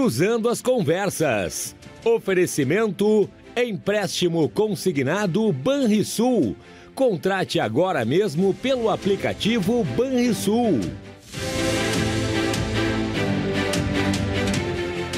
[0.00, 1.76] Cruzando as Conversas.
[2.02, 6.56] Oferecimento Empréstimo consignado Banrisul.
[6.94, 10.80] Contrate agora mesmo pelo aplicativo Banrisul.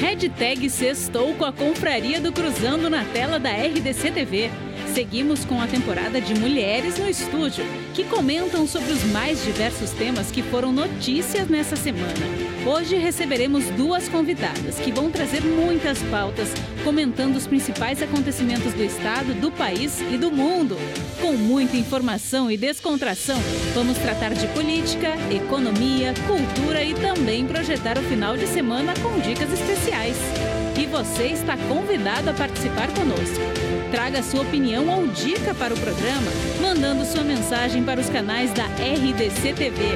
[0.00, 4.50] Hashtag Sextou com a Confraria do Cruzando na tela da RDC TV.
[4.92, 10.30] Seguimos com a temporada de Mulheres no Estúdio, que comentam sobre os mais diversos temas
[10.30, 12.12] que foram notícias nessa semana.
[12.66, 16.48] Hoje receberemos duas convidadas que vão trazer muitas pautas,
[16.84, 20.76] comentando os principais acontecimentos do estado, do país e do mundo.
[21.20, 23.38] Com muita informação e descontração,
[23.74, 29.52] vamos tratar de política, economia, cultura e também projetar o final de semana com dicas
[29.52, 30.16] especiais.
[30.80, 33.71] E você está convidado a participar conosco.
[33.92, 38.64] Traga sua opinião ou dica para o programa, mandando sua mensagem para os canais da
[38.64, 39.92] RDC TV.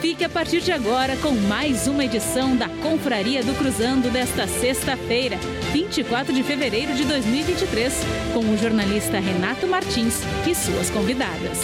[0.00, 5.36] Fique a partir de agora com mais uma edição da Confraria do Cruzando desta sexta-feira,
[5.72, 7.92] 24 de fevereiro de 2023,
[8.32, 11.58] com o jornalista Renato Martins e suas convidadas.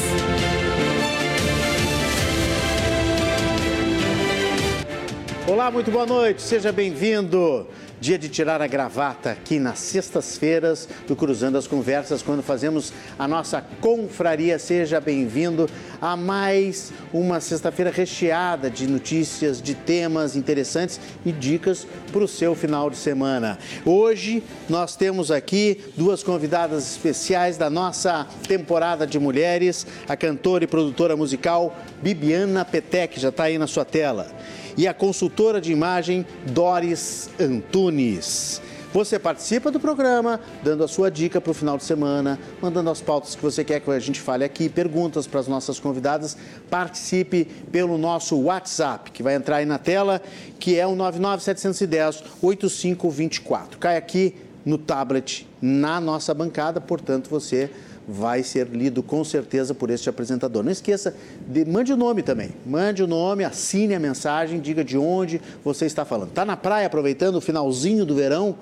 [5.46, 7.66] Olá, muito boa noite, seja bem-vindo.
[8.00, 13.28] Dia de tirar a gravata aqui nas sextas-feiras do Cruzando as Conversas, quando fazemos a
[13.28, 14.58] nossa confraria.
[14.58, 15.68] Seja bem-vindo
[16.00, 22.54] a mais uma sexta-feira recheada de notícias, de temas interessantes e dicas para o seu
[22.54, 23.58] final de semana.
[23.84, 30.66] Hoje nós temos aqui duas convidadas especiais da nossa temporada de mulheres, a cantora e
[30.66, 34.28] produtora musical Bibiana Petec, já está aí na sua tela
[34.76, 38.62] e a consultora de imagem Doris Antunes.
[38.94, 43.00] Você participa do programa, dando a sua dica para o final de semana, mandando as
[43.00, 46.36] pautas que você quer que a gente fale aqui, perguntas para as nossas convidadas.
[46.70, 50.22] Participe pelo nosso WhatsApp, que vai entrar aí na tela,
[50.60, 53.78] que é o 99710-8524.
[53.80, 57.68] Cai aqui no tablet, na nossa bancada, portanto, você
[58.06, 60.62] vai ser lido com certeza por este apresentador.
[60.62, 61.14] Não esqueça,
[61.46, 62.50] de, mande o nome também.
[62.66, 66.28] Mande o nome, assine a mensagem, diga de onde você está falando.
[66.28, 68.56] Está na praia aproveitando o finalzinho do verão?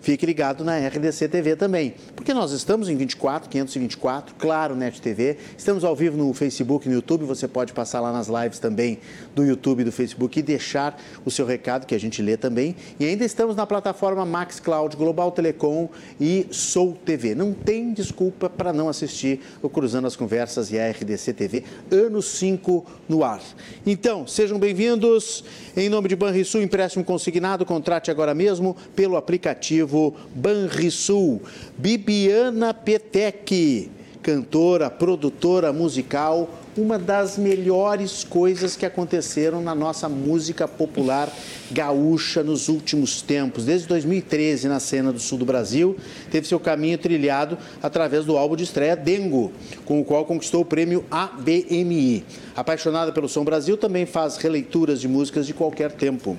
[0.00, 5.36] Fique ligado na RDC TV também, porque nós estamos em 24, 524, claro, NET TV.
[5.58, 7.26] Estamos ao vivo no Facebook no YouTube.
[7.26, 8.98] Você pode passar lá nas lives também
[9.34, 12.74] do YouTube e do Facebook e deixar o seu recado, que a gente lê também.
[12.98, 17.34] E ainda estamos na plataforma Max Cloud, Global Telecom e Sou TV.
[17.34, 22.22] Não tem desculpa para não assistir o Cruzando as Conversas e a RDC TV, ano
[22.22, 23.42] 5 no ar.
[23.84, 25.44] Então, sejam bem-vindos.
[25.76, 29.89] Em nome de Banrisul, empréstimo consignado, contrate agora mesmo pelo aplicativo
[30.34, 31.40] Banrisul.
[31.76, 33.50] Bibiana Petec,
[34.22, 36.48] cantora, produtora musical,
[36.80, 41.30] uma das melhores coisas que aconteceram na nossa música popular
[41.70, 43.66] gaúcha nos últimos tempos.
[43.66, 45.96] Desde 2013, na cena do sul do Brasil,
[46.30, 49.52] teve seu caminho trilhado através do álbum de estreia Dengo,
[49.84, 52.24] com o qual conquistou o prêmio ABMI.
[52.56, 56.36] Apaixonada pelo Som Brasil, também faz releituras de músicas de qualquer tempo.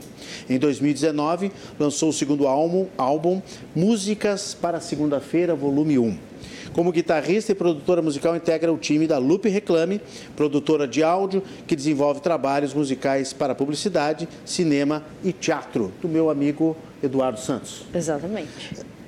[0.49, 3.41] Em 2019, lançou o segundo álbum, álbum
[3.75, 6.30] Músicas para Segunda-feira, volume 1.
[6.73, 10.01] Como guitarrista e produtora musical, integra o time da Lupe Reclame,
[10.35, 16.77] produtora de áudio que desenvolve trabalhos musicais para publicidade, cinema e teatro, do meu amigo
[17.03, 17.83] Eduardo Santos.
[17.93, 18.49] Exatamente.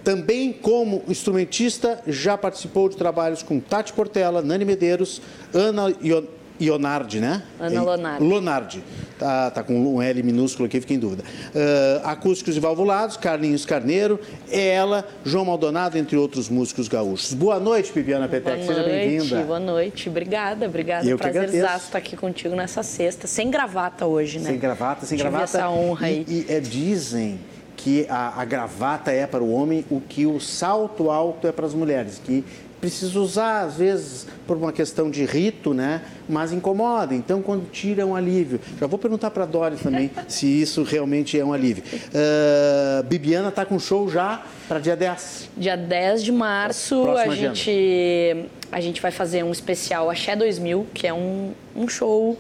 [0.04, 5.22] Também como instrumentista, já participou de trabalhos com Tati Portela, Nani Medeiros,
[5.54, 5.94] Ana
[6.62, 7.42] Ionardi, né?
[7.60, 8.24] Ana Lonardi.
[8.24, 8.84] Lonardi.
[9.18, 11.24] Tá, tá com um L minúsculo aqui, fiquei em dúvida.
[11.24, 14.20] Uh, acústicos e valvulados, Carlinhos Carneiro,
[14.52, 17.34] ela, João Maldonado, entre outros músicos gaúchos.
[17.34, 19.44] Boa noite, Bibiana Petec, seja bem-vinda.
[19.44, 21.08] Boa noite, obrigada, obrigada.
[21.08, 24.50] Eu Prazerzaço estar aqui contigo nessa sexta, sem gravata hoje, né?
[24.50, 25.58] Sem gravata, sem Tive gravata.
[25.58, 26.26] essa honra aí.
[26.28, 27.40] E, e é, dizem
[27.78, 31.66] que a, a gravata é para o homem o que o salto alto é para
[31.66, 32.44] as mulheres, que
[32.84, 36.02] precisa usar, às vezes, por uma questão de rito, né?
[36.28, 37.16] Mas incomoda.
[37.16, 38.60] Então, quando tira, é um alívio.
[38.78, 41.82] Já vou perguntar para a Doris também se isso realmente é um alívio.
[41.86, 45.52] Uh, Bibiana está com show já para dia 10.
[45.56, 51.08] Dia 10 de março, a gente, a gente vai fazer um especial Axé 2000, que
[51.08, 52.38] é um, um show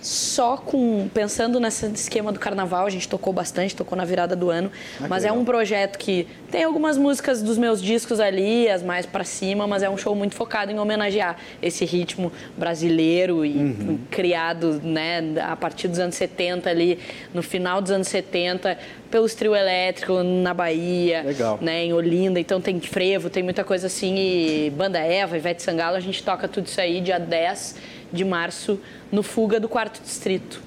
[0.00, 4.50] só com pensando nesse esquema do carnaval, a gente tocou bastante, tocou na virada do
[4.50, 4.70] ano,
[5.00, 9.04] Ah, mas é um projeto que tem algumas músicas dos meus discos ali, as mais
[9.06, 13.98] pra cima, mas é um show muito focado em homenagear esse ritmo brasileiro e Uhum.
[14.10, 16.98] criado, né, a partir dos anos 70 ali,
[17.34, 18.78] no final dos anos 70,
[19.10, 21.58] pelos trio elétrico na Bahia, Legal.
[21.60, 25.96] né, em Olinda, então tem frevo, tem muita coisa assim, e Banda Eva, Ivete Sangalo,
[25.96, 27.76] a gente toca tudo isso aí dia 10
[28.12, 28.78] de março
[29.10, 30.60] no Fuga do Quarto Distrito.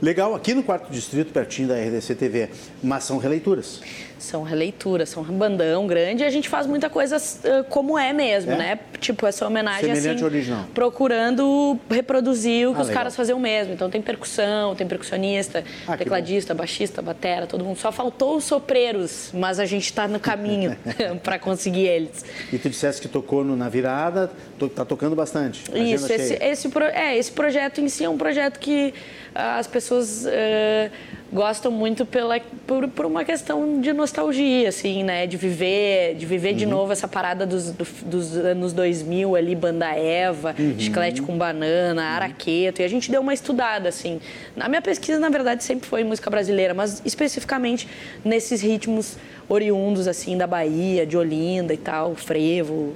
[0.00, 2.50] Legal, aqui no quarto distrito, pertinho da RDC TV,
[2.86, 3.80] mas são releituras.
[4.18, 8.12] São releituras, são um bandão grande e a gente faz muita coisa uh, como é
[8.14, 8.56] mesmo, É?
[8.56, 8.78] né?
[8.98, 10.64] Tipo, essa homenagem Semelhante assim, original.
[10.72, 13.00] procurando reproduzir o que Ah, os legal.
[13.00, 13.74] caras faziam mesmo.
[13.74, 17.76] Então tem percussão, tem percussionista, Ah, tecladista, baixista, batera, todo mundo.
[17.78, 20.76] Só faltou os sopreiros, mas a gente está no caminho
[21.22, 22.24] para conseguir eles.
[22.52, 25.62] E tu disseste que tocou no- na virada, to, tá tocando bastante.
[25.74, 28.94] Isso, esse, esse, pro- é, esse projeto em si é um projeto que
[29.34, 30.90] ah, as pessoas eh,
[31.32, 35.26] gostam muito pela, por, por uma questão de nostalgia, assim, né?
[35.26, 36.56] De viver, de viver Uhum.
[36.56, 40.78] de novo essa parada dos, do- dos anos 2000 ali, Banda Eva, Uhum.
[40.78, 42.80] Chiclete com Banana, Araqueto.
[42.80, 44.20] E a gente deu uma estudada, assim.
[44.58, 47.88] A minha pesquisa, na verdade, sempre foi música brasileira, mas especificamente
[48.24, 49.16] nesses ritmos
[49.48, 52.94] oriundos, assim, da Bahia, de Olinda e tal, frevo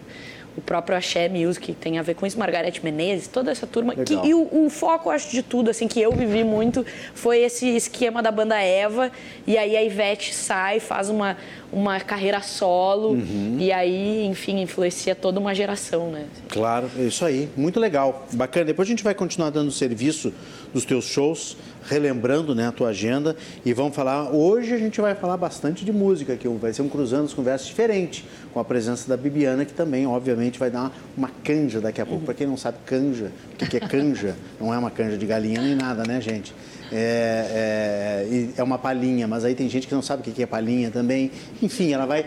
[0.56, 3.94] o próprio Axé Music, que tem a ver com isso, Margarete Menezes, toda essa turma.
[3.94, 7.66] Que, e o, o foco, acho, de tudo, assim, que eu vivi muito, foi esse
[7.68, 9.10] esquema da banda Eva,
[9.46, 11.36] e aí a Ivete sai, faz uma,
[11.72, 13.56] uma carreira solo, Uhum.
[13.58, 16.24] e aí, enfim, influencia toda uma geração, né?
[16.48, 17.48] Claro, é isso aí.
[17.56, 18.26] Muito legal.
[18.32, 18.66] Bacana.
[18.66, 20.32] Depois a gente vai continuar dando serviço
[20.74, 21.56] dos teus shows,
[21.90, 23.36] relembrando né, a tua agenda.
[23.64, 24.30] E vamos falar.
[24.32, 27.66] Hoje a gente vai falar bastante de música, que vai ser um Cruzando as Conversas
[27.66, 32.00] diferente, com a presença da Bibiana, que também, obviamente, vai dar uma, uma canja daqui
[32.00, 32.24] a pouco.
[32.24, 34.36] Para quem não sabe, canja, o que, que é canja?
[34.60, 36.54] Não é uma canja de galinha nem nada, né, gente?
[36.92, 38.26] É,
[38.56, 40.46] é, é uma palhinha, mas aí tem gente que não sabe o que que é
[40.46, 41.32] palhinha também.
[41.60, 42.24] Enfim, ela vai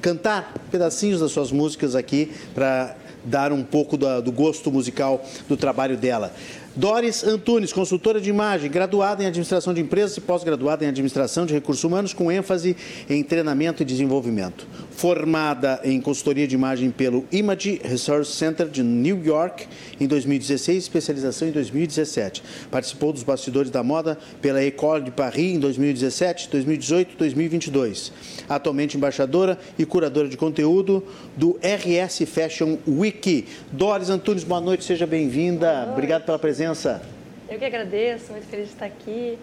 [0.00, 5.56] cantar pedacinhos das suas músicas aqui para dar um pouco da- do gosto musical do
[5.56, 6.32] trabalho dela.
[6.74, 11.52] Doris Antunes, consultora de imagem, graduada em administração de empresas e pós-graduada em administração de
[11.52, 12.74] recursos humanos, com ênfase
[13.10, 14.66] em treinamento e desenvolvimento.
[14.94, 19.66] Formada em consultoria de imagem pelo Image Resource Center de New York
[19.98, 22.42] em 2016, especialização em 2017.
[22.70, 28.12] Participou dos bastidores da moda pela École de Paris em 2017, 2018 e 2022.
[28.48, 31.02] Atualmente embaixadora e curadora de conteúdo
[31.36, 33.46] do RS Fashion Week.
[33.72, 35.88] Doris Antunes, boa noite, seja bem-vinda.
[35.90, 37.02] Obrigado pela presença.
[37.48, 39.38] Eu que agradeço, muito feliz de estar aqui.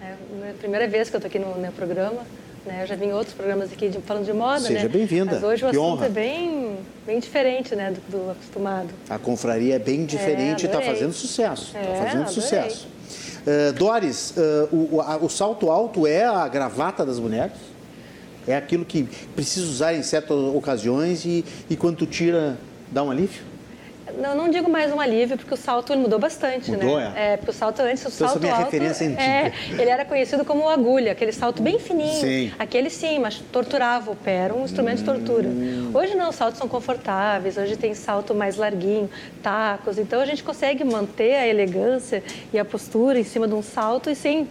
[0.00, 2.24] É a primeira vez que eu estou aqui no meu programa.
[2.66, 2.82] Né?
[2.82, 4.88] Eu já vim em outros programas aqui de- falando de moda, Seja né?
[4.88, 5.32] bem-vinda.
[5.34, 6.06] Mas hoje o Que assunto honra.
[6.06, 6.76] é bem,
[7.06, 8.88] bem diferente né, do, do acostumado.
[9.08, 11.66] A confraria é bem diferente e está fazendo sucesso.
[11.68, 12.34] Está É, fazendo adorei.
[12.34, 12.88] sucesso.
[13.46, 17.56] Eh, Doris, eh, o, o- a- o salto alto é a gravata das mulheres?
[18.46, 19.04] É aquilo que
[19.34, 22.58] precisa usar em certas ocasiões e, e quando tu tira,
[22.90, 23.42] dá um alívio?
[24.18, 27.12] Não, não digo mais um alívio, porque o salto ele mudou bastante, Mudou, né?
[27.16, 27.36] é?
[27.36, 28.64] porque o salto antes, o Então, salto minha alto...
[28.64, 32.20] referência é é, ele era conhecido como agulha, aquele salto bem fininho.
[32.20, 32.52] Sim.
[32.58, 35.48] Aquele sim, mas torturava o pé, era um instrumento de tortura.
[35.48, 35.92] Hum.
[35.94, 39.08] Hoje não, os saltos são confortáveis, hoje tem salto mais larguinho,
[39.42, 42.22] tacos, então a gente consegue manter a elegância
[42.52, 44.48] e a postura em cima de um salto e sem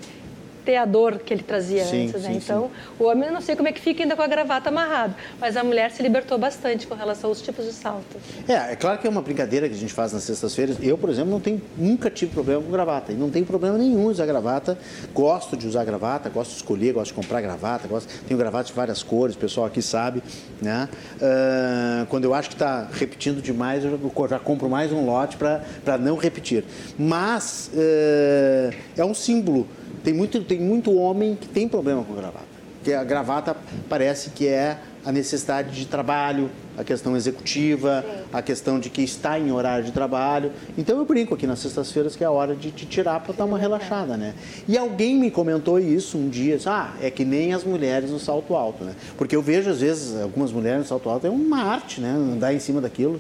[0.68, 2.32] ter a dor que ele trazia Sim, antes, né?
[2.32, 2.70] sim, Então,
[3.00, 5.56] o homem eu não sei como é que fica ainda com a gravata amarrada, mas
[5.56, 8.18] a mulher se libertou bastante com relação aos tipos de salto.
[8.46, 10.76] É, é claro que é uma brincadeira que a gente faz nas sextas-feiras.
[10.82, 13.14] Eu, por exemplo, não tenho, nunca tive problema com gravata.
[13.14, 14.78] E não tenho problema nenhum usar gravata.
[15.14, 17.88] Gosto de usar gravata, gosto de escolher, gosto de comprar gravata.
[17.88, 20.22] Gosto, tenho gravata de várias cores, o pessoal aqui sabe.
[20.62, 20.90] Né?
[21.22, 23.98] Ah, quando eu acho que está repetindo demais, eu
[24.30, 26.66] já, compro mais um lote para não repetir.
[27.00, 29.66] Mas eh, é um símbolo.
[30.04, 32.58] Tem muito, tem muito homem que tem problema com gravata.
[32.76, 33.56] Porque a gravata
[33.90, 39.40] parece que é a necessidade de trabalho, a questão executiva, a questão de que está
[39.40, 40.52] em horário de trabalho.
[40.78, 43.46] Então eu brinco aqui nas sextas-feiras que é a hora de te tirar para dar
[43.46, 44.34] uma relaxada, né?
[44.68, 48.20] E alguém me comentou isso um dia, disse, ah, é que nem as mulheres no
[48.20, 48.96] salto alto, né?
[49.18, 52.10] Porque eu vejo às vezes algumas mulheres no salto alto é uma arte, né?
[52.10, 53.20] Andar em cima daquilo,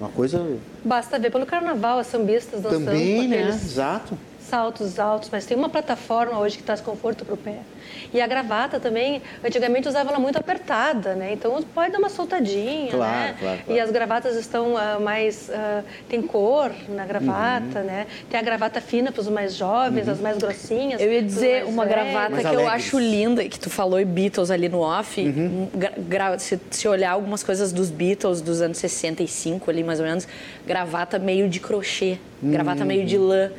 [0.00, 0.44] uma coisa
[0.84, 3.42] Basta ver pelo carnaval, as sambistas dançando também, né?
[3.42, 4.18] aqueles Exato.
[4.48, 7.68] Saltos altos, mas tem uma plataforma hoje que traz conforto para o pé.
[8.12, 11.32] E a gravata também, antigamente usava ela muito apertada, né?
[11.32, 13.34] Então pode dar uma soltadinha, Claro, né?
[13.38, 13.78] claro, claro.
[13.78, 17.08] E as gravatas estão ah, mais ah, tem cor na Uhum.
[17.08, 18.06] gravata, né?
[18.30, 21.00] Tem a gravata fina para os mais jovens, as mais grossinhas.
[21.00, 22.04] Eu ia dizer uma velhos.
[22.12, 22.84] gravata Mais que eu alegres.
[22.86, 25.20] acho linda, que tu falou e Beatles ali no off.
[25.20, 25.68] Uhum.
[26.08, 30.26] gra- se, se olhar algumas coisas dos Beatles dos anos 65 ali, mais ou menos,
[30.66, 33.50] gravata meio de crochê, gravata meio de lã.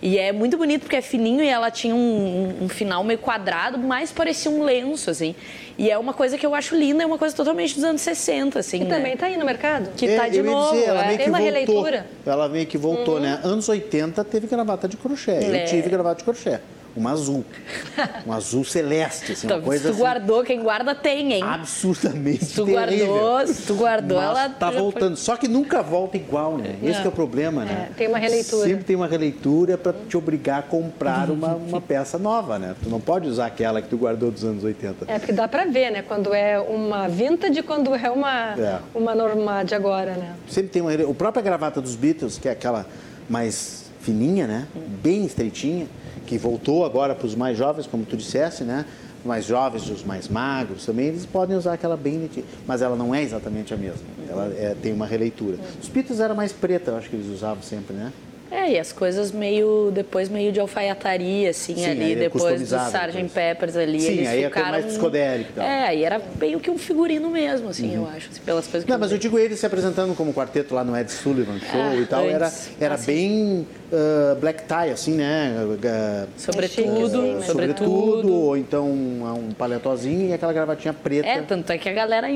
[0.00, 3.71] E é muito bonito porque é fininho e ela tinha um, um, final meio quadrado,
[3.78, 5.34] mas parecia um lenço, assim.
[5.78, 8.58] E é uma coisa que eu acho linda, é uma coisa totalmente dos anos 60,
[8.58, 8.78] assim.
[8.80, 8.96] Que né?
[8.96, 9.90] também tá aí no mercado.
[9.96, 10.72] Que tá de novo.
[10.72, 11.06] Dizer, ela é.
[11.06, 11.54] meio que Tem uma voltou.
[11.54, 12.06] releitura.
[12.26, 13.40] Ela meio que voltou, né?
[13.42, 15.32] Anos 80 teve gravata de crochê.
[15.32, 15.62] É.
[15.62, 16.60] Eu tive gravata de crochê.
[16.94, 17.44] Uma azul.
[18.26, 21.42] Um azul celeste, assim, uma Então, coisa se tu assim, guardou, quem guarda tem, hein?
[21.42, 23.06] absurdamente Se tu terrível.
[23.08, 25.16] guardou, se tu guardou, Mas ela tá já foi- voltando.
[25.16, 26.76] Só que nunca volta igual, né?
[26.82, 27.88] Esse que é o problema, né?
[27.90, 28.68] É, tem uma releitura.
[28.68, 32.74] Sempre tem uma releitura para te obrigar a comprar uma, uma peça nova, né?
[32.82, 35.04] Tu não pode usar aquela que tu guardou dos anos 80.
[35.08, 36.02] É, porque dá pra ver, né?
[36.02, 38.78] Quando é uma vintage e quando é uma, É.
[38.94, 40.34] uma normal de agora, né?
[40.48, 40.92] Sempre tem uma.
[41.06, 42.86] O própria gravata dos Beatles, que é aquela
[43.28, 44.66] mais fininha, né?
[45.02, 45.86] Bem estreitinha,
[46.26, 48.84] que voltou agora para os mais jovens, como tu dissesse, né?
[49.20, 52.28] Os mais jovens, os mais magros também, eles podem usar aquela bem
[52.66, 54.02] mas ela não é exatamente a mesma.
[54.28, 55.56] Ela é- tem uma releitura.
[55.80, 58.12] Os Beatles era mais preta, eu acho que eles usavam sempre, né?
[58.52, 62.76] É, e as coisas meio, depois meio de alfaiataria, assim, Sim, ali, é depois do
[62.76, 63.30] Sgt.
[63.32, 64.70] Peppers ali, Sim, eles aí é ficaram...
[64.72, 65.64] mais psicodélica e tal.
[65.64, 68.92] É, aí era meio que um figurino mesmo, assim, eu acho, assim, pelas coisas que
[68.92, 68.98] Uhum.
[68.98, 71.96] Não, mas eu digo eles se apresentando como quarteto lá no Ed Sullivan Show Ah,
[71.96, 72.70] e tal, era, antes.
[72.78, 73.06] era Ah, sim.
[73.06, 75.54] bem ah, black tie, assim, né?
[75.86, 81.26] Ah, Sobretudo, ah, sim, sobretudo, ou então um, paletozinho e aquela gravatinha preta.
[81.26, 82.28] É, tanto é que a galera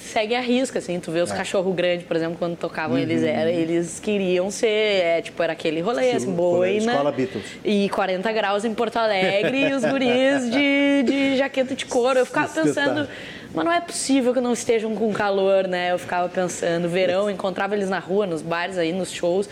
[0.00, 1.22] segue a risca, assim, tu vê É.
[1.22, 3.02] os cachorro grande, por exemplo, quando tocavam, Uhum.
[3.02, 6.92] eles era, eles queriam ser, é, tipo, era aquele rolê, assim, boina.
[6.92, 7.44] Escola Beatles.
[7.64, 12.18] E 40 graus em Porto Alegre e os guris de, de jaqueta de couro.
[12.18, 13.08] Eu ficava pensando,
[13.54, 15.92] mas não é possível que não estejam com calor, né?
[15.92, 19.48] Eu ficava pensando, verão, encontrava eles na rua, nos bares aí, nos shows,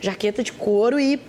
[0.00, 1.20] jaqueta de couro e.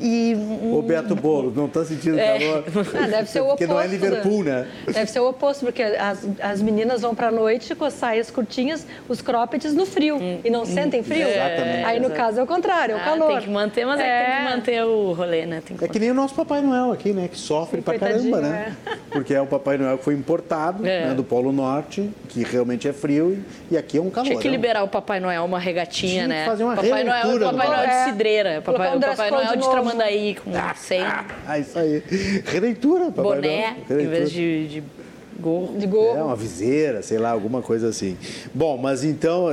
[0.00, 2.38] e um- Ô Beto Bolo, não tá sentindo É.
[2.38, 2.64] calor?
[3.02, 3.68] Ah, deve ser o Porque oposto.
[3.68, 4.66] não é Liverpool, né?
[4.86, 8.86] Deve ser o oposto, porque as, as meninas vão pra noite com as saias curtinhas,
[9.08, 11.28] os croppeds no frio, e não sentem frio.
[11.28, 11.84] Exatamente.
[11.84, 13.28] Aí no caso é o contrário, é o Ah, calor.
[13.32, 14.02] Tem que manter, mas é.
[14.24, 15.62] que tem que manter o rolê, né?
[15.64, 17.28] Tem que É que nem o nosso Papai Noel aqui, né?
[17.28, 18.76] Que sofre pra Coitadinho, caramba, né?
[19.10, 21.06] Porque é o Papai Noel que foi importado É.
[21.08, 23.38] né, do Polo Norte, que realmente é frio,
[23.70, 24.26] e, e aqui é um calor.
[24.28, 26.44] Tinha que liberar o Papai Noel uma regatinha, Tinha que né?
[26.44, 28.04] fazer uma Papai Noel, Papai Noel É.
[28.04, 29.80] de cidreira, Papai, um o Papai Noel de novo.
[29.80, 31.00] Tramandaí com sem
[31.46, 32.02] Ah, isso aí.
[32.46, 34.82] Releitura, Papai boné, em vez de, de
[35.40, 35.78] gorro.
[35.78, 36.16] De gorro.
[36.16, 38.16] É, uma viseira, sei lá, alguma coisa assim.
[38.54, 39.46] Bom, mas então,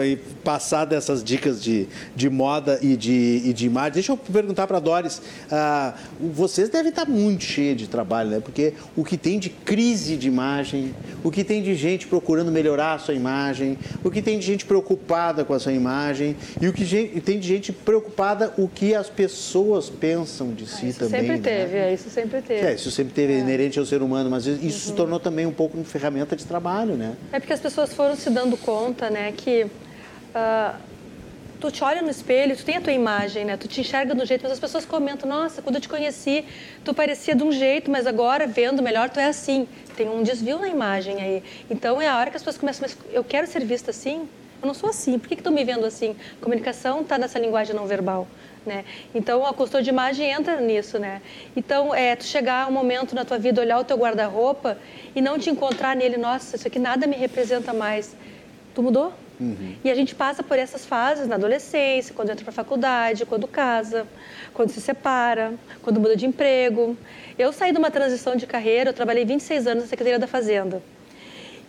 [0.43, 4.79] passado essas dicas de, de moda e de, e de imagem, deixa eu perguntar para
[4.79, 8.39] Doris, ah, vocês devem estar muito cheios de trabalho, né?
[8.39, 12.93] Porque o que tem de crise de imagem, o que tem de gente procurando melhorar
[12.93, 16.73] a sua imagem, o que tem de gente preocupada com a sua imagem e o
[16.73, 16.85] que
[17.21, 21.21] tem de gente preocupada o que as pessoas pensam de si Isso também.
[21.21, 21.41] sempre né?
[21.41, 22.65] teve, é, isso sempre teve.
[22.65, 25.76] É, isso sempre teve inerente ao ser humano, mas isso se tornou também um pouco
[25.77, 27.15] uma ferramenta de trabalho, né?
[27.31, 29.67] É porque as pessoas foram se dando conta, né, que
[30.33, 30.75] ah,
[31.59, 34.25] tu te olha no espelho, tu tem a tua imagem, né, tu te enxerga um
[34.25, 36.45] jeito, mas as pessoas comentam, nossa, quando eu te conheci,
[36.83, 39.67] tu parecia de um jeito, mas agora, vendo melhor, tu é assim.
[39.95, 41.43] Tem um desvio na imagem aí.
[41.69, 44.27] Então, é a hora que as pessoas começam, mas eu quero ser vista assim?
[44.61, 46.15] Eu não sou assim, por que estão me vendo assim?
[46.41, 48.27] Comunicação está nessa linguagem não verbal.
[48.67, 48.83] Né?
[49.15, 51.21] Então, a consultora de imagem entra nisso, né?
[51.55, 54.77] Então, é tu chegar um momento na tua vida, olhar o teu guarda-roupa
[55.15, 58.13] e não te encontrar nele, nossa, isso aqui nada me representa mais.
[58.75, 59.13] Tu mudou?
[59.85, 64.05] E a gente passa por essas fases na adolescência, quando entra para faculdade, quando casa,
[64.53, 66.97] quando se separa, quando muda de emprego.
[67.39, 70.81] Eu saí de uma transição de carreira, eu trabalhei 26 anos na Secretaria da Fazenda.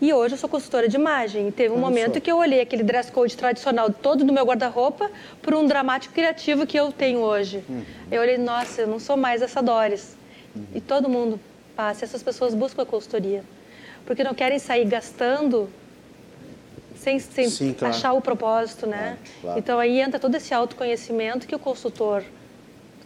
[0.01, 1.49] E hoje eu sou consultora de imagem.
[1.49, 2.21] E teve um Olha momento só.
[2.21, 5.11] que eu olhei aquele dress code tradicional todo no meu guarda-roupa
[5.43, 7.65] por um dramático criativo que eu tenho hoje.
[8.11, 10.17] Eu olhei, nossa, eu não sou mais essa Doris.
[10.75, 11.41] E todo mundo
[11.75, 12.05] passa.
[12.05, 13.43] Essas pessoas buscam a consultoria.
[14.07, 15.69] Porque não querem sair gastando
[16.97, 17.95] sem, sem Sim, claro.
[17.95, 18.99] achar o propósito, né?
[18.99, 19.59] Claro, claro.
[19.59, 22.25] Então aí entra todo esse autoconhecimento que o consultor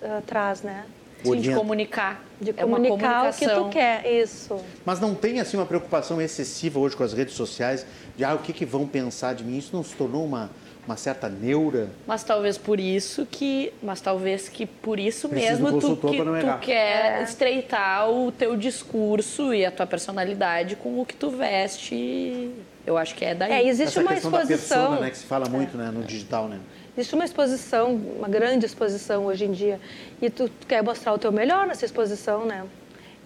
[0.03, 0.85] ah, traz, né?
[1.23, 2.23] Sim, de comunicar.
[2.43, 4.57] De É uma comunicar o que tu quer, isso.
[4.85, 8.39] Mas não tem assim uma preocupação excessiva hoje com as redes sociais de ah, o
[8.39, 9.57] que, que vão pensar de mim?
[9.57, 10.51] Isso não se tornou uma,
[10.85, 11.89] uma certa neura?
[12.07, 16.19] Mas talvez por isso que, mas talvez que por isso Precisa do mesmo tu, que,
[16.19, 17.23] tu quer É.
[17.23, 22.51] estreitar o teu discurso e a tua personalidade com o que tu veste.
[22.85, 23.53] Eu acho que é daí.
[23.53, 24.49] É, existe Essa uma exposição.
[24.79, 26.59] persona, né, que se fala muito né, no digital, né?
[26.95, 29.81] Existe uma exposição, uma grande exposição hoje em dia,
[30.21, 32.67] e tu, quer mostrar o teu melhor nessa exposição, né?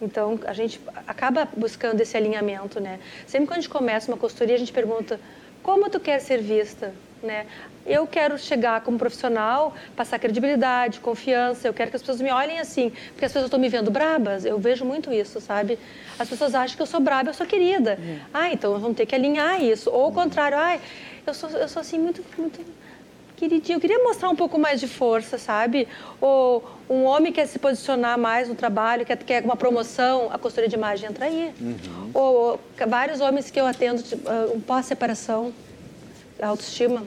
[0.01, 2.97] Então, a gente acaba buscando esse alinhamento, né?
[3.25, 5.19] Sempre quando a gente começa uma consultoria, a gente pergunta
[5.61, 7.45] como tu quer ser vista, né?
[7.85, 12.59] Eu quero chegar como profissional, passar credibilidade, confiança, eu quero que as pessoas me olhem
[12.59, 15.77] assim, porque as pessoas estão me vendo brabas, eu vejo muito isso, sabe?
[16.17, 17.99] As pessoas acham que eu sou braba, eu sou querida.
[18.33, 19.89] Ah, então vamos ter que alinhar isso.
[19.89, 20.79] Ou o contrário, ai,
[21.25, 22.61] eu sou, eu sou assim muito, muito
[23.37, 25.87] queridinho, eu queria mostrar um pouco mais de força, sabe?
[26.19, 30.67] Ou um homem quer se posicionar mais no trabalho, quer, quer uma promoção, a consultoria
[30.67, 31.53] de imagem entra aí.
[31.61, 32.11] Uhum.
[32.13, 35.53] Ou, vários homens que eu atendo, tipo, uh, um pós-separação,
[36.41, 37.03] autoestima,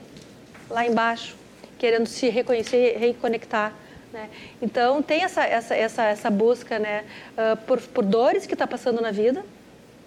[0.69, 1.35] lá embaixo,
[1.77, 3.73] querendo se reconhecer, reconectar.
[4.13, 4.29] Né?
[4.61, 7.03] Então, tem essa, essa, essa, essa busca né?
[7.33, 9.43] Uh, por, por dores que está passando na vida,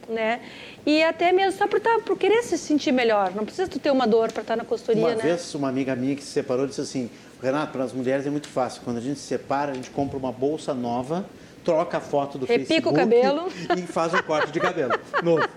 [0.09, 0.41] né?
[0.87, 3.33] E até mesmo só por, tá, por querer se sentir melhor.
[3.35, 5.23] Não precisa tu ter uma dor para estar tá na consultoria, uma né?
[5.23, 7.11] vez, uma amiga minha que se separou disse assim,
[7.43, 8.83] Renato, para as mulheres é muito fácil.
[8.85, 11.27] Quando a gente se separa, a gente compra uma bolsa nova,
[11.65, 13.49] troca a foto do Repica Facebook o cabelo.
[13.77, 14.93] e faz um corte de cabelo
[15.23, 15.49] novo.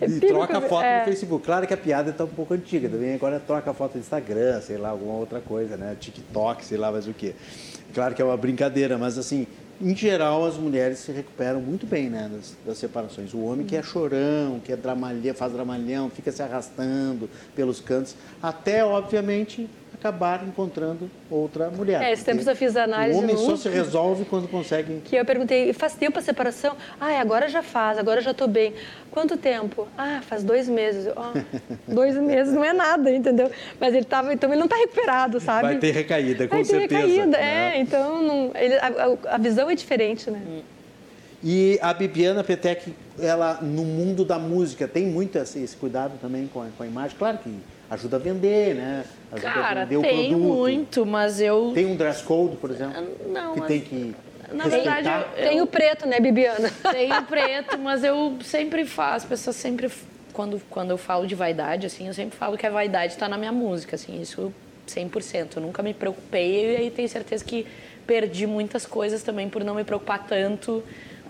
[0.00, 1.00] e troca a foto é.
[1.00, 1.44] no Facebook.
[1.44, 3.14] Claro que a piada está um pouco antiga também.
[3.14, 5.96] Agora troca a foto do Instagram, sei lá, alguma outra coisa, né?
[5.98, 7.34] TikTok, sei lá mais o quê.
[7.92, 9.46] Claro que é uma brincadeira, mas assim,
[9.80, 13.34] em geral, as mulheres se recuperam muito bem né, das, das separações.
[13.34, 18.14] O homem que é chorão, que é dramalhão, faz dramalhão, fica se arrastando pelos cantos,
[18.42, 19.68] até, obviamente,
[20.04, 22.02] acabar encontrando outra mulher.
[22.02, 23.18] É, esse tempo eu fiz análise.
[23.18, 25.00] O homem só se resolve quando consegue.
[25.02, 26.76] Que eu perguntei, faz tempo a separação?
[27.00, 28.74] Ah, agora já faz, agora já estou bem.
[29.10, 29.88] Quanto tempo?
[29.96, 31.10] Ah, faz dois meses.
[31.16, 31.38] Oh,
[31.90, 33.50] dois meses não é nada, entendeu?
[33.80, 35.68] Mas ele tava, então ele não está recuperado, sabe?
[35.68, 36.92] Vai ter recaída, com Vai certeza.
[36.92, 37.76] Vai ter recaída, né?
[37.76, 37.80] é.
[37.80, 40.62] Então não, ele, a, a, visão é diferente, né?
[41.42, 46.46] E a Bibiana Petec, ela no mundo da música tem muito esse, esse cuidado também
[46.52, 47.16] com a, com a imagem.
[47.18, 47.50] Claro que
[47.94, 49.04] ajuda a vender, né?
[49.32, 50.54] Ajuda Cara, a vender tem o produto.
[50.54, 51.72] muito, mas eu...
[51.74, 53.02] Tem um dress code, por exemplo?
[53.28, 53.68] Não, Que mas...
[53.68, 54.14] tem que
[54.52, 54.94] Na respeitar.
[54.94, 56.70] verdade, eu, Tem o preto, né, Bibiana?
[56.92, 59.90] Tem o preto, mas eu sempre faço, as pessoas sempre...
[60.32, 63.38] Quando, quando eu falo de vaidade, assim, eu sempre falo que a vaidade está na
[63.38, 64.52] minha música, assim, isso
[64.88, 65.56] 100%.
[65.56, 67.64] Eu nunca me preocupei e aí tenho certeza que
[68.04, 70.82] perdi muitas coisas também por não me preocupar tanto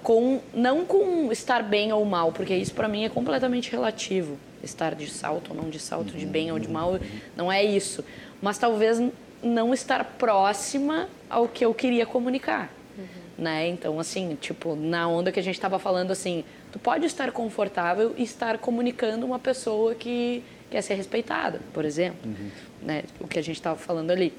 [0.05, 0.41] com...
[0.55, 5.11] Não com estar bem ou mal, porque isso para mim é completamente relativo estar de
[5.11, 6.99] salto ou não de salto, de bem ou de mal,
[7.37, 8.05] não é isso.
[8.41, 9.03] Mas talvez
[9.43, 12.73] não estar próxima ao que eu queria comunicar.
[12.97, 13.05] Uhum.
[13.37, 13.69] Né?
[13.69, 18.15] Então, assim, tipo, na onda que a gente estava falando, assim, tu pode estar confortável
[18.17, 22.51] e estar comunicando uma pessoa que quer ser respeitada, por exemplo, uhum.
[22.83, 23.05] né?
[23.21, 24.33] O que a gente estava falando ali.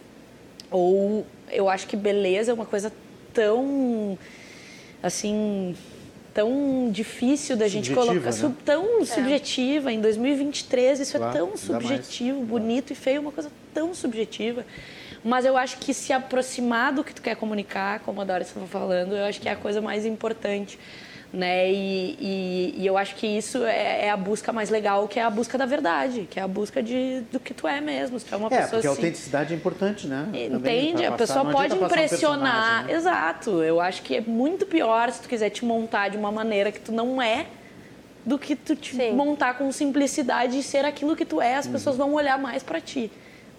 [0.72, 2.92] Ou eu acho que beleza é uma coisa
[3.34, 4.18] tão,
[5.06, 5.76] assim,
[6.34, 8.32] tão difícil da gente Subjetiva, colocar, né?
[8.32, 9.06] sub, tão É.
[9.06, 9.92] subjetiva.
[9.92, 12.50] Em 2023 isso Claro, é tão subjetivo, mais.
[12.50, 14.66] bonito e feio, uma coisa tão subjetiva.
[15.24, 18.68] Mas eu acho que se aproximar do que tu quer comunicar, como a Doris estava
[18.68, 20.78] falando, eu acho que é a coisa mais importante.
[21.34, 21.70] Né?
[21.70, 25.24] E, e, e eu acho que isso é, é a busca mais legal, que é
[25.24, 28.18] a busca da verdade, que é a busca de, do que tu é mesmo.
[28.20, 30.30] Se tu é uma É, pessoa porque a assim, autenticidade é importante, né?
[30.34, 31.04] Entende?
[31.06, 32.08] A pessoa pode um impressionar.
[32.54, 32.94] personagem, né?
[32.94, 33.64] Exato.
[33.64, 36.80] Eu acho que é muito pior se tu quiser te montar de uma maneira que
[36.80, 37.48] tu não é
[38.26, 39.14] do que tu te Sim.
[39.14, 41.56] montar com simplicidade e ser aquilo que tu é.
[41.56, 41.74] As Uhum.
[41.74, 43.12] pessoas vão olhar mais pra ti.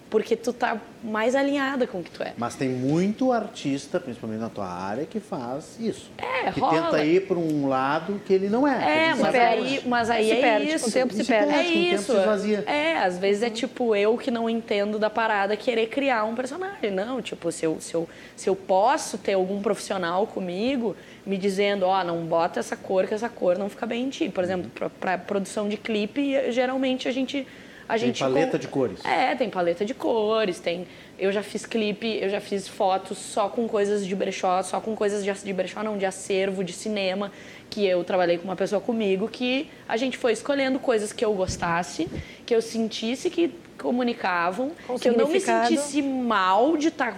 [0.08, 2.32] Porque tu tá mais alinhada com o que tu é.
[2.38, 6.10] Mas tem muito artista, principalmente na tua área, que faz isso.
[6.16, 6.82] É, que rola.
[6.84, 9.08] tenta ir para um lado que ele não é.
[9.10, 9.88] É, mas aí, onde.
[9.88, 10.84] mas aí Se é perde, isso.
[10.84, 11.52] com o tempo se Se perde.
[11.52, 11.68] perde.
[11.68, 12.12] É com o tempo isso.
[12.12, 12.64] se esvazia.
[12.66, 16.90] É, às vezes é tipo eu que não entendo da parada querer criar um personagem.
[16.92, 20.94] Não, tipo, se eu, se eu, se eu posso ter algum profissional comigo
[21.26, 24.28] me dizendo, ó, não bota essa cor, que essa cor não fica bem em ti.
[24.28, 27.44] Por exemplo, pra, pra produção de clipe, geralmente a gente.
[27.88, 29.04] A Tem gente paleta com- de cores.
[29.04, 30.86] É, tem paleta de cores, tem.
[31.18, 34.94] Eu já fiz clipe, eu já fiz fotos só com coisas de brechó, só com
[34.96, 37.30] coisas de, de brechó, não, de acervo, de cinema,
[37.70, 41.32] que eu trabalhei com uma pessoa comigo, que a gente foi escolhendo coisas que eu
[41.32, 42.08] gostasse,
[42.44, 47.16] que eu sentisse que comunicavam, Com que eu não me sentisse mal de estar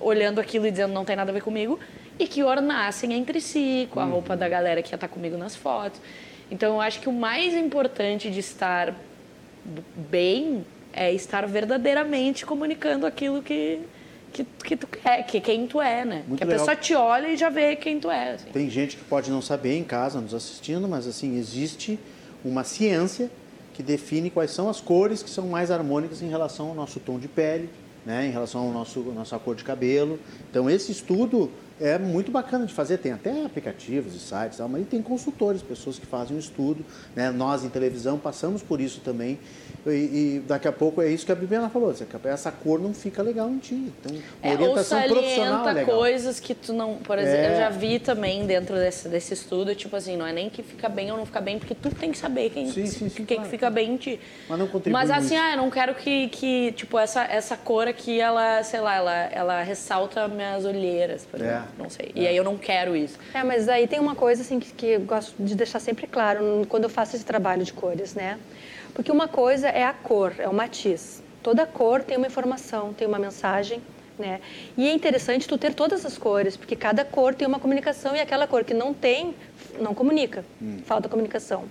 [0.00, 1.78] olhando aquilo e dizendo não tem nada a ver comigo,
[2.18, 5.56] e que ornassem entre si, com a roupa da galera que ia estar comigo nas
[5.56, 6.00] fotos.
[6.50, 8.94] Então eu acho que o mais importante de estar
[10.10, 13.80] bem é estar verdadeiramente comunicando aquilo que,
[14.32, 16.24] que, que tu quer, que quem tu é, né?
[16.26, 16.60] Muito que a legal.
[16.60, 18.32] pessoa te olha e já vê quem tu é.
[18.32, 18.50] assim.
[18.50, 21.98] Tem gente que pode não saber em casa, nos assistindo, mas assim, existe
[22.44, 23.30] uma ciência
[23.74, 27.18] que define quais são as cores que são mais harmônicas em relação ao nosso tom
[27.18, 27.70] de pele,
[28.04, 30.18] né, em relação ao nosso nossa cor de cabelo.
[30.50, 35.00] Então esse estudo é muito bacana de fazer, tem até aplicativos e sites, mas tem
[35.00, 36.84] consultores, pessoas que fazem o estudo,
[37.16, 37.30] né?
[37.30, 39.38] Nós em televisão passamos por isso também.
[39.86, 43.22] E, e daqui a pouco é isso que a Bibiana falou, essa cor não fica
[43.22, 43.74] legal em ti.
[43.74, 45.96] Então, É, ou profissional é salienta legal.
[45.96, 46.96] coisas que tu não.
[46.96, 47.52] Por exemplo, É.
[47.54, 50.88] eu já vi também dentro desse, desse estudo, tipo assim, não é nem que fica
[50.88, 53.36] bem ou não fica bem, porque tu tem que saber quem, Sim, sim, sim, quem
[53.38, 53.42] claro.
[53.44, 54.20] que fica bem em ti.
[54.48, 55.46] Mas não contribui Mas assim, muito.
[55.46, 59.14] ah, eu não quero que, que tipo, essa, essa cor aqui, ela, sei lá, ela,
[59.32, 61.44] ela ressalta minhas olheiras, por É.
[61.44, 61.68] exemplo.
[61.78, 62.12] Não sei.
[62.14, 63.18] E aí eu não quero isso.
[63.32, 66.66] É, mas aí tem uma coisa assim que, que eu gosto de deixar sempre claro
[66.68, 68.38] quando eu faço esse trabalho de cores, né?
[68.94, 71.22] Porque uma coisa é a cor, é o matiz.
[71.42, 73.80] Toda cor tem uma informação, tem uma mensagem,
[74.18, 74.40] né?
[74.76, 78.20] E é interessante tu ter todas as cores, porque cada cor tem uma comunicação e
[78.20, 79.34] aquela cor que não tem,
[79.80, 80.78] não comunica, hum.
[80.84, 81.64] falta comunicação.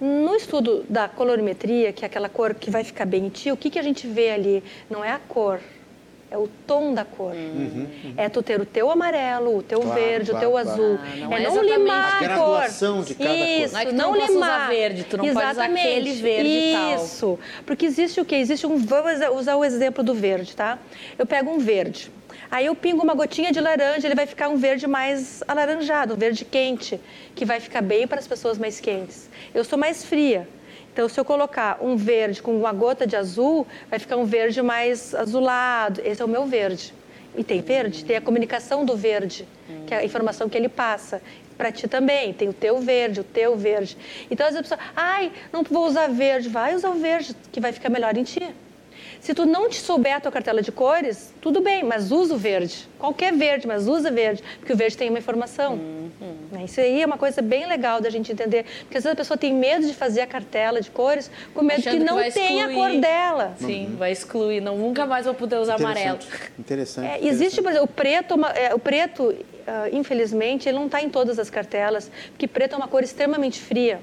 [0.00, 3.56] No estudo da colorimetria, que é aquela cor que vai ficar bem em ti, o
[3.56, 4.62] que, que a gente vê ali?
[4.90, 5.60] Não é a cor,
[6.30, 7.32] é o tom da cor.
[7.32, 8.14] Uhum, uhum.
[8.16, 10.70] É tu ter o teu amarelo, o teu claro, verde, claro, o teu claro.
[10.70, 10.98] azul.
[11.00, 13.04] Ah, não é, é não limar a cor.
[13.04, 13.92] de cada Isso, cor.
[13.92, 14.68] Não, é não limar.
[14.68, 15.56] verde, tu não Exatamente.
[15.56, 17.38] pode usar aquele verde Isso.
[17.64, 18.36] Porque existe o quê?
[18.36, 18.76] Existe um...
[18.76, 20.78] Vamos usar o exemplo do verde, tá?
[21.16, 22.10] Eu pego um verde.
[22.50, 26.16] Aí eu pingo uma gotinha de laranja, ele vai ficar um verde mais alaranjado, um
[26.16, 27.00] verde quente,
[27.34, 29.28] que vai ficar bem para as pessoas mais quentes.
[29.54, 30.48] Eu sou mais fria.
[30.96, 34.62] Então, se eu colocar um verde com uma gota de azul, vai ficar um verde
[34.62, 36.00] mais azulado.
[36.02, 36.94] Esse é o meu verde.
[37.36, 39.46] E tem verde, tem a comunicação do verde,
[39.86, 41.20] que é a informação que ele passa.
[41.54, 43.94] Para ti também, tem o teu verde, o teu verde.
[44.30, 46.48] Então, às vezes a pessoa, ai, não vou usar verde.
[46.48, 48.54] Vai usar o verde, que vai ficar melhor em ti.
[49.20, 52.36] Se tu não te souber a tua cartela de cores, tudo bem, mas usa o
[52.36, 52.88] verde.
[52.98, 55.74] Qualquer verde, mas usa verde, porque o verde tem uma informação.
[55.74, 56.64] Uhum.
[56.64, 59.36] Isso aí é uma coisa bem legal da gente entender, porque às vezes a pessoa
[59.36, 62.66] tem medo de fazer a cartela de cores, com medo Achando que não que tenha
[62.66, 63.54] a cor dela.
[63.58, 63.96] Sim, uhum.
[63.96, 66.06] vai excluir, não, nunca mais vou poder usar interessante.
[66.06, 66.18] amarelo.
[66.58, 67.06] Interessante.
[67.06, 69.36] É, existe, por exemplo, o preto, é, o preto, uh,
[69.92, 74.00] infelizmente, ele não está em todas as cartelas, porque preto é uma cor extremamente fria.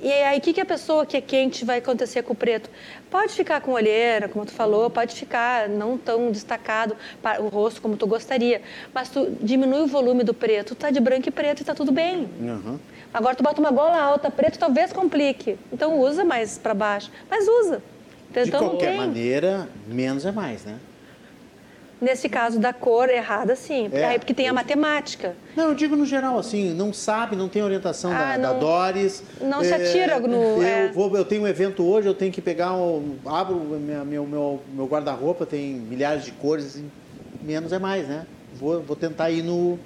[0.00, 2.70] E aí, o que, que a pessoa que é quente vai acontecer com o preto?
[3.10, 6.96] Pode ficar com olheira, como tu falou, pode ficar não tão destacado
[7.40, 8.62] o rosto como tu gostaria,
[8.94, 11.74] mas tu diminui o volume do preto, tu tá de branco e preto e tá
[11.74, 12.28] tudo bem.
[12.40, 12.78] Uhum.
[13.12, 15.58] Agora tu bota uma gola alta preto, talvez complique.
[15.72, 17.82] Então usa mais para baixo, mas usa.
[18.30, 20.78] Então, de qualquer maneira, menos é mais, né?
[22.02, 23.88] Nesse caso da cor errada, sim.
[23.92, 25.36] É, porque tem a matemática.
[25.54, 28.58] Não, eu digo no geral, assim, não sabe, não tem orientação ah, da, não, da,
[28.58, 29.22] Doris.
[29.40, 30.34] Não é, se atira no.
[30.34, 30.88] Eu, é.
[30.88, 34.60] vou, eu tenho um evento hoje, eu tenho que pegar, um, abro minha, meu, meu,
[34.74, 36.90] meu guarda-roupa, tem milhares de cores, assim,
[37.40, 38.26] menos é mais, né?
[38.56, 39.78] Vou, vou tentar ir no,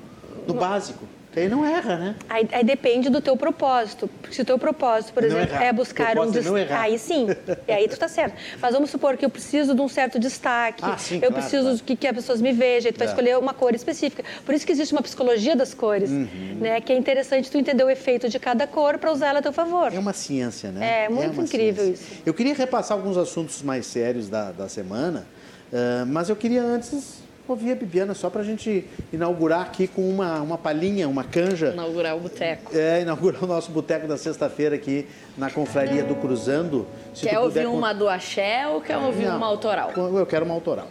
[0.46, 1.04] no básico.
[1.36, 2.14] Aí não erra, né?
[2.30, 4.08] Aí, aí, depende do teu propósito.
[4.30, 6.72] Se o teu propósito, por exemplo, é buscar um destaque.
[6.72, 7.26] Aí sim,
[7.68, 8.34] e aí tu está certo.
[8.58, 10.82] Mas vamos supor que eu preciso de um certo destaque.
[10.82, 11.78] Ah, sim, eu claro, preciso claro.
[11.84, 12.90] Que, que as pessoas me vejam.
[12.90, 13.10] Tu vai é.
[13.10, 14.24] escolher uma cor específica.
[14.46, 16.58] Por isso que existe uma psicologia das cores, uhum.
[16.58, 16.80] né?
[16.80, 19.52] Que é interessante tu entender o efeito de cada cor para usar ela a teu
[19.52, 19.92] favor.
[19.92, 21.04] É uma ciência, né?
[21.04, 22.02] É muito é incrível ciência.
[22.02, 22.22] isso.
[22.24, 25.26] Eu queria repassar alguns assuntos mais sérios da, da semana,
[25.70, 30.08] uh, mas eu queria antes ouvir a Bibiana só para a gente inaugurar aqui com
[30.08, 31.68] uma, uma palhinha, uma canja.
[31.68, 32.76] Inaugurar o boteco.
[32.76, 35.06] É, inaugurar o nosso boteco da sexta-feira aqui
[35.36, 36.86] na Confraria do Cruzando.
[37.14, 39.92] Se quer ouvir uma do axé ou quer ouvir Não, uma autoral?
[39.96, 40.88] Eu quero uma autoral.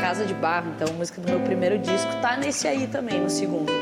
[0.00, 3.72] Casa de Barro, então, música do meu primeiro disco, tá nesse aí também, no segundo.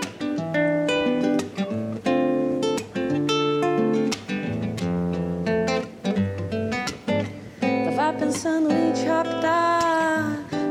[7.94, 9.93] Tava pensando em te raptar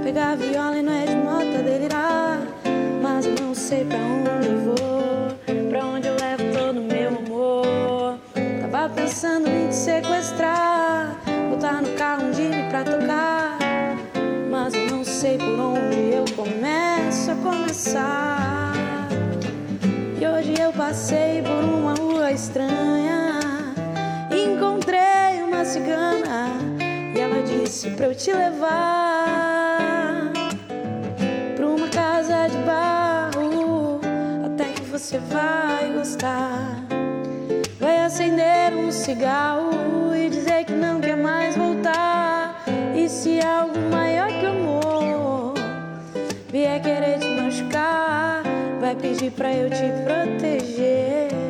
[0.04, 2.42] Pegar viola e não é de nota delirar.
[3.02, 5.70] Mas eu não sei pra onde eu vou.
[5.70, 8.18] Pra onde eu levo todo meu amor.
[8.70, 11.16] Tava pensando em te sequestrar.
[11.50, 13.58] Botar no carro um dia pra tocar.
[14.52, 18.74] Mas eu não sei por onde eu começo a começar.
[20.20, 23.40] E hoje eu passei por uma rua estranha.
[24.30, 26.50] Encontrei uma cigana.
[27.16, 29.53] E ela disse pra eu te levar.
[34.94, 36.78] Você vai gostar.
[37.80, 42.64] Vai acender um cigarro e dizer que não quer mais voltar.
[42.96, 45.56] E se algo maior que amor
[46.52, 48.44] vier querer te machucar,
[48.80, 51.43] vai pedir pra eu te proteger.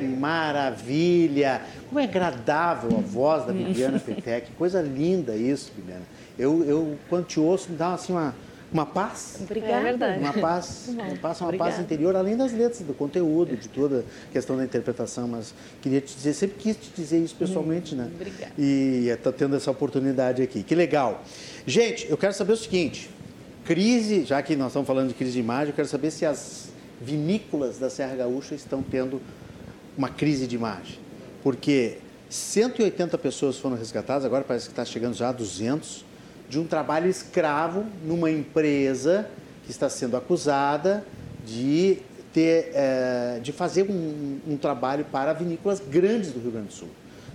[0.00, 1.62] Maravilha!
[1.88, 6.04] Como é agradável a voz da Bibiana Petec, coisa linda isso, Bibiana.
[6.38, 8.34] Eu, eu, quando te ouço, me dá assim uma,
[8.72, 9.38] uma paz.
[9.40, 9.74] Obrigada.
[9.74, 10.20] É verdade.
[10.20, 14.32] Uma paz, uma paz, uma paz interior, além das letras, do conteúdo, de toda a
[14.32, 15.26] questão da interpretação.
[15.26, 18.10] Mas queria te dizer, sempre quis te dizer isso pessoalmente, né?
[18.14, 18.52] Obrigada.
[18.58, 20.62] E está tendo essa oportunidade aqui.
[20.62, 21.22] Que legal.
[21.66, 23.10] Gente, eu quero saber o seguinte:
[23.64, 26.68] crise, já que nós estamos falando de crise de imagem, eu quero saber se as
[27.00, 29.20] vinícolas da Serra Gaúcha estão tendo
[29.98, 30.98] uma crise de imagem.
[31.42, 31.98] Porque
[32.30, 36.04] 180 pessoas foram resgatadas, agora parece que está chegando já a 200,
[36.48, 39.28] de um trabalho escravo numa empresa
[39.64, 41.04] que está sendo acusada
[41.44, 41.98] de,
[42.32, 46.88] ter, é, de fazer um, um trabalho para vinícolas grandes do Rio Grande do Sul.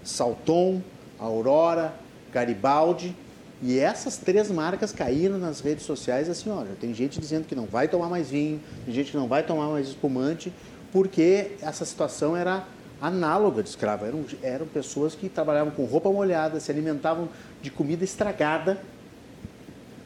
[0.03, 0.81] Salton,
[1.19, 1.93] Aurora,
[2.31, 3.15] Garibaldi.
[3.61, 7.65] E essas três marcas caíram nas redes sociais assim, olha, tem gente dizendo que não
[7.65, 10.51] vai tomar mais vinho, tem gente que não vai tomar mais espumante,
[10.93, 12.63] porque essa situação era
[13.01, 14.05] análoga de escravo.
[14.05, 17.27] Eram, eram pessoas que trabalhavam com roupa molhada, se alimentavam
[17.63, 18.79] de comida estragada,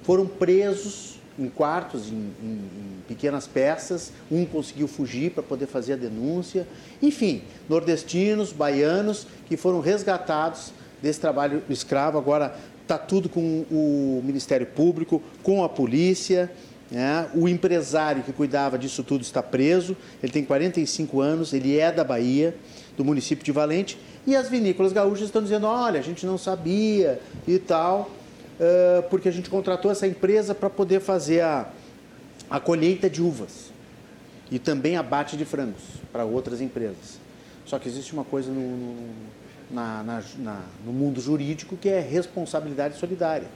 [0.04, 5.94] foram presos em quartos, em, em, em pequenas peças, um conseguiu fugir para poder fazer
[5.94, 6.66] a denúncia.
[7.02, 10.72] Enfim, nordestinos, baianos que foram resgatados
[11.02, 16.50] desse trabalho escravo, agora está tudo com o Ministério Público, com a polícia.
[16.90, 17.28] Né?
[17.34, 22.04] O empresário que cuidava disso tudo está preso, ele tem 45 anos, ele é da
[22.04, 22.56] Bahia,
[22.96, 27.20] do município de Valente, e as vinícolas gaúchas estão dizendo: olha, a gente não sabia
[27.48, 28.10] e tal,
[29.10, 31.68] porque a gente contratou essa empresa para poder fazer a,
[32.50, 33.72] a colheita de uvas
[34.50, 37.20] e também abate de frangos para outras empresas.
[37.66, 39.14] Só que existe uma coisa no, no
[39.70, 43.48] na, na, no mundo jurídico, que é responsabilidade solidária.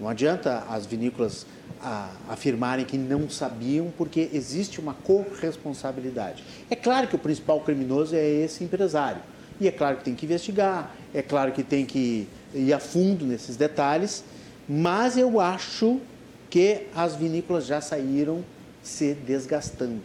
[0.00, 1.46] Não adianta as vinícolas
[1.82, 6.42] a, afirmarem que não sabiam, porque existe uma corresponsabilidade.
[6.70, 9.20] É claro que o principal criminoso é esse empresário.
[9.60, 13.26] E é claro que tem que investigar, é claro que tem que ir a fundo
[13.26, 14.24] nesses detalhes,
[14.66, 16.00] mas eu acho
[16.48, 18.42] que as vinícolas já saíram
[18.82, 20.02] se desgastando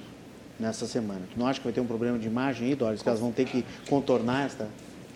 [0.60, 1.22] nessa semana.
[1.34, 3.32] Tu não acha que vai ter um problema de imagem aí, Doris, que elas vão
[3.32, 4.68] ter que contornar esta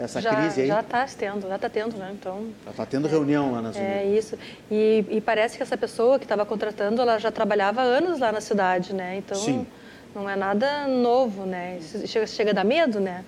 [0.04, 0.68] essa já, crise aí?
[0.68, 2.12] Já está tendo, já está tendo, né?
[2.14, 2.48] Então.
[2.66, 3.92] Já está tendo é, reunião lá na cidade.
[3.92, 4.38] É isso.
[4.72, 8.42] E, e parece que essa pessoa que estava contratando, ela já trabalhava anos lá na
[8.42, 9.18] cidade, né?
[9.18, 9.68] Então Sim.
[10.16, 11.80] não é nada novo, né?
[12.06, 13.24] chega, chega a dar medo, né?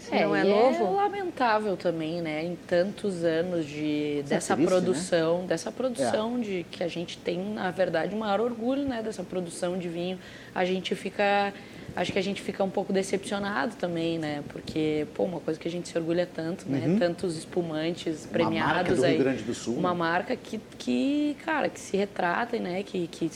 [0.00, 0.84] Se é, não é novo.
[0.84, 2.42] É lamentável também, né?
[2.44, 5.46] Em tantos anos de dessa triste, produção, né?
[5.48, 6.40] dessa produção é.
[6.40, 9.02] de que a gente tem, na verdade, o maior orgulho, né?
[9.02, 10.18] Dessa produção de vinho,
[10.54, 11.52] a gente fica
[11.96, 14.42] acho que a gente fica um pouco decepcionado também, né?
[14.48, 16.86] Porque, pô, uma coisa que a gente se orgulha tanto, né?
[16.86, 16.98] Uhum.
[16.98, 19.12] Tantos espumantes premiados uma marca do aí.
[19.12, 19.76] Rio Grande do Sul.
[19.76, 19.98] Uma né?
[19.98, 22.82] marca que, que, cara, que se retratem, né?
[22.82, 23.30] Que, que,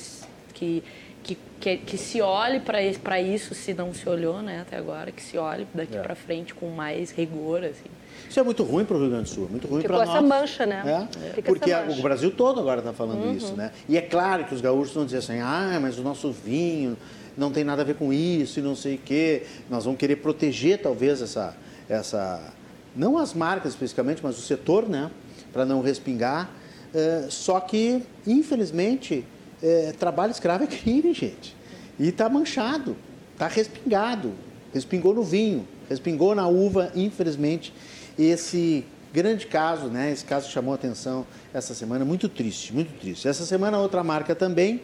[0.53, 0.83] que,
[1.23, 4.61] que, que, que se olhe para isso, se não se olhou, né?
[4.63, 6.01] Até agora, que se olhe daqui é.
[6.01, 7.91] para frente com mais rigor, assim.
[8.29, 10.09] Isso é muito ruim para o Rio Grande do Sul, muito ruim para nós.
[10.09, 11.09] essa mancha, né?
[11.37, 11.43] É?
[11.43, 11.99] Porque mancha.
[11.99, 13.37] o Brasil todo agora está falando uhum.
[13.37, 13.71] isso, né?
[13.89, 16.97] E é claro que os gaúchos vão dizer assim, ah, mas o nosso vinho
[17.37, 19.43] não tem nada a ver com isso e não sei o quê.
[19.69, 21.57] Nós vamos querer proteger talvez essa,
[21.89, 22.53] essa
[22.95, 25.11] não as marcas especificamente, mas o setor, né,
[25.53, 26.51] para não respingar.
[26.95, 29.25] É, só que, infelizmente,
[29.63, 31.57] é, trabalho escravo é crime, gente.
[31.99, 32.97] E está manchado,
[33.33, 34.33] está respingado,
[34.73, 37.73] respingou no vinho, respingou na uva, infelizmente.
[38.19, 40.11] Esse grande caso, né?
[40.13, 43.27] Esse caso chamou atenção essa semana, muito triste, muito triste.
[43.27, 44.81] Essa semana outra marca também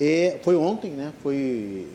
[0.00, 1.12] e foi ontem, né?
[1.22, 1.86] Foi.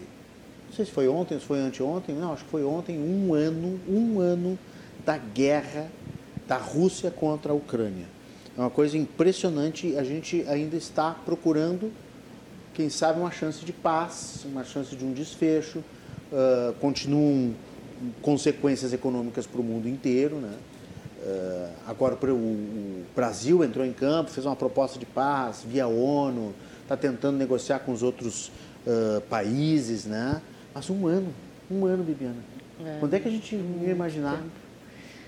[0.68, 3.80] Não sei se foi ontem, se foi anteontem, não, acho que foi ontem, um ano,
[3.88, 4.60] um ano
[5.06, 5.88] da guerra
[6.48, 8.06] da Rússia contra a Ucrânia.
[8.58, 11.92] É uma coisa impressionante, a gente ainda está procurando,
[12.74, 15.80] quem sabe, uma chance de paz, uma chance de um desfecho.
[16.32, 17.54] Uh, continuam
[18.22, 20.54] consequências econômicas para o mundo inteiro, né?
[21.24, 26.54] Uh, agora o, o Brasil entrou em campo, fez uma proposta de paz via ONU,
[26.86, 28.52] está tentando negociar com os outros
[28.86, 30.42] uh, países, né?
[30.74, 31.34] Mas um ano,
[31.70, 32.38] um ano, Bibiana.
[32.84, 34.50] É, Quando é que a gente ia imaginar tempo.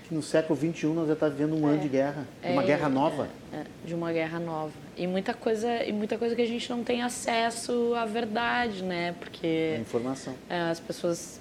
[0.06, 2.62] que no século XXI nós já está vivendo um é, ano de guerra, é, uma
[2.62, 3.28] guerra nova?
[3.52, 4.72] É, é, de uma guerra nova.
[4.96, 9.14] E muita coisa, e muita coisa que a gente não tem acesso à verdade, né?
[9.18, 10.34] Porque a informação.
[10.48, 11.40] É, as pessoas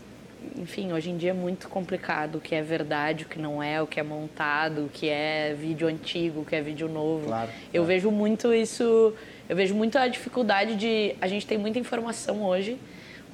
[0.55, 3.81] enfim, hoje em dia é muito complicado o que é verdade, o que não é,
[3.81, 7.25] o que é montado, o que é vídeo antigo, o que é vídeo novo.
[7.25, 7.85] Claro, eu claro.
[7.85, 9.13] vejo muito isso
[9.49, 11.15] eu vejo muito a dificuldade de.
[11.21, 12.77] A gente tem muita informação hoje,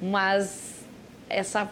[0.00, 0.84] mas
[1.28, 1.70] essa,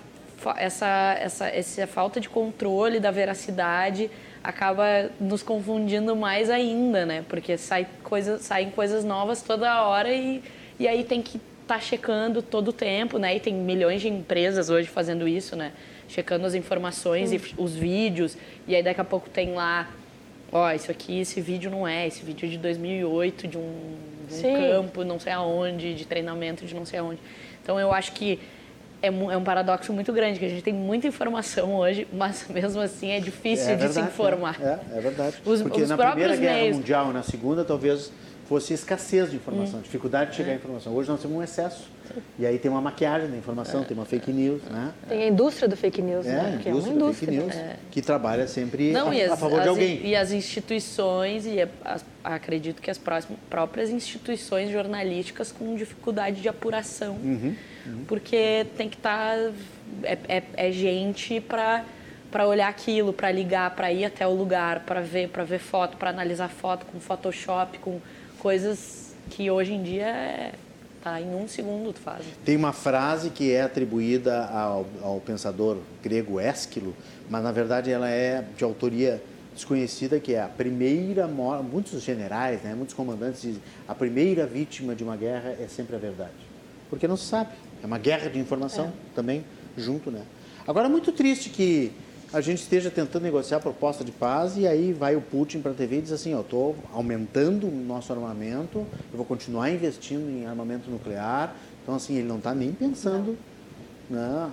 [0.56, 4.10] essa, essa, essa falta de controle da veracidade
[4.42, 7.24] acaba nos confundindo mais ainda, né?
[7.28, 10.42] Porque sai coisa, saem coisas novas toda hora e,
[10.78, 13.36] e aí tem que estar tá checando todo o tempo, né?
[13.36, 15.72] E tem milhões de empresas hoje fazendo isso, né?
[16.08, 17.36] Checando as informações hum.
[17.36, 19.88] e os vídeos, e aí daqui a pouco tem lá
[20.52, 23.96] ó, isso aqui, esse vídeo não é, esse vídeo é de 2008, de um,
[24.28, 27.20] de um campo, não sei aonde, de treinamento de não sei aonde.
[27.62, 28.38] Então eu acho que
[29.00, 32.80] é, é, um paradoxo muito grande, que a gente tem muita informação hoje, mas mesmo
[32.80, 34.60] assim é difícil é, de verdade, se informar.
[34.60, 35.36] É, é verdade.
[35.44, 36.76] Os, Porque os na Primeira Guerra meios...
[36.76, 38.12] Mundial, na Segunda, talvez
[38.48, 39.82] fosse escassez de informação, hum.
[39.82, 40.56] dificuldade de chegar à é.
[40.56, 40.94] informação.
[40.94, 41.90] Hoje nós temos um excesso.
[42.38, 44.92] E aí tem uma maquiagem da informação, tem uma fake news, né?
[45.08, 46.60] Tem a indústria do fake news, É, né?
[46.62, 47.54] Que é uma indústria fake news
[47.90, 50.06] que trabalha sempre Não, a, as, a favor as- de alguém.
[50.06, 56.48] E as instituições, e as- acredito que as próximas, próprias instituições jornalísticas com dificuldade de
[56.48, 57.14] apuração.
[57.14, 57.54] Uhum,
[58.06, 59.34] Porque tem que estar.
[60.02, 61.84] é, é- é gente para
[62.30, 65.98] para olhar aquilo, para ligar, para ir até o lugar, para ver, para ver foto,
[65.98, 68.00] para analisar foto com Photoshop, com
[68.42, 70.52] coisas que hoje em dia é,
[71.00, 72.24] tá em um segundo tu faz.
[72.44, 76.92] Tem uma frase que é atribuída ao, ao pensador grego Ésquilo,
[77.30, 79.22] mas na verdade ela é de autoria
[79.54, 84.92] desconhecida, que é a primeira morte, muitos generais, né, muitos comandantes dizem, a primeira vítima
[84.92, 86.32] de uma guerra é sempre a verdade.
[86.90, 87.50] Porque não se sabe.
[87.80, 89.44] É uma guerra de informação também
[89.76, 90.22] junto, né?
[90.66, 91.92] Agora é muito triste que
[92.32, 95.72] a gente esteja tentando negociar a proposta de paz e aí vai o Putin para
[95.72, 100.30] a TV e diz assim, ó, estou aumentando o nosso armamento, eu vou continuar investindo
[100.30, 101.54] em armamento nuclear.
[101.82, 103.36] Então, assim, ele não está nem pensando
[104.08, 104.50] né,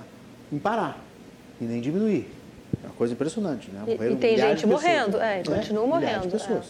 [0.52, 1.02] em parar
[1.62, 2.28] e nem diminuir.
[2.84, 3.84] É uma coisa impressionante, né?
[3.88, 4.84] E- Morreram e tem gente pessoas.
[4.84, 6.66] morrendo, é, e continua Milhares de morrendo, pessoas.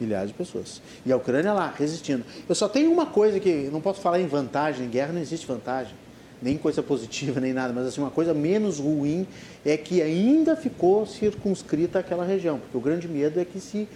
[0.00, 0.82] Milhares de pessoas.
[1.06, 2.24] E a Ucrânia lá, resistindo.
[2.48, 5.46] Eu só tenho uma coisa que não posso falar em vantagem, em guerra não existe
[5.46, 5.94] vantagem,
[6.42, 9.26] nem coisa positiva, nem nada, mas assim, uma coisa menos ruim
[9.64, 13.88] é que ainda ficou circunscrita aquela região, porque o grande medo é que se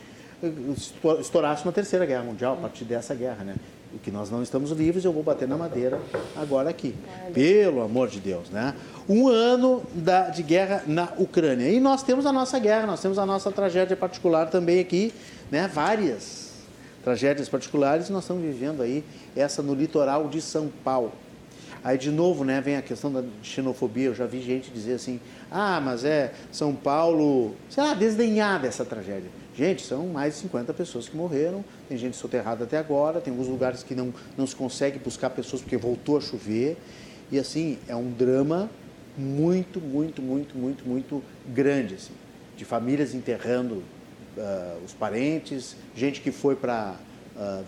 [0.43, 3.55] eh, esto- estourasse uma terceira guerra mundial a partir dessa guerra, né?
[3.95, 5.99] O que nós não estamos livres, eu vou bater na madeira
[6.37, 6.95] agora aqui.
[7.33, 8.75] Pelo amor de Deus, né?
[9.09, 11.69] Um ano da- de guerra na Ucrânia.
[11.71, 15.15] E nós temos a nossa guerra, nós temos a nossa tragédia particular também aqui,
[15.51, 15.71] né?
[15.73, 16.53] Várias
[17.03, 19.03] tragédias particulares, nós estamos vivendo aí
[19.35, 21.13] essa no litoral de São Paulo.
[21.87, 24.07] Aí, de novo, né, vem a questão da xenofobia.
[24.07, 28.85] Eu já vi gente dizer assim: ah, mas é São Paulo, sei lá, desdenhar dessa
[28.85, 29.31] tragédia.
[29.55, 33.47] Gente, são mais de 50 pessoas que morreram, tem gente soterrada até agora, tem alguns
[33.47, 36.77] lugares que não, não se consegue buscar pessoas porque voltou a chover.
[37.31, 38.69] E, assim, é um drama
[39.17, 41.23] muito, muito, muito, muito, muito
[41.55, 42.15] grande, assim,
[42.57, 43.85] de famílias enterrando
[44.37, 46.97] ah, os parentes, gente que foi para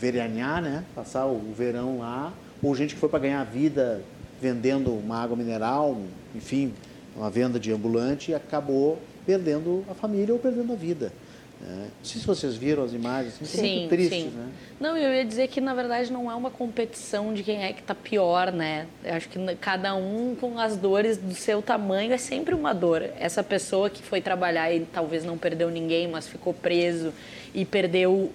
[0.01, 0.83] veranear, né?
[0.95, 4.03] Passar o verão lá, ou gente que foi para ganhar vida
[4.41, 5.97] vendendo uma água mineral,
[6.35, 6.73] enfim,
[7.17, 11.13] uma venda de ambulante e acabou perdendo a família ou perdendo a vida.
[11.61, 11.89] né?
[11.99, 14.31] Não sei se vocês viram as imagens, assim, são muito tristes, sim.
[14.31, 14.49] né?
[14.81, 17.83] Não, eu ia dizer que na verdade não é uma competição de quem é que
[17.83, 18.87] tá pior, né?
[19.05, 23.03] Eu acho que cada um com as dores do seu tamanho é sempre uma dor.
[23.19, 27.13] Essa pessoa que foi trabalhar e talvez não perdeu ninguém, mas ficou preso
[27.53, 28.31] e perdeu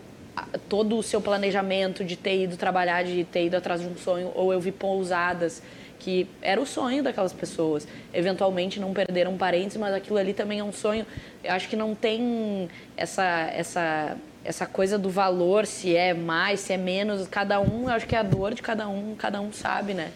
[0.67, 4.31] todo o seu planejamento de ter ido trabalhar, de ter ido atrás de um sonho,
[4.35, 5.61] ou eu vi pousadas
[5.99, 7.87] que era o sonho daquelas pessoas.
[8.13, 11.05] Eventualmente não perderam parentes, mas aquilo ali também é um sonho.
[11.41, 12.67] Eu acho que não tem
[12.97, 17.91] essa essa essa coisa do valor, se é mais, se é menos, cada um, eu
[17.91, 20.11] acho que é a dor de cada um, cada um sabe, né?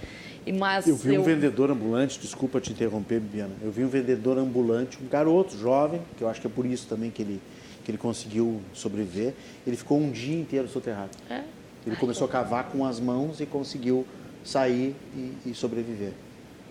[0.45, 3.53] E mas Eu vi um vendedor ambulante, desculpa te interromper, Bibiana.
[3.61, 6.87] Eu vi um vendedor ambulante, um garoto jovem, que eu acho que é por isso
[6.87, 7.41] também que ele,
[7.87, 9.33] que ele conseguiu sobreviver.
[9.65, 11.11] Ele ficou um dia inteiro soterrado.
[11.29, 11.39] É.
[11.85, 14.05] Ele começou a cavar com as mãos e conseguiu
[14.43, 16.11] sair e, e sobreviver.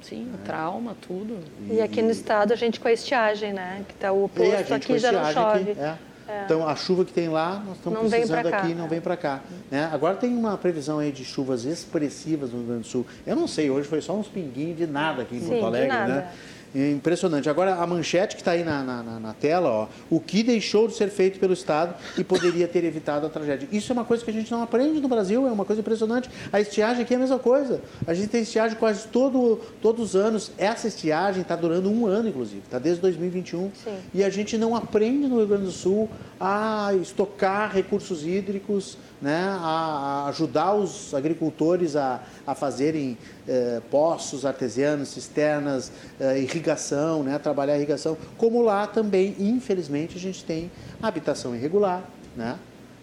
[0.02, 1.38] Sim, o trauma, tudo.
[1.70, 3.82] E aqui no estado a gente com a estiagem, né?
[3.88, 5.70] Que tá o E a posto gente aqui com já não chove.
[5.70, 5.96] aqui, é.
[6.44, 9.16] Então, a chuva que tem lá, nós estamos Não vem precisando aqui, não vem para
[9.16, 9.40] cá.
[9.70, 9.88] Né?
[9.92, 13.06] Agora tem uma previsão aí de chuvas expressivas no Rio Grande do Sul.
[13.24, 15.64] Eu não sei, hoje foi só uns pinguinhos de nada aqui em Sim, Porto de
[15.66, 16.14] Alegre, nada.
[16.14, 16.32] né?
[16.74, 17.48] É Impressionante.
[17.48, 20.86] Agora, a manchete que está aí na, na, na- na tela, ó, o que deixou
[20.88, 23.66] de ser feito pelo Estado e poderia ter evitado a tragédia.
[23.72, 26.28] Isso é uma coisa que a gente não aprende no Brasil, é uma coisa impressionante.
[26.52, 27.80] A estiagem aqui é a mesma coisa.
[28.06, 30.50] A gente tem estiagem quase todo, todos os anos.
[30.58, 33.70] Essa estiagem está durando um ano, inclusive, está desde 2021.
[33.82, 33.96] Sim.
[34.12, 39.56] E a gente não aprende no Rio Grande do Sul a estocar recursos hídricos, né,
[39.60, 43.16] a, ajudar os agricultores a, a fazerem
[43.48, 48.16] eh, poços artesianos, cisternas, eh, irrigação, né, trabalhar a irrigação.
[48.36, 50.70] Como lá também, infelizmente, a gente tem
[51.02, 52.04] habitação irregular.
[52.36, 52.58] Né?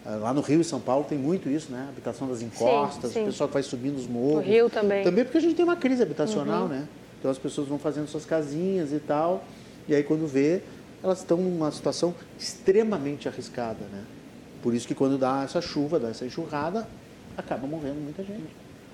[0.06, 1.86] Ah, Lá no Rio e São Paulo tem muito isso, né?
[1.88, 3.22] Habitação das encostas, sim.
[3.22, 4.44] o pessoal que vai subindo os morros.
[4.44, 5.02] No Rio também.
[5.02, 6.86] Também porque a gente tem uma crise habitacional, né?
[7.18, 9.44] Então as pessoas vão fazendo suas casinhas e tal,
[9.88, 10.60] e aí quando vê,
[11.02, 14.04] elas estão numa situação extremamente arriscada, né?
[14.64, 16.88] Por isso que quando dá essa chuva, dá essa enxurrada,
[17.36, 18.48] acaba morrendo muita gente.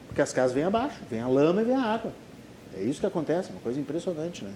[0.08, 2.12] Porque as casas vêm abaixo, vem a lama e vem a água.
[2.76, 4.50] É isso que acontece, uma coisa impressionante, né?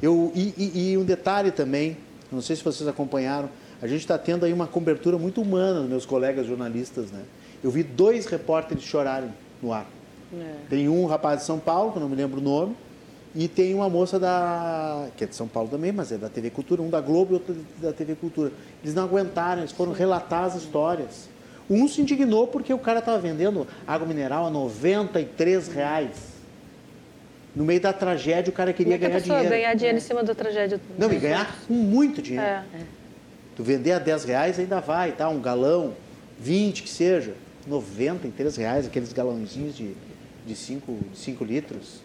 [0.00, 1.96] Eu, e, e- e um detalhe também,
[2.30, 3.48] não sei se vocês acompanharam,
[3.82, 7.22] a gente está tendo aí uma cobertura muito humana dos meus colegas jornalistas, né?
[7.64, 9.30] Eu vi dois repórteres chorarem
[9.60, 9.86] no ar.
[10.68, 12.76] Tem um rapaz de São Paulo, que eu não me lembro o nome,
[13.34, 15.08] e tem uma moça da.
[15.16, 17.34] que é de São Paulo também, mas é da TV Cultura, um da Globo e
[17.34, 18.52] outro da TV Cultura.
[18.82, 21.28] Eles não aguentaram, eles foram relatar as histórias.
[21.68, 26.30] Um se indignou porque o cara estava vendendo água mineral a 93 reais.
[27.54, 29.48] No meio da tragédia, o cara queria Como é que ganhar dinheiro.
[29.48, 30.80] ganhar dinheiro em cima da tragédia?
[30.98, 32.46] Não, e ganhar com muito dinheiro.
[32.46, 32.64] É.
[33.56, 35.28] Tu vender a 10 reais ainda vai, tá?
[35.28, 35.94] Um galão,
[36.38, 37.34] 20 que seja,
[37.66, 40.10] 93 reais, aqueles galãozinhos de 5
[40.46, 42.00] de cinco, de cinco litros,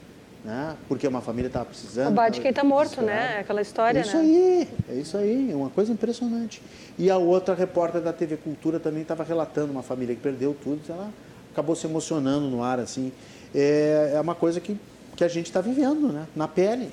[0.45, 0.75] né?
[0.87, 2.09] Porque uma família estava precisando.
[2.11, 3.39] O bar de quem está morto, né?
[3.39, 4.21] Aquela história, É isso né?
[4.23, 6.61] aí, é isso aí, é uma coisa impressionante.
[6.97, 10.79] E a outra repórter da TV Cultura também estava relatando uma família que perdeu tudo,
[10.87, 11.09] ela
[11.51, 13.11] acabou se emocionando no ar, assim.
[13.53, 14.77] É, é uma coisa que,
[15.15, 16.25] que a gente está vivendo, né?
[16.35, 16.89] Na pele.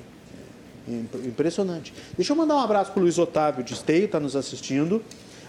[0.87, 1.93] Imp- Impressionante.
[2.17, 5.01] Deixa eu mandar um abraço para o Luiz Otávio de Esteio, está nos assistindo.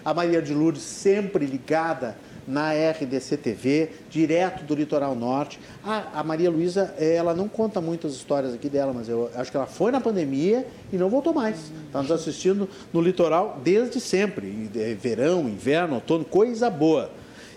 [0.05, 2.17] A Maria de Lourdes, sempre ligada
[2.47, 5.59] na RDC TV, direto do Litoral Norte.
[5.85, 9.57] Ah, a Maria Luísa, ela não conta muitas histórias aqui dela, mas eu acho que
[9.57, 11.57] ela foi na pandemia e não voltou mais.
[11.87, 14.71] Está nos assistindo no Litoral desde sempre.
[14.75, 17.11] Eh, Verão, inverno, outono, coisa boa.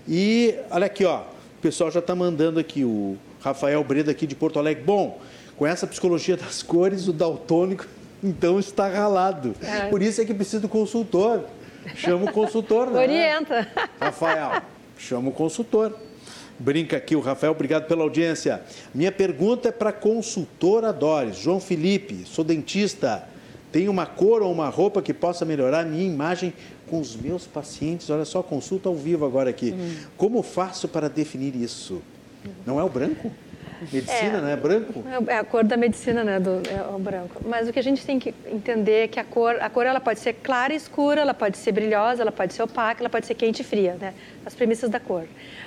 [0.07, 4.35] E olha aqui, ó, o pessoal já está mandando aqui, o Rafael Breda aqui de
[4.35, 4.83] Porto Alegre.
[4.83, 5.19] Bom,
[5.57, 7.85] com essa psicologia das cores, o daltônico
[8.23, 9.53] então está ralado.
[9.89, 11.43] Por isso é que precisa do consultor.
[11.95, 12.99] Chama o consultor, né?
[12.99, 13.67] Orienta.
[13.99, 14.61] Rafael,
[14.97, 15.93] chama o consultor.
[16.59, 18.61] Brinca aqui o Rafael, obrigado pela audiência.
[18.93, 21.37] Minha pergunta é para a consultora Doris.
[21.37, 23.27] João Felipe, sou dentista.
[23.71, 26.53] Tem uma cor ou uma roupa que possa melhorar a minha imagem
[26.87, 28.09] com os meus pacientes?
[28.09, 29.73] Olha só, consulta ao vivo agora aqui.
[30.15, 32.01] Como faço para definir isso?
[32.65, 33.31] Não é o branco?
[33.81, 34.41] Medicina, É.
[34.41, 35.03] não é branco?
[35.27, 37.41] É a cor da medicina, né, do é o branco.
[37.45, 39.99] Mas o que a gente tem que entender é que a cor, a cor ela
[39.99, 43.25] pode ser clara e escura, ela pode ser brilhosa, ela pode ser opaca, ela pode
[43.25, 44.13] ser quente e fria, né?
[44.45, 45.25] As premissas da cor.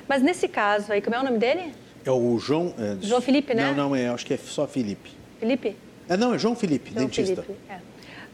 [0.08, 1.72] Mas nesse caso aí, como é o nome dele?
[2.04, 2.74] É o João...
[2.78, 3.72] é, João Felipe, né?
[3.76, 5.10] Não, não, é, acho que é só Felipe.
[5.38, 5.76] Felipe?
[6.08, 7.42] É, não, é João Felipe, João dentista.
[7.42, 7.78] Felipe, é.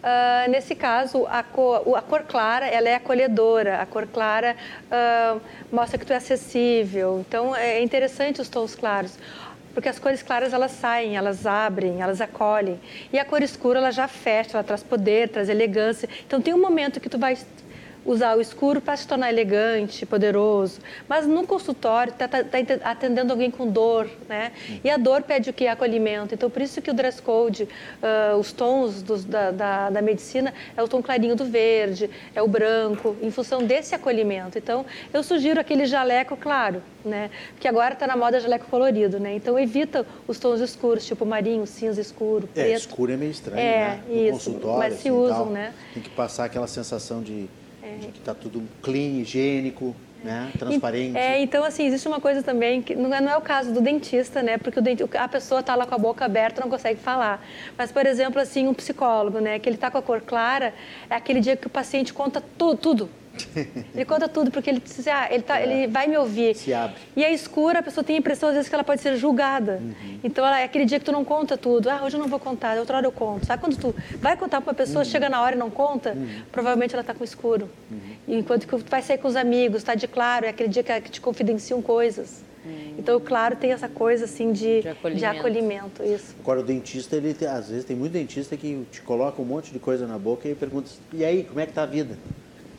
[0.09, 3.81] Ah, nesse caso, a cor, a cor clara ela é acolhedora.
[3.81, 4.55] A cor clara
[4.89, 5.37] ah,
[5.73, 7.25] mostra que tu é acessível.
[7.27, 9.19] Então, é interessante os tons claros.
[9.77, 12.81] Porque as cores claras, elas saem, elas abrem, elas acolhem.
[13.13, 16.09] E a cor escura, ela já fecha, ela traz poder, traz elegância.
[16.27, 17.37] Então, tem um momento que tu vai
[18.07, 20.79] usar o escuro para se tornar elegante, poderoso.
[21.09, 22.27] Mas no consultório, está
[22.85, 24.53] atendendo alguém com dor, né?
[24.85, 25.67] E a dor pede o quê?
[25.67, 26.33] Acolhimento.
[26.33, 27.69] Então, por isso que o dress code,
[28.03, 32.41] ah, os tons dos- da, da, da medicina, é o tom clarinho do verde, é
[32.41, 34.57] o branco, em função desse acolhimento.
[34.57, 37.31] Então, eu sugiro aquele jaleco claro, né?
[37.55, 39.35] Porque agora está na moda jaleco colorido, né?
[39.35, 42.79] Então, evita os tons escuros, tipo marinho, cinza escuro, É, preto.
[42.81, 44.01] escuro é meio estranho, É, né?
[44.07, 45.47] No isso, consultório, mas se assim, usam, tal.
[45.47, 45.75] né?
[45.93, 47.49] Tem que passar aquela sensação de,
[47.99, 49.95] de que tá tudo clean, higiênico,
[50.25, 50.51] né?
[50.59, 51.17] Transparente.
[51.17, 53.81] É, então assim, existe uma coisa também que não é, não é o caso do
[53.81, 54.59] dentista, né?
[54.59, 57.45] Porque o denti- a pessoa está lá com a boca aberta, não consegue falar.
[57.79, 59.59] Mas, por exemplo, assim, um psicólogo, né?
[59.59, 60.75] Que ele está com a cor clara,
[61.09, 63.11] é aquele dia que o paciente conta tudo, tudo.
[63.95, 66.51] Ele conta tudo, porque ele diz, ah, ele, tá, ele vai me ouvir.
[66.51, 66.55] É.
[66.55, 66.97] Se abre.
[67.17, 69.81] E a escura, a pessoa tem a impressão, às vezes, que ela pode ser julgada.
[69.83, 70.19] Uhum.
[70.25, 71.89] Então, ela, é aquele dia que tu não conta tudo.
[71.89, 73.47] Ah, hoje eu não vou contar, outra hora eu conto.
[73.47, 75.11] Sabe quando tu vai contar para uma pessoa, Uhum.
[75.11, 76.17] chega na hora e não conta?
[76.53, 77.69] Provavelmente ela está com escuro.
[78.29, 81.01] Enquanto que tu vai sair com os amigos, está de claro, é aquele dia que,
[81.03, 82.45] que te confidenciam coisas.
[82.99, 85.19] Então, o claro tem essa coisa, assim, de, De acolhimento.
[85.19, 86.35] de acolhimento, isso.
[86.41, 89.79] Agora, o dentista, ele às vezes tem muito dentista que te coloca um monte de
[89.79, 92.19] coisa na boca e pergunta, e aí, como é que tá a vida?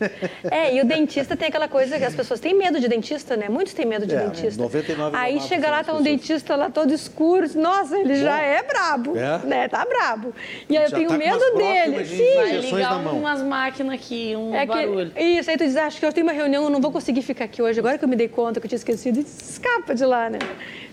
[0.50, 3.48] É, e o dentista tem aquela coisa que as pessoas têm medo de dentista, né?
[3.48, 4.62] Muitos têm medo de É, dentista.
[4.62, 6.04] 99,9% Aí chega lá, tá um pessoas.
[6.04, 9.38] dentista lá todo escuro, nossa, ele já é brabo, É?
[9.44, 9.68] né?
[9.68, 10.32] Tá brabo.
[10.68, 12.04] E aí eu Já tenho tá medo dele.
[12.04, 12.34] Sim.
[12.36, 15.10] Vai ligar umas máquinas aqui, um É barulho.
[15.10, 16.90] que, isso, aí tu diz, "Ah, acho que eu tenho uma reunião, eu não vou
[16.92, 17.78] conseguir ficar aqui hoje.
[17.80, 20.38] Agora que eu me dei conta que eu tinha esquecido, e escapa de lá, né?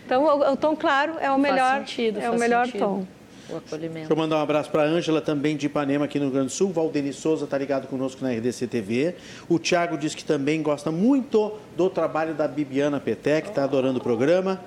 [0.06, 2.80] Então, o, o tom claro é o melhor, sentido, é o melhor sentido.
[2.82, 3.06] tom.
[3.50, 3.94] O acolhimento.
[4.00, 6.48] Deixa eu mandar um abraço para a Ângela, também de Ipanema, aqui no Rio Grande
[6.48, 6.72] do Sul.
[6.72, 9.16] Valdeni Souza está ligado conosco na RDC TV.
[9.48, 14.04] O Thiago diz que também gosta muito do trabalho da Bibiana Petec, está adorando o
[14.04, 14.60] programa.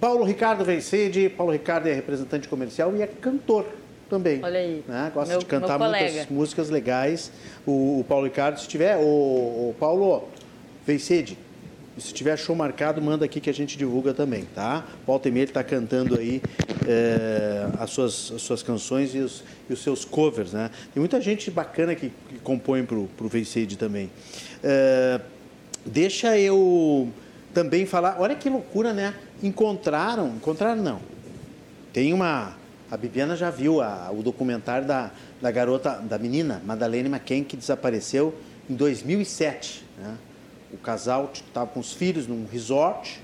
[0.00, 1.28] Paulo Ricardo Vencede.
[1.28, 3.66] Paulo Ricardo é representante comercial e é cantor
[4.08, 4.42] também.
[4.42, 5.10] Olha aí, né?
[5.14, 7.30] Gosta meu- de cantar muitas músicas legais.
[7.66, 9.00] O, o Paulo Ricardo, se tiver, o,
[9.70, 10.28] o Paulo
[10.86, 11.38] Vencede,
[11.98, 14.84] se tiver show marcado, manda aqui que a gente divulga também, tá?
[15.06, 16.42] Volta e meia ele está cantando aí
[16.86, 20.70] é, as, suas, as suas canções e os, e os seus covers, né?
[20.92, 24.10] Tem muita gente bacana que, que compõe pro, pro Vencede também.
[24.62, 25.20] É,
[25.86, 27.08] deixa eu
[27.52, 29.14] também falar, olha que loucura, né?
[29.42, 31.00] Encontraram, encontraram não,
[31.92, 32.56] tem uma.
[32.90, 37.56] A Bibiana já viu a- o documentário da, da garota, da menina, Madalene McKen, que
[37.56, 38.34] desapareceu
[38.68, 39.84] em 2007.
[39.98, 40.14] Né?
[40.74, 43.22] O casal estava com os filhos num resort,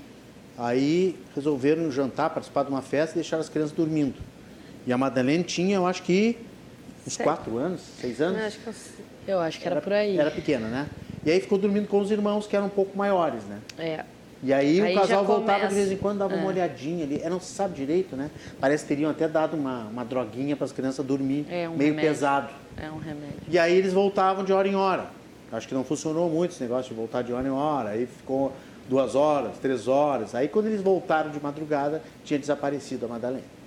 [0.57, 4.15] aí resolveram jantar, participar de uma festa e deixaram as crianças dormindo.
[4.87, 6.37] E a Madalene tinha, eu acho que,
[7.05, 7.23] uns Sete.
[7.25, 8.39] quatro anos, seis anos.
[8.39, 8.73] Eu acho que eu-
[9.27, 10.17] Eu acho que era, por aí.
[10.17, 10.87] Era pequena, né?
[11.25, 13.59] E aí ficou dormindo com os irmãos, que eram um pouco maiores, né?
[13.77, 14.03] É.
[14.43, 16.47] E aí, Aí o casal voltava de vez em quando, dava uma É.
[16.47, 17.21] olhadinha ali.
[17.29, 18.31] Não se sabe direito, né?
[18.59, 21.91] Parece que teriam até dado uma, uma droguinha para as crianças dormir, É um meio
[21.91, 22.09] remédio.
[22.09, 22.49] pesado.
[22.75, 23.35] É um remédio.
[23.47, 25.05] E aí eles voltavam de hora em hora.
[25.51, 27.89] Acho que não funcionou muito esse negócio de voltar de hora em hora.
[27.89, 28.53] Aí ficou
[28.87, 30.33] duas horas, três horas.
[30.33, 33.61] Aí quando eles voltaram de madrugada, tinha desaparecido a Madalena.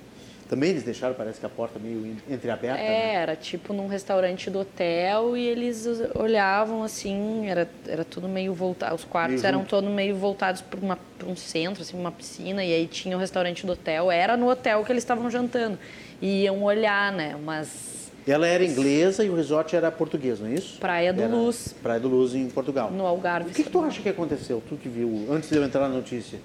[0.49, 2.79] Também eles deixaram, parece que a porta meio entreaberta.
[2.79, 3.15] É, né?
[3.15, 8.95] era tipo num restaurante do hotel e eles olhavam assim, era, era tudo meio voltado,
[8.95, 12.87] os quartos Meio eram todos meio voltados para um centro, assim, uma piscina, e aí
[12.87, 15.79] tinha o restaurante do hotel, era no hotel que eles estavam jantando.
[16.21, 17.94] E iam olhar, né, mas
[18.27, 20.79] Ela era inglesa e o resort era português, não é isso?
[20.81, 21.75] Praia do Era Luz.
[21.83, 22.91] Praia do Luz, em Portugal.
[22.91, 23.51] no Algarve.
[23.51, 25.95] O que, que tu acha que aconteceu, tu que viu, antes de eu entrar na
[25.95, 26.39] notícia?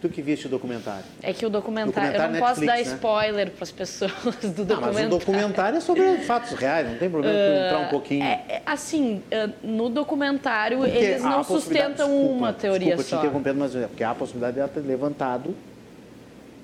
[0.00, 1.04] Tu que viste o documentário?
[1.22, 2.96] É que o documentário, eu Documentário não posso dar Netflix, né?
[2.96, 5.06] spoiler para as pessoas do Ah, mas documentário.
[5.06, 8.22] o documentário é sobre fatos reais, não tem problema tu entrar um pouquinho.
[8.22, 13.16] É, é, assim, é, no documentário Porque eles não sustentam desculpa, uma teoria desculpa só.
[13.16, 15.54] te interrompendo, mas é porque há a possibilidade dela ter levantado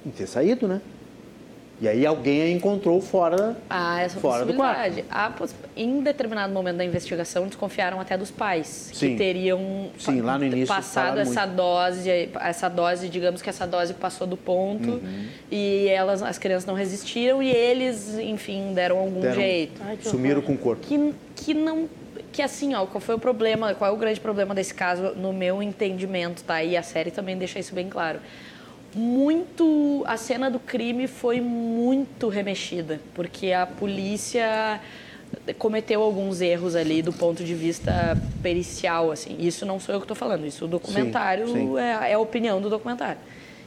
[0.06, 0.80] e ter saído, né?
[1.82, 5.02] E aí alguém a encontrou fora, Há essa fora do quarto.
[5.36, 9.08] poss- Em determinado momento da investigação, desconfiaram até dos pais, Sim.
[9.10, 12.08] que teriam Sim, lá no início passado essa dose,
[12.40, 15.26] essa dose, digamos que essa dose passou do ponto Uhum.
[15.50, 19.80] e elas, as crianças não resistiram e eles, enfim, deram algum Deram- jeito.
[20.08, 20.86] sumiram com o corpo.
[20.86, 21.88] Que, que não.
[22.30, 25.32] Que assim, ó, qual foi o problema, qual é o grande problema desse caso, no
[25.32, 26.62] meu entendimento, tá?
[26.62, 28.20] E a série também deixa isso bem claro.
[28.94, 30.02] Muito.
[30.06, 34.80] A cena do crime foi muito remexida, porque a polícia
[35.58, 39.36] cometeu alguns erros ali do ponto de vista pericial, assim.
[39.38, 41.78] Isso não sou eu que estou falando, isso o documentário sim.
[41.78, 43.20] É, é a opinião do documentário.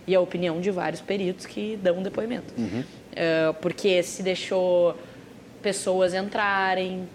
[0.08, 2.54] E a opinião de vários peritos que dão depoimento.
[3.16, 4.96] É, porque se deixou
[5.64, 7.10] pessoas entrarem,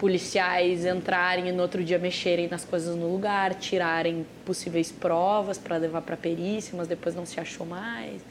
[0.00, 5.76] policiais entrarem e no outro dia mexerem nas coisas no lugar, tirarem possíveis provas para
[5.76, 8.22] levar para perícia, mas depois não se achou mais.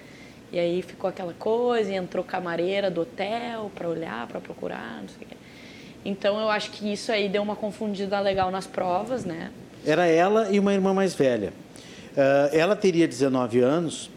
[0.51, 5.09] E aí ficou aquela coisa, e entrou camareira do hotel para olhar, para procurar, não
[5.09, 5.37] sei o quê.
[6.03, 9.51] Então eu acho que isso aí deu uma confundida legal nas provas, né?
[9.85, 11.53] Era ela e uma irmã mais velha.
[12.17, 14.09] Ah, ela teria 19 anos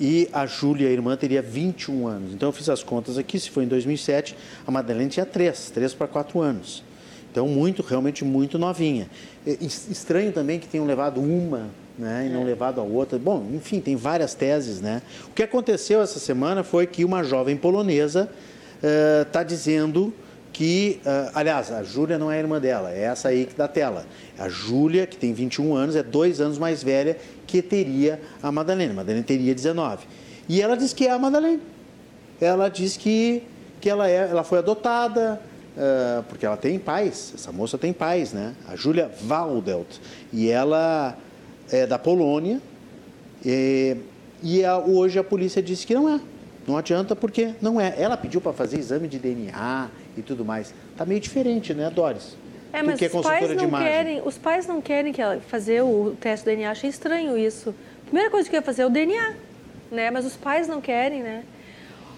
[0.00, 2.32] e a Júlia, a irmã, teria 21 anos.
[2.34, 4.36] Então eu fiz as contas aqui, se foi em 2007,
[4.66, 6.82] a Madeleine tinha 3, 3 para 4 anos.
[7.30, 9.08] Então muito, realmente muito novinha.
[9.46, 11.68] Es- Estranho também que tenham levado uma
[11.98, 13.18] né, e não levado a outra.
[13.18, 15.00] Bom, enfim, tem várias teses, né?
[15.28, 18.28] O que aconteceu essa semana foi que uma jovem polonesa
[19.26, 20.12] está dizendo
[20.52, 23.68] que, ah, aliás, a Júlia não é a irmã dela, é essa aí que da
[23.68, 24.06] tela.
[24.38, 27.16] A Júlia, que tem 21 anos, é dois anos mais velha
[27.56, 28.92] que teria a Madalena.
[28.92, 30.06] A Madalena teria 19.
[30.48, 31.60] E ela diz que é a Madalena.
[32.40, 33.42] Ela diz que,
[33.80, 35.40] que ela, é, ela foi adotada,
[35.76, 38.54] ah, porque ela tem pais, essa moça tem pais, né?
[38.68, 39.98] A Júlia Waldelt.
[40.32, 41.16] E ela
[41.70, 42.60] é da Polônia,
[43.44, 43.96] e,
[44.42, 46.20] e a- hoje a polícia disse que não é.
[46.66, 47.94] Não adianta porque não é.
[47.96, 50.74] Ela pediu para fazer exame de DNA e tudo mais.
[50.96, 52.36] Tá meio diferente, né, Doris?
[52.78, 53.88] É, mas que é os consultora pais de não imagem.
[53.88, 56.70] querem, os pais não querem que ela fazer o teste do DNA.
[56.70, 57.74] Achei estranho isso.
[58.04, 59.34] Primeira coisa que eu ia fazer é o DNA,
[59.90, 60.10] né?
[60.10, 61.42] Mas os pais não querem, né?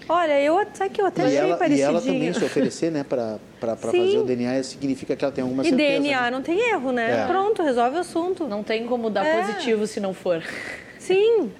[0.07, 1.87] Olha, eu sabe que eu até E achei ela, e parecidinho.
[1.89, 3.37] ela também se oferecer, né, para
[3.77, 5.99] fazer o DNA, significa que ela tem alguma E certeza.
[6.01, 6.31] DNA né?
[6.31, 7.23] não tem erro, né?
[7.23, 7.27] É.
[7.27, 8.45] Pronto, resolve o assunto.
[8.47, 9.39] Não tem como dar É.
[9.41, 10.43] positivo se não for.
[10.97, 11.51] Sim.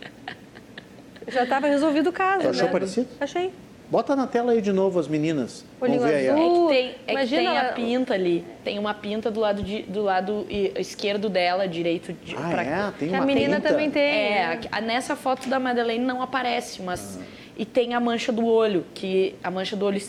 [1.27, 2.41] Já estava resolvido o caso.
[2.41, 2.71] Tu achou né?
[2.71, 3.07] parecido?
[3.21, 3.51] Achei.
[3.89, 5.65] Bota na tela aí de novo as meninas.
[5.81, 6.29] Olhinho Vamos ver aí.
[6.29, 6.33] ó.
[6.33, 6.71] azul.
[6.71, 8.45] É que tem, é que Imagina tem a pinta ali.
[8.63, 12.91] Tem uma pinta do lado, de, do lado esquerdo dela, direito de, Ah, pra- é?
[12.99, 13.69] Tem Que a uma menina pinta.
[13.69, 14.03] também tem.
[14.03, 17.19] É, a- nessa foto da Madeleine não aparece, mas.
[17.57, 20.01] E tem a mancha do olho, que a mancha do olho,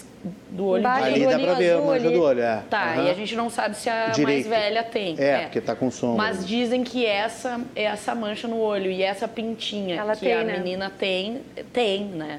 [0.50, 2.14] do olho Embaixo Ali dá pra ver a mancha ali.
[2.16, 2.62] do olho, é.
[2.70, 3.06] Tá, Aham.
[3.06, 4.46] e a gente não sabe se a Direito.
[4.48, 5.16] mais velha tem.
[5.18, 6.18] É, porque tá com sombra.
[6.18, 10.44] Mas dizem que essa, essa mancha no olho e essa pintinha Ela que tem, a
[10.44, 10.58] né?
[10.58, 11.40] menina tem,
[11.72, 12.38] tem, né?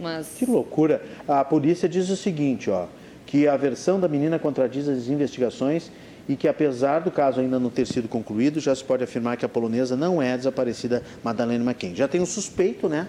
[0.00, 0.28] Mas.
[0.38, 1.02] Que loucura.
[1.26, 2.86] A polícia diz o seguinte, ó,
[3.26, 5.90] que a versão da menina contradiz as investigações
[6.28, 9.44] e que apesar do caso ainda não ter sido concluído, já se pode afirmar que
[9.44, 11.94] a polonesa não é a desaparecida Madalena McKen.
[11.94, 13.08] Já tem um suspeito, né,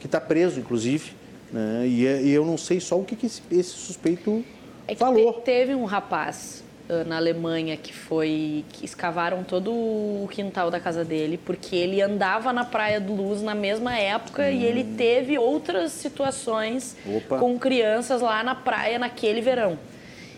[0.00, 1.12] que está preso, inclusive,
[1.52, 4.42] né, e, e eu não sei só o que, que esse, esse suspeito
[4.88, 5.34] É que falou.
[5.34, 6.64] te- teve um rapaz
[7.06, 12.52] na Alemanha que foi que escavaram todo o quintal da casa dele porque ele andava
[12.52, 17.38] na Praia do Luz na mesma época e ele teve outras situações Opa.
[17.38, 19.78] com crianças lá na praia naquele verão.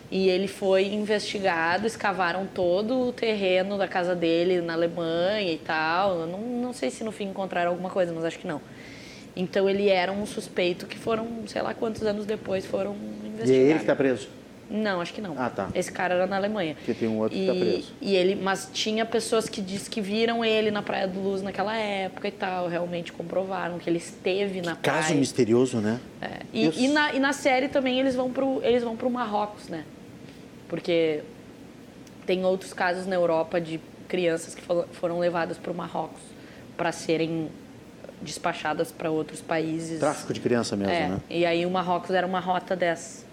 [0.09, 6.21] E ele foi investigado, escavaram todo o terreno da casa dele na Alemanha e tal.
[6.21, 8.61] Eu Não, não sei se no fim encontraram alguma coisa, mas acho que não.
[9.35, 13.29] Então ele era um suspeito que foram, sei lá quantos anos depois foram E é
[13.31, 13.51] investigados.
[13.51, 14.29] ele que está preso.
[14.69, 15.35] Não, acho que não.
[15.39, 15.69] Ah, tá.
[15.75, 16.75] Esse cara era na Alemanha.
[16.75, 17.93] Porque tem um outro que e, tá preso.
[18.01, 21.77] E ele, mas tinha pessoas que diz que viram ele na Praia do Luz naquela
[21.77, 25.03] época e tal, realmente comprovaram que ele esteve na praia.
[25.03, 26.01] Caso misterioso, né?
[26.21, 26.41] É.
[26.53, 29.85] E, e, na, e na série também eles vão pro eles vão pro Marrocos, né?
[30.69, 31.23] Porque
[32.27, 34.63] tem outros casos na Europa de crianças que
[34.93, 36.23] foram, levadas para o Marrocos
[36.77, 37.51] para serem
[38.21, 40.01] despachadas para outros países.
[40.01, 41.21] Tráfico de criança mesmo, é, né?
[41.31, 43.26] E aí o Marrocos era uma rota dessas.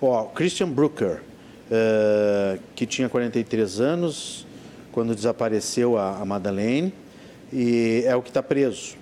[0.00, 1.22] Ó, Christian Brooker,
[1.70, 4.46] eh, que tinha 43 anos
[4.92, 6.92] quando desapareceu a, a Madeleine,
[7.52, 8.96] e é o que está preso.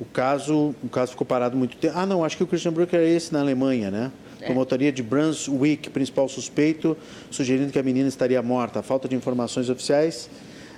[0.00, 1.94] O caso, o caso ficou parado muito tempo.
[1.96, 4.12] Ah, não, acho que o Christian Brooker é esse na Alemanha, né?
[4.44, 6.96] Promotoria de Brunswick, principal suspeito,
[7.30, 8.80] sugerindo que a menina estaria morta.
[8.80, 10.28] A falta de informações oficiais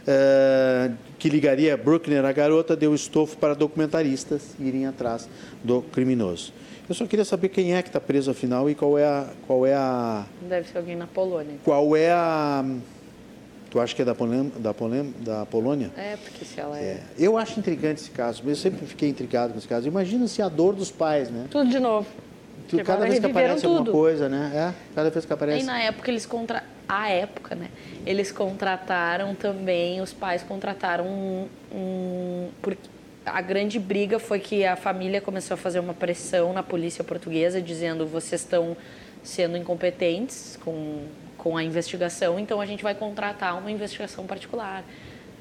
[0.06, 5.28] eh, que ligaria Bruckner à garota deu estofo para documentaristas irem atrás
[5.64, 6.52] do criminoso.
[6.88, 9.66] Eu só queria saber quem é que está preso afinal e qual é a, qual
[9.66, 11.56] é a, Deve ser alguém na Polônia.
[11.64, 12.64] qual é a,
[13.70, 15.90] tu acha que é da, Polem, da, Polem, da Polônia?
[15.96, 16.82] É, porque se ela é.
[16.82, 19.88] É, eu acho intrigante esse caso, eu sempre fiquei intrigado com esse caso.
[19.88, 21.46] Imagina se a dor dos pais, né?
[21.50, 22.06] Tudo de novo.
[22.68, 23.92] Tu, cada vez que aparece alguma tudo.
[23.92, 24.52] coisa, né?
[24.54, 25.66] É, cada vez que E aparece.
[25.66, 27.68] na época eles contra a época, né?
[28.04, 32.88] Eles contrataram também, os pais contrataram um, um porque
[33.26, 37.60] a grande briga foi que a família começou a fazer uma pressão na polícia portuguesa
[37.60, 38.76] dizendo vocês estão
[39.22, 41.04] sendo incompetentes com
[41.46, 44.82] com a investigação, então a gente vai contratar uma investigação particular.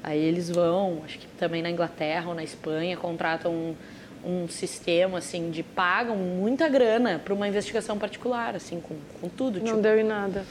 [0.04, 3.74] Aí eles vão, acho que também na Inglaterra ou na Espanha, contratam um,
[4.24, 9.58] um sistema assim de pagam muita grana para uma investigação particular, assim com, com tudo,
[9.58, 10.44] Não tipo, deu em nada.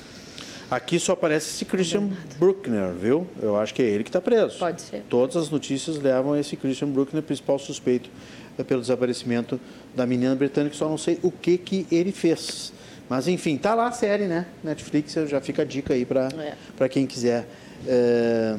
[0.69, 2.09] Aqui só aparece esse Christian
[2.39, 3.27] Bruckner, viu?
[3.41, 4.57] Eu acho que é ele que está preso.
[4.57, 5.03] Pode ser.
[5.09, 8.09] Todas as notícias levam a esse Christian Bruckner, principal suspeito
[8.57, 9.59] eh, pelo desaparecimento
[9.95, 10.75] da menina britânica.
[10.75, 12.73] Só não sei o que que ele fez.
[13.07, 14.47] Mas enfim, tá lá a série, né?
[14.63, 16.29] Netflix, já fica a dica aí para
[16.79, 16.89] É.
[16.89, 17.47] quem quiser
[17.87, 18.57] eh,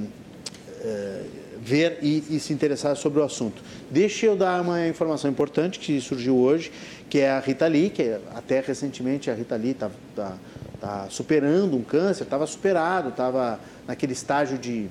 [0.83, 1.23] eh,
[1.61, 3.61] ver e, e se interessar sobre o assunto.
[3.91, 6.71] Deixa eu dar uma informação importante que surgiu hoje,
[7.09, 10.37] que é a Rita Lee, que é- até recentemente a Rita Lee está tá,
[10.81, 14.89] tá superando um câncer, estava superado, estava naquele estágio de,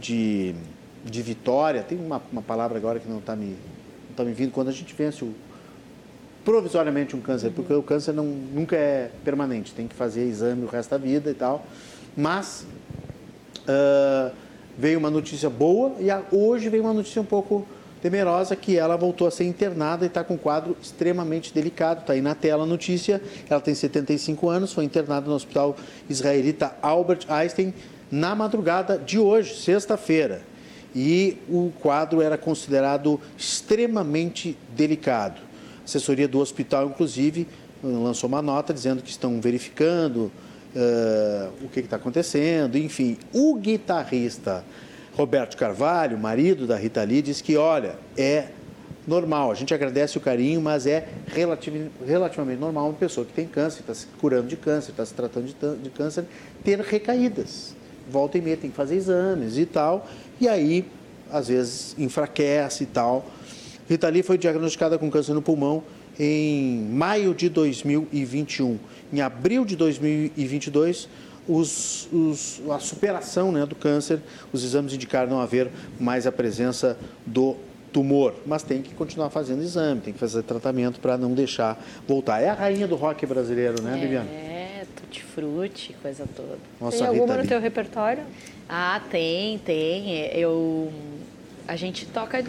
[0.00, 0.54] de,
[1.04, 1.82] de vitória.
[1.82, 3.56] Tem uma, uma palavra agora que não está me,
[4.16, 5.34] tá me vindo, quando a gente vence o,
[6.44, 10.68] provisoriamente um câncer, porque o câncer não, nunca é permanente, tem que fazer exame o
[10.68, 11.64] resto da vida e tal.
[12.16, 12.64] Mas
[13.66, 14.30] ah,
[14.78, 17.66] veio uma notícia boa e a- hoje veio uma notícia um pouco
[18.00, 22.00] temerosa que ela voltou a ser internada e está com um quadro extremamente delicado.
[22.00, 23.20] Está aí na tela a notícia.
[23.48, 25.76] Ela tem 75 anos, foi internada no hospital
[26.08, 27.74] israelita Albert Einstein
[28.10, 30.42] na madrugada de hoje, sexta-feira.
[30.94, 35.40] E o quadro era considerado extremamente delicado.
[35.80, 37.46] A assessoria do hospital, inclusive,
[37.82, 40.32] lançou uma nota dizendo que estão verificando
[40.74, 42.76] eh, o que está acontecendo.
[42.76, 44.64] Enfim, o guitarrista
[45.18, 48.44] Roberto Carvalho, marido da Rita Lee, diz que, olha, é
[49.04, 53.44] normal, a gente agradece o carinho, mas é relativ- relativamente normal uma pessoa que tem
[53.44, 56.24] câncer, está se curando de câncer, está se tratando de, de câncer,
[56.62, 57.74] ter recaídas.
[58.08, 60.08] Volta e meia tem que fazer exames e tal,
[60.40, 60.84] e aí,
[61.32, 63.26] às vezes, enfraquece e tal.
[63.88, 65.82] Rita Lee foi diagnosticada com câncer no pulmão
[66.16, 68.78] em maio de 2021.
[69.12, 71.08] Em abril de 2022,
[71.48, 74.20] os- os- a superação né, do câncer,
[74.52, 76.96] os exames indicaram não haver mais a presença
[77.26, 77.56] do
[77.92, 82.40] tumor, mas tem que continuar fazendo exame, tem que fazer tratamento para não deixar voltar.
[82.42, 84.28] É a rainha do rock brasileiro, né, Viviane?
[84.28, 86.58] É, tutti-frutti, coisa toda.
[86.78, 88.22] Nossa, tem a alguma Rita no teu repertório?
[88.68, 90.10] Ah, tem, tem.
[90.34, 90.92] Eu
[91.66, 92.42] a gente toca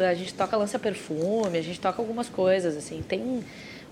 [0.00, 3.02] a gente toca lança perfume, a gente toca algumas coisas assim.
[3.06, 3.42] Tem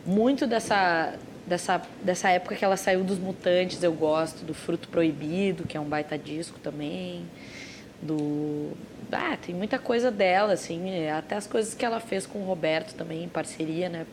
[0.06, 1.14] muito dessa
[1.46, 5.80] dessa dessa época que ela saiu dos Mutantes, eu gosto do Fruto Proibido, que é
[5.80, 7.24] um baita disco também.
[8.00, 8.72] Do
[9.12, 12.94] ah, tem muita coisa dela assim, até as coisas que ela fez com o Roberto
[12.94, 14.06] também em parceria, né?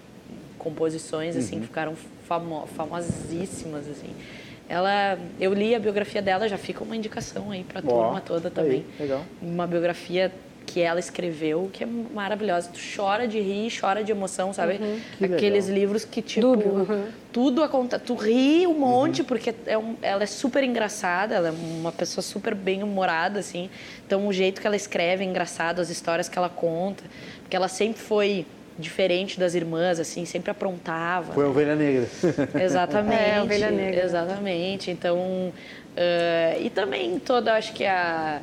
[0.58, 1.96] Composições assim que ficaram
[2.28, 4.14] famo famosíssimas assim.
[4.70, 8.48] Ela, eu li a biografia dela, já fica uma indicação aí para a turma toda
[8.48, 8.86] aí, também.
[8.98, 9.22] legal.
[9.42, 10.32] Uma biografia
[10.72, 12.70] que ela escreveu, que é maravilhosa.
[12.74, 14.80] Tu chora de rir, chora de emoção, sabe?
[15.18, 15.80] Que Aqueles legal.
[15.82, 17.06] livros que, tipo, Dúbio, uhum.
[17.32, 18.04] tudo acontece.
[18.06, 19.28] Tu ri um monte, Uhum.
[19.28, 23.70] porque é um- ela é super engraçada, ela é uma pessoa super bem humorada, assim.
[24.06, 27.04] Então, o jeito que ela escreve é engraçado, as histórias que ela conta.
[27.42, 28.46] Porque ela sempre foi
[28.80, 31.34] diferente das irmãs, assim, sempre aprontava.
[31.34, 32.08] Foi a ovelha negra.
[32.64, 33.22] Exatamente.
[33.22, 34.04] É, a ovelha negra.
[34.06, 34.90] Exatamente.
[34.90, 35.52] Então,
[35.96, 38.40] eh, e também toda, acho que a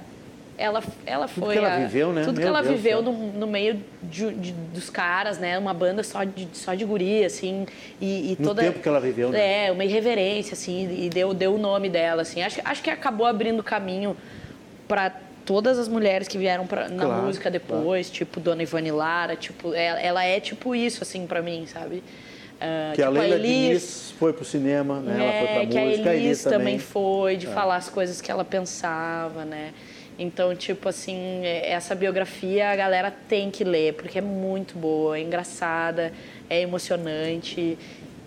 [0.59, 1.53] ela, ela foi.
[1.55, 2.23] que ela a- viveu, né?
[2.25, 5.57] Tudo que Meu ela Deus viveu no, no meio de- de- dos caras, né?
[5.57, 7.65] Uma banda só de, só de guri, assim.
[8.01, 8.63] E, e No toda.
[8.63, 9.67] tempo que ela viveu, né?
[9.69, 12.43] É, uma irreverência, assim, e deu, deu o nome dela, assim.
[12.43, 14.17] Acho, acho que acabou abrindo caminho
[14.89, 15.11] para
[15.47, 19.73] todas as mulheres que vieram pra, na Claro, música depois, tipo Dona Ivone Lara, tipo,
[19.73, 22.03] ela, ela é tipo isso, assim, pra mim, sabe?
[22.61, 25.15] Ah, Que a tipo, Leila Elis- Diniz foi pro cinema, né?
[25.23, 26.59] ela foi pra é, que música, a Elis também.
[26.59, 26.79] também.
[26.81, 29.73] foi, de falar as coisas que ela pensava, né?
[30.19, 35.17] Então, tipo assim, é- essa biografia a galera tem que ler, porque é muito boa,
[35.17, 36.13] é engraçada,
[36.51, 37.79] é emocionante.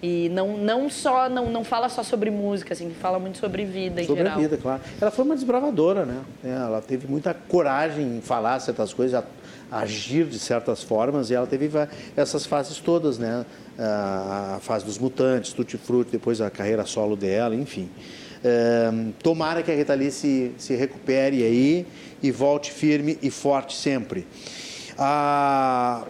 [0.04, 4.02] E não, não só, não, não fala só sobre música, assim, fala muito sobre vida
[4.02, 4.38] em Sobre geral.
[4.38, 4.82] a vida, claro.
[5.00, 6.22] Ela foi uma desbravadora, né?
[6.44, 11.36] É, Ela teve muita coragem em falar certas coisas, a- agir de certas formas, e
[11.36, 11.70] ela teve
[12.18, 13.46] essas fases todas, né?
[13.78, 17.90] A a fase dos mutantes, Tutti Frutti, depois a carreira solo dela, enfim.
[19.22, 21.86] Tomara que a Rita Lee se, se recupere aí
[22.22, 24.28] e volte firme e forte sempre.
[24.98, 26.06] Ah,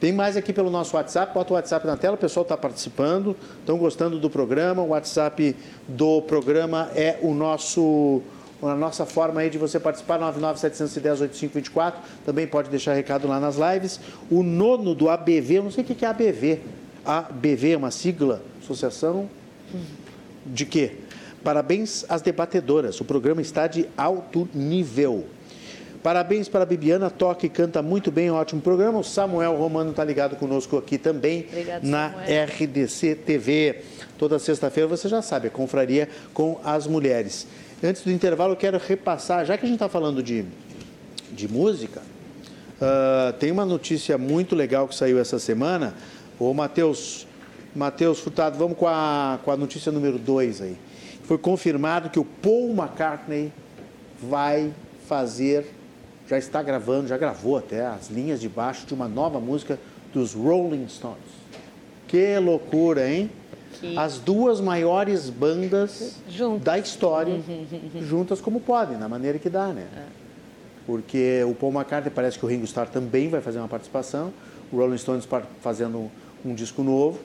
[0.00, 3.36] tem mais aqui pelo nosso WhatsApp, bota o WhatsApp na tela, o pessoal está participando,
[3.60, 4.82] estão gostando do programa.
[4.82, 5.56] O WhatsApp
[5.88, 8.22] do programa é o nosso
[8.62, 11.94] a nossa forma aí de você participar, 997108524.
[12.24, 14.00] Também pode deixar recado lá nas lives.
[14.30, 16.60] O nono do ABV, eu não sei o que é ABV.
[17.04, 19.28] ABV é uma sigla, Associação
[20.46, 20.96] de quê?
[21.46, 23.00] Parabéns às debatedoras.
[23.00, 25.26] O programa está de alto nível.
[26.02, 28.98] Parabéns para a Bibiana, toca e canta muito bem, ótimo programa.
[28.98, 32.46] O Samuel Romano está ligado conosco aqui também Obrigado, na Samuel.
[32.46, 33.76] RDC TV.
[34.18, 37.46] Toda sexta-feira, você já sabe, a confraria com as mulheres.
[37.80, 40.44] Antes do intervalo, eu quero repassar, já que a gente está falando de,
[41.30, 42.02] de música,
[42.80, 45.94] ah, tem uma notícia muito legal que saiu essa semana.
[46.40, 47.24] Ô, Matheus,
[47.72, 50.85] Matheus Furtado, vamos com a, com a notícia número 2 aí.
[51.26, 53.52] Foi confirmado que o Paul McCartney
[54.22, 54.72] vai
[55.08, 55.66] fazer,
[56.28, 59.76] já está gravando, já gravou até as linhas de baixo de uma nova música
[60.14, 61.18] dos Rolling Stones.
[62.06, 63.28] Que loucura, hein?
[63.96, 66.62] As duas maiores bandas Juntas.
[66.62, 67.40] da história,
[68.00, 69.86] juntas como podem, na maneira que dá, né?
[70.86, 74.32] Porque o Paul McCartney parece que o Ringo Starr também vai fazer uma participação,
[74.72, 75.28] o Rolling Stones
[75.60, 76.08] fazendo
[76.44, 77.18] um disco novo.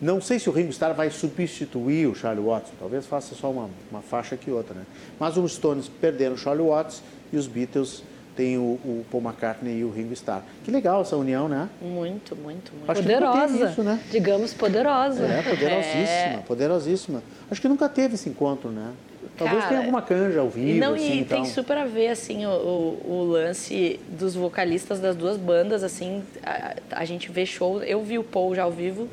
[0.00, 3.70] Não sei se o Ringo Starr vai substituir o Charlie Watts, talvez faça só uma,
[3.90, 4.82] uma faixa que outra, né?
[5.18, 8.02] Mas os Stones perderam o Charlie Watts e os Beatles
[8.36, 10.42] têm o, o Paul McCartney e o Ringo Starr.
[10.62, 11.70] Que legal essa união, né?
[11.80, 12.90] Muito, muito, muito.
[12.90, 13.70] Acho Poderosa.
[13.70, 13.98] isso, né?
[14.10, 15.24] Digamos poderosa.
[15.24, 17.22] É, poderosíssima, poderosíssima.
[17.50, 18.92] Acho que nunca teve esse encontro, né?
[19.36, 21.42] Talvez Cara, tenha alguma canja ao vivo, Não, assim, e então.
[21.42, 26.22] tem super a ver, assim, o, o, o lance dos vocalistas das duas bandas, assim,
[26.42, 29.08] a, a gente vê show, eu vi o Paul já ao vivo,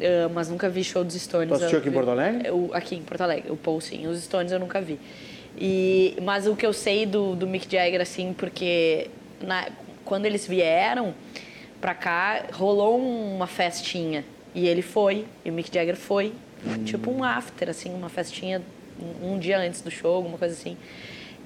[0.00, 1.48] eh, mas nunca vi show dos Stones.
[1.48, 2.48] Tu assistiu Eu aqui em Porto Alegre?
[2.48, 4.98] eu- aqui em Porto Alegre, o Paul sim, os Stones eu nunca vi.
[5.58, 9.08] E, mas o que eu sei do, do Mick Jagger, assim, porque
[9.42, 9.68] na-
[10.04, 11.14] quando eles vieram
[11.80, 14.24] pra cá, rolou uma festinha,
[14.54, 16.32] e ele foi, e o Mick Jagger foi,
[16.66, 16.84] Hum.
[16.84, 18.60] tipo um after, assim, uma festinha
[19.22, 20.76] um, um dia antes do show, alguma coisa assim.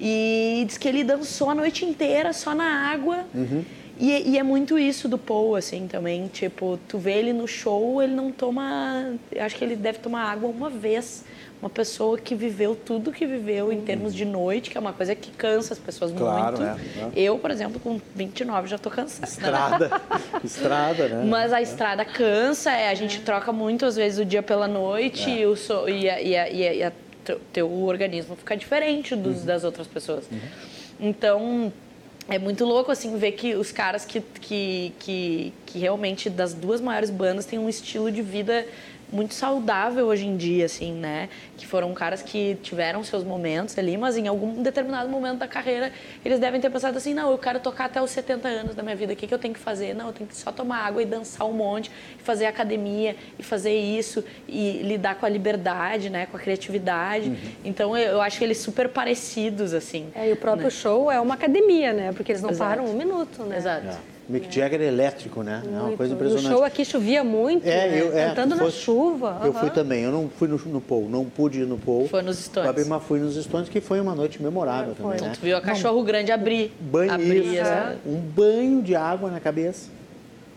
[0.00, 3.24] E diz que ele dançou a noite inteira só na água.
[3.32, 3.64] Uhum.
[3.98, 6.26] E, e é muito isso do Paul, assim, também.
[6.28, 9.14] Tipo, tu vê ele no show, ele não toma.
[9.30, 11.24] eu Acho que ele deve tomar água uma vez.
[11.62, 15.14] Uma pessoa que viveu tudo que viveu em termos de noite, que é uma coisa
[15.14, 16.62] que cansa as pessoas Claro, muito.
[16.62, 17.22] é, é.
[17.22, 19.26] Eu, por exemplo, com 29 já tô cansada.
[19.26, 20.02] Estrada,
[20.44, 21.24] estrada, né?
[21.26, 25.30] Mas a estrada cansa, é, a gente troca muito, às vezes, o dia pela noite
[25.30, 25.38] É.
[25.40, 26.92] e, o so, e, a, e, a, e, a, e a
[27.24, 29.46] teu- teu organismo fica diferente dos, Uhum.
[29.46, 30.24] das outras pessoas.
[31.00, 31.72] Então,
[32.28, 36.80] é muito louco, assim, ver que os caras que, que, que, que realmente, das duas
[36.80, 38.66] maiores bandas, têm um estilo de vida
[39.12, 41.28] muito saudável hoje em dia, assim, né?
[41.56, 45.92] Que foram caras que tiveram seus momentos ali, mas em algum determinado momento da carreira
[46.24, 48.96] eles devem ter pensado assim: não, eu quero tocar até os 70 anos da minha
[48.96, 49.94] vida, o que, que eu tenho que fazer?
[49.94, 53.42] Não, eu tenho que só tomar água e dançar um monte, e fazer academia, e
[53.42, 56.26] fazer isso, e lidar com a liberdade, né?
[56.26, 57.28] Com a criatividade.
[57.28, 57.36] Uhum.
[57.64, 60.08] Então eu, acho que eles super parecidos, assim.
[60.14, 62.12] É, e o próprio show é uma academia, né?
[62.12, 62.70] Porque eles não Exato.
[62.70, 63.56] param um minuto, né?
[63.56, 63.86] Exato.
[63.86, 64.13] É.
[64.28, 65.62] Mick Jagger é elétrico, né?
[65.64, 65.96] É uma Muito.
[65.98, 66.48] coisa O impressionante.
[66.54, 68.00] show aqui chovia muito, É, né?
[68.00, 69.40] eu, é, cantando tu na fosse- chuva.
[69.44, 72.08] Eu fui também, eu não fui no, no Paul, não pude ir no Paul.
[72.08, 72.86] Foi nos Stones.
[72.88, 75.34] Mas fui nos Stones, que foi uma noite memorável também, Então, né?
[75.34, 76.72] tu viu a cachorro grande abrir.
[76.80, 79.90] Banho, abrir isso, essa- um banho de água na cabeça.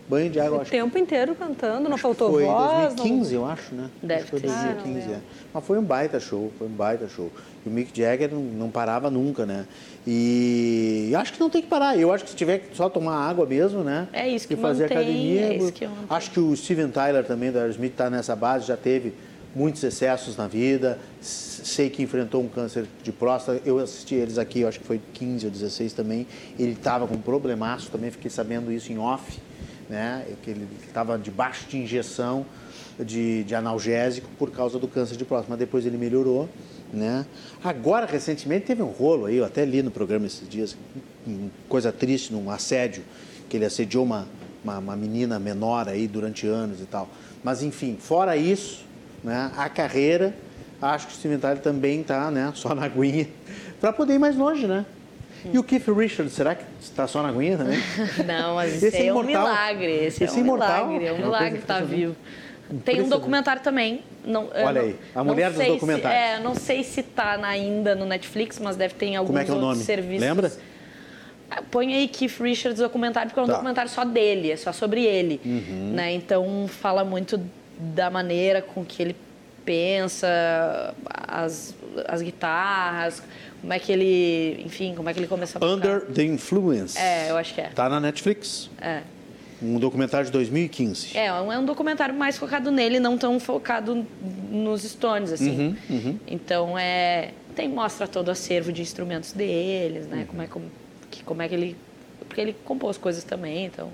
[0.08, 2.94] Banho de água, O acho que tempo inteiro cantando, não faltou foi em voz.
[2.94, 3.90] 2015, eu acho, né?
[4.02, 4.62] Deve acho foi ter sido.
[4.84, 5.20] 2015, Ah, não é.
[5.52, 7.30] Mas foi um baita show, foi um baita show.
[7.64, 9.66] E o Mick Jagger não, não parava nunca, né?
[10.06, 11.96] E acho que não tem que parar.
[11.98, 14.08] Eu acho que se tiver que só tomar água mesmo, né?
[14.12, 15.40] É isso que E fazer mantém, academia.
[15.42, 16.04] é isso que mantém.
[16.08, 19.12] acho que o Steven Tyler também, do Aerosmith, está nessa base, já teve
[19.54, 24.60] muitos excessos na vida, sei que enfrentou um câncer de próstata, eu assisti eles aqui,
[24.60, 26.26] eu acho que foi 15 ou 16 também,
[26.58, 29.38] ele estava com um problemaço, também fiquei sabendo isso em off,
[29.88, 32.44] né, que ele estava debaixo de injeção
[32.98, 36.48] de, de analgésico por causa do câncer de próstata, mas depois ele melhorou,
[36.92, 37.24] né?
[37.62, 40.76] Agora, recentemente, teve um rolo aí, eu até li no programa esses dias,
[41.68, 43.02] coisa triste, num assédio,
[43.48, 44.26] que ele assediou uma,
[44.64, 47.08] uma, uma menina menor aí durante anos e tal.
[47.42, 48.84] Mas, enfim, fora isso,
[49.22, 50.34] né, a carreira,
[50.80, 53.28] acho que o Tyler também está né, só na aguinha,
[53.80, 54.84] para poder ir mais longe, né?
[55.52, 57.78] E o Keith Richards, será que está só na aguinha também?
[58.26, 59.92] Não, mas esse, é, é um milagre.
[59.92, 62.16] Esse, esse é um imortal, milagre, é um milagre estar tá vivo.
[62.84, 64.02] Tem um documentário também.
[64.24, 66.20] Não, Olha aí, a mulher dos documentários.
[66.20, 69.38] Se, é, não sei se está ainda no Netflix, mas deve ter em alguns Como
[69.38, 69.82] é que é o nome?
[69.82, 70.20] serviços.
[70.20, 70.52] Lembra?
[71.50, 73.54] É, põe aí Keith Richards documentário, porque é um tá.
[73.54, 75.40] documentário só dele, é só sobre ele.
[75.44, 75.92] Uhum.
[75.94, 76.12] Né?
[76.12, 77.40] Então fala muito
[77.78, 79.16] da maneira com que ele
[79.64, 80.94] pensa,
[81.26, 81.74] as,
[82.06, 83.22] as guitarras,
[83.60, 85.74] como é que ele, enfim, como é que ele começou a tocar.
[85.74, 86.96] Under the Influence.
[86.98, 87.68] É, eu acho que é.
[87.68, 88.70] Tá na Netflix.
[88.80, 89.02] É.
[89.60, 91.18] Um documentário de 2015.
[91.18, 94.06] É, é um documentário mais focado nele, não tão focado
[94.50, 95.50] nos Stones, assim.
[95.50, 96.18] Uhum, uhum.
[96.28, 100.18] Então, é, tem, mostra todo o acervo de instrumentos deles, né?
[100.18, 100.26] Uhum.
[100.26, 100.70] Como, é, como,
[101.10, 101.76] que, como é que ele...
[102.20, 103.90] Porque ele compôs coisas também, então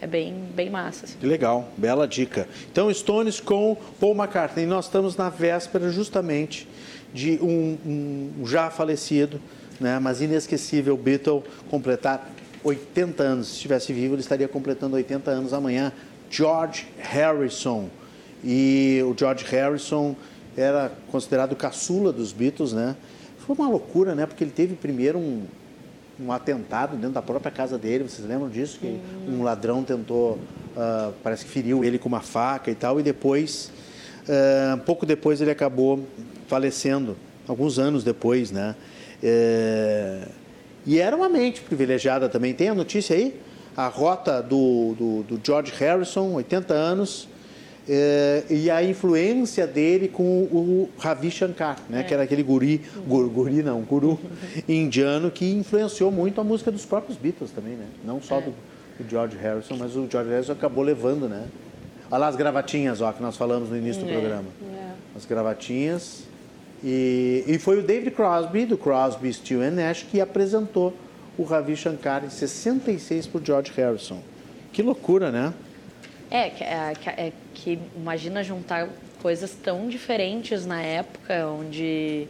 [0.00, 1.06] é bem, bem massa.
[1.06, 1.16] Assim.
[1.22, 2.46] Legal, bela dica.
[2.70, 4.66] Então, Stones com Paul McCartney.
[4.66, 6.68] Nós estamos na véspera justamente
[7.12, 9.40] de um, um já falecido,
[9.80, 12.30] né, mas inesquecível Beatle completar
[12.64, 13.46] 80 anos.
[13.48, 15.92] Se estivesse vivo, ele estaria completando 80 anos amanhã.
[16.30, 17.88] George Harrison.
[18.44, 20.16] E o George Harrison
[20.56, 22.96] era considerado caçula dos Beatles, né?
[23.38, 24.26] Foi uma loucura, né?
[24.26, 25.44] Porque ele teve primeiro um,
[26.20, 28.04] um atentado dentro da própria casa dele.
[28.04, 28.78] Vocês lembram disso?
[28.78, 29.40] Que hum.
[29.40, 30.38] um ladrão tentou,
[30.76, 32.98] uh, parece que feriu ele com uma faca e tal.
[33.00, 33.70] E depois,
[34.22, 36.04] uh, pouco depois, ele acabou
[36.52, 37.16] falecendo,
[37.48, 38.76] alguns anos depois, né?
[39.22, 40.28] Uh,
[40.84, 42.52] e era uma mente privilegiada também.
[42.52, 43.40] Tem a notícia aí?
[43.74, 47.26] A rota do, do, do George Harrison, 80 anos,
[47.88, 52.02] é, e a influência dele com o Ravi Shankar, né, é.
[52.02, 54.20] que era aquele guri, gur, guri não, guru
[54.68, 57.86] indiano que influenciou muito a música dos próprios Beatles também, né?
[58.04, 58.42] Não só é.
[58.42, 61.46] do, do, George Harrison, mas o George Harrison acabou levando, né?
[62.10, 64.48] Olha lá as gravatinhas, ó, que nós falamos no início do é, programa.
[64.70, 64.90] É.
[65.16, 66.30] As gravatinhas
[66.82, 70.92] e, e foi o David Crosby, do Crosby, Steel Nash, que apresentou
[71.38, 74.20] o Ravi Shankar em 66 para George Harrison.
[74.72, 75.54] Que loucura, né?
[76.30, 78.88] É, é, é, que imagina juntar
[79.20, 82.26] coisas tão diferentes na época, onde,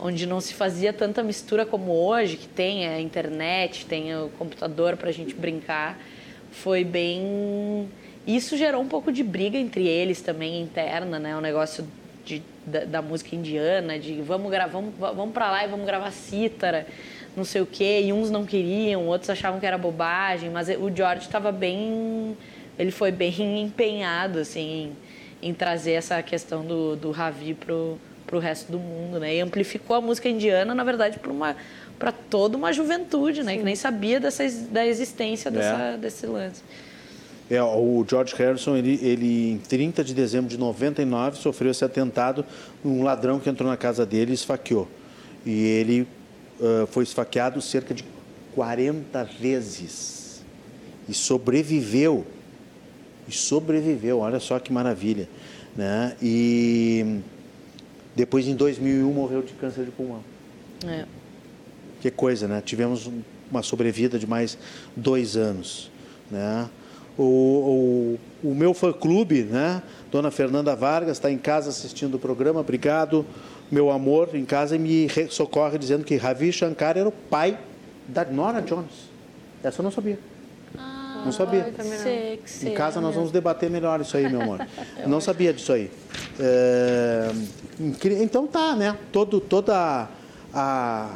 [0.00, 4.96] onde não se fazia tanta mistura como hoje, que tem a internet, tem o computador
[4.96, 5.98] para a gente brincar.
[6.50, 7.88] Foi bem.
[8.26, 11.36] Isso gerou um pouco de briga entre eles também interna, né?
[11.36, 11.86] O negócio
[12.24, 16.10] de, da, da, música indiana, de vamos gravar, vamos, vamos para lá e vamos gravar
[16.10, 16.86] cítara,
[17.36, 20.94] não sei o quê, e uns não queriam, outros achavam que era bobagem, mas o
[20.94, 22.36] George estava bem,
[22.78, 24.96] ele foi bem empenhado assim
[25.42, 29.36] em, em trazer essa questão do, do Ravi pro pro resto do mundo, né?
[29.36, 31.56] E amplificou a música indiana, na verdade, para uma
[31.98, 33.52] para toda uma juventude, né?
[33.52, 33.58] Sim.
[33.58, 35.96] Que nem sabia dessa, da existência dessa, é.
[35.96, 36.62] desse lance.
[37.50, 42.44] É, o George Harrison, ele, ele, em 30 de dezembro de 99, sofreu esse atentado.
[42.84, 44.88] Um ladrão que entrou na casa dele e esfaqueou.
[45.44, 46.08] E ele
[46.58, 48.04] uh, foi esfaqueado cerca de
[48.54, 50.42] 40 vezes.
[51.06, 52.26] E sobreviveu.
[53.28, 55.28] E sobreviveu, olha só que maravilha.
[55.76, 56.16] Né?
[56.22, 57.20] E
[58.16, 60.22] depois, em 2001, morreu de câncer de pulmão.
[60.86, 61.04] É.
[62.00, 62.62] Que coisa, né?
[62.64, 63.10] Tivemos
[63.50, 64.56] uma sobrevida de mais
[64.96, 65.90] dois anos.
[66.30, 66.68] Né?
[67.16, 69.82] O, o, o meu fã-clube, né?
[70.10, 72.60] Dona Fernanda Vargas, está em casa assistindo o programa.
[72.60, 73.24] Obrigado,
[73.70, 77.58] meu amor, em casa e me socorre dizendo que Ravi Shankar era o pai
[78.06, 79.10] da Nora Jones.
[79.62, 80.18] Essa eu não sabia.
[80.76, 81.72] Ah, não sabia.
[82.02, 84.66] Sei, sei, em casa nós vamos debater melhor isso aí, meu amor.
[85.06, 85.90] não sabia disso aí.
[86.38, 87.30] É...
[88.20, 88.96] Então tá, né?
[89.10, 90.08] Todo, toda a,
[90.52, 91.10] a,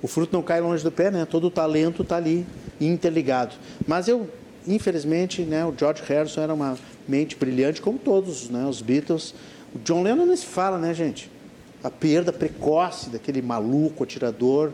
[0.00, 1.24] o fruto não cai longe do pé, né?
[1.24, 2.46] Todo o talento está ali
[2.80, 3.54] interligado.
[3.86, 4.30] Mas eu
[4.68, 9.34] infelizmente, né, o George Harrison era uma mente brilhante, como todos né, os Beatles.
[9.74, 11.30] O John Lennon nem se fala, né, gente?
[11.82, 14.72] A perda precoce daquele maluco atirador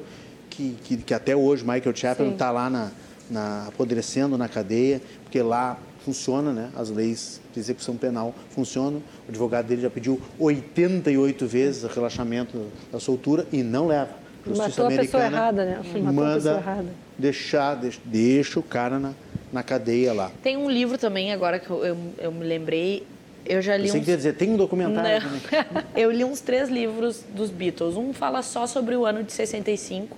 [0.50, 2.90] que, que, que até hoje Michael Chapman está lá na,
[3.30, 6.70] na, apodrecendo na cadeia, porque lá funciona, né?
[6.76, 9.02] As leis de execução penal funcionam.
[9.26, 14.10] O advogado dele já pediu 88 vezes o relaxamento da soltura e não leva.
[14.46, 15.76] Justiça Matou a pessoa errada, né?
[15.76, 16.88] Matou manda a pessoa errada.
[17.18, 19.12] Deixar, deixa, deixa o cara na,
[19.54, 20.32] na cadeia lá.
[20.42, 23.06] Tem um livro também, agora que eu, eu, eu me lembrei,
[23.46, 24.04] Eu já li Você uns...
[24.04, 25.40] quer dizer, tem um documentário Não.
[25.40, 25.84] também.
[25.94, 27.96] eu li uns três livros dos Beatles.
[27.96, 30.16] Um fala só sobre o ano de 65,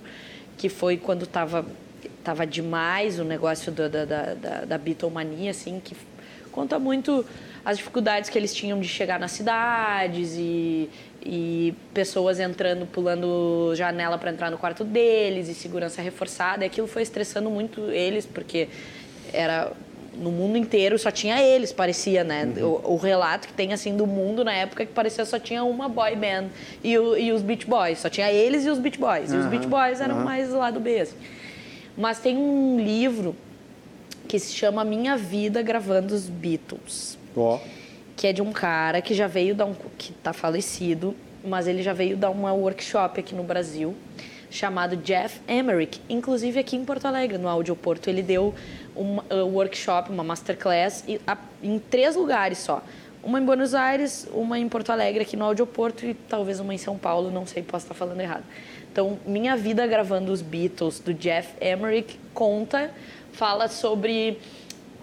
[0.57, 1.65] que foi quando estava
[2.23, 5.95] tava demais o negócio da, da, da, da, da Beatlemania, assim, que
[6.51, 7.25] conta muito
[7.63, 10.89] as dificuldades que eles tinham de chegar nas cidades e,
[11.25, 16.65] e pessoas entrando, pulando janela para entrar no quarto deles e segurança reforçada.
[16.65, 18.67] E aquilo foi estressando muito eles, porque
[19.33, 19.71] era
[20.15, 22.51] no mundo inteiro só tinha eles, parecia, né?
[22.57, 25.87] O, o relato que tem, assim, do mundo na época que parecia só tinha uma
[25.87, 26.45] boy band
[26.83, 27.99] e, o- e os Beach Boys.
[27.99, 29.31] Só tinha eles e os Beach Boys.
[29.31, 31.15] E os Beach Boys eram mais do lado B, assim.
[31.95, 33.35] Mas tem um livro
[34.27, 37.59] que se chama Minha Vida Gravando os Beatles Ó,
[38.15, 41.15] que é de um cara que já veio dar um que está falecido,
[41.45, 43.95] mas ele já veio dar uma workshop aqui no Brasil
[44.49, 48.53] chamado Jeff Emerick, inclusive aqui em Porto Alegre, no Audioporto, ele deu
[48.97, 52.81] um uh, workshop, uma masterclass e- a- em três lugares só.
[53.23, 56.77] Uma em Buenos Aires, uma em Porto Alegre, aqui no Audioporto e talvez uma em
[56.77, 58.43] São Paulo, não sei, posso estar falando errado.
[58.91, 62.89] Então, Minha Vida Gravando os Beatles, do Jeff Emerick, conta,
[63.33, 64.39] fala sobre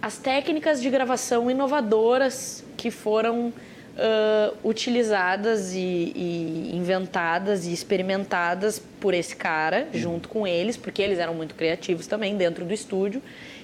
[0.01, 3.53] as técnicas de gravação inovadoras que foram
[3.97, 5.77] ãh, utilizadas e,
[6.15, 12.07] e inventadas e experimentadas por esse cara, junto com eles, porque eles eram muito criativos
[12.07, 13.21] também dentro do estúdio.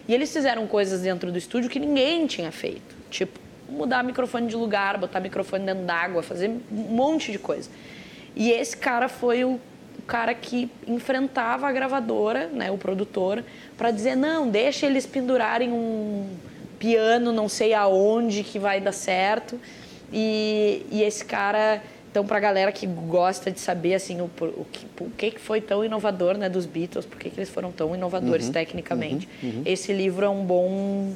[0.08, 2.95] E eles fizeram coisas dentro do estúdio que ninguém tinha feito.
[3.10, 3.39] Tipo,
[3.70, 7.70] mudar microfone de lugar, botar microfone dentro d'água, fazer um monte de coisa.
[8.36, 9.60] E esse cara foi o,
[10.12, 13.43] cara que enfrentava a gravadora, né, o produtor,
[13.78, 16.28] para dizer não, deixa eles pendurarem um
[16.78, 19.58] piano, não sei aonde que vai dar certo.
[20.12, 21.82] E, e esse cara,
[22.12, 25.39] então para a galera que gosta de saber assim o, por- o, que, o que
[25.39, 29.28] foi tão inovador, né, dos Beatles, por que que eles foram tão inovadores tecnicamente,
[29.66, 31.14] esse livro é um bom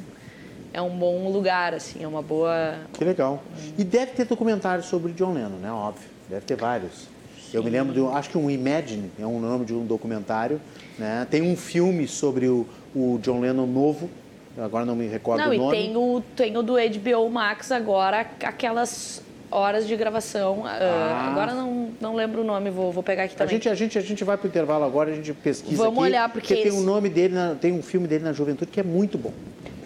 [0.72, 3.42] é um bom lugar assim, é uma boa que legal.
[3.78, 5.70] E deve ter documentário sobre John Lennon, né?
[5.72, 6.06] Óbvio.
[6.28, 7.08] Deve ter vários.
[7.54, 10.60] Eu me lembro de um, acho que um Imagine é um nome de um documentário,
[10.98, 11.26] né?
[11.30, 14.10] Tem um filme sobre o, o John Lennon novo,
[14.58, 15.76] agora não me recordo Não, o e nome.
[15.76, 20.62] tem o, tem o do HBO Max agora, aquelas horas de gravação.
[20.66, 23.54] ah, agora não, não lembro o nome, vou, vou pegar aqui A também.
[23.54, 26.08] gente, a, gente, a gente vai para o intervalo agora, a gente pesquisa Vamos aqui,
[26.10, 28.80] olhar, porque tem esse- um nome dele, na- tem um filme dele na juventude que
[28.80, 29.32] é muito bom.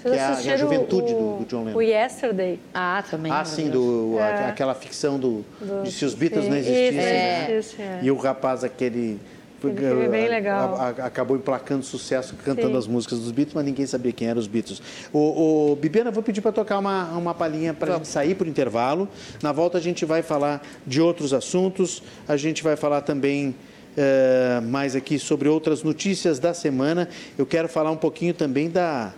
[0.02, 1.76] Vocês que é a, é a juventude o, do, do John Lennon.
[1.76, 2.58] O Yesterday?
[2.72, 3.30] Ah, também.
[3.30, 4.48] Ah, sim, do, a- É.
[4.48, 6.88] aquela ficção do, Do- de se os Beatles não Sim, existissem.
[6.88, 7.58] isso, né?
[7.58, 7.98] isso, é.
[8.02, 9.20] E o rapaz aquele...
[9.61, 10.74] Filme é bem legal.
[10.76, 12.76] a- a- acabou emplacando sucesso cantando Sim.
[12.78, 14.80] as músicas dos Beatles, mas ninguém sabia quem eram os Beatles.
[15.12, 18.46] O, o Bibiana, vou pedir para tocar uma, uma palhinha para a gente sair para
[18.46, 19.08] o intervalo.
[19.42, 23.54] Na volta a gente vai falar de outros assuntos, a gente vai falar também
[23.96, 27.08] eh, mais aqui sobre outras notícias da semana.
[27.36, 29.12] Eu quero falar um pouquinho também da,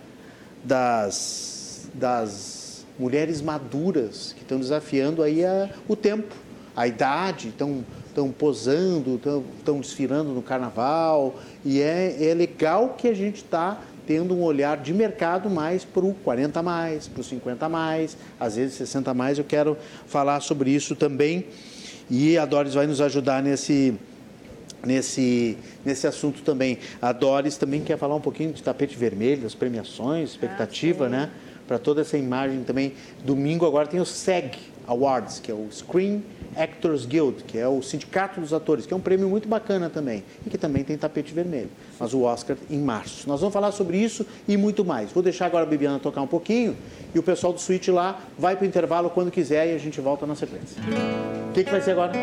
[0.63, 6.33] das, das mulheres maduras que estão desafiando aí a- o tempo,
[6.75, 7.83] a idade, estão
[8.13, 11.35] estão posando, estão, desfilando no carnaval
[11.65, 16.05] e é, é legal que a gente está tendo um olhar de mercado mais para
[16.05, 19.37] o 40 a mais, para o 50 a mais, às vezes 60 a mais.
[19.37, 21.45] Eu quero falar sobre isso também
[22.09, 23.95] e a Doris vai nos ajudar nesse
[24.85, 26.77] nesse, nesse assunto também.
[27.01, 31.29] A Doris também quer falar um pouquinho de tapete vermelho, das premiações, expectativa, né?
[31.65, 32.93] Para toda essa imagem também.
[33.23, 36.21] Domingo agora tem o SEG Awards, que é o Screen
[36.57, 40.23] Actors Guild, que é o Sindicato dos Atores, que é um prêmio muito bacana também,
[40.45, 41.69] e que também tem tapete vermelho.
[41.99, 43.27] Mas o Oscar em março.
[43.27, 45.11] Nós vamos falar sobre isso e muito mais.
[45.11, 46.75] Vou deixar agora a Bibiana tocar um pouquinho
[47.13, 49.99] e o pessoal do Switch lá vai para o intervalo quando quiser e a gente
[50.01, 50.81] volta na sequência.
[51.49, 52.13] O que, que vai ser agora?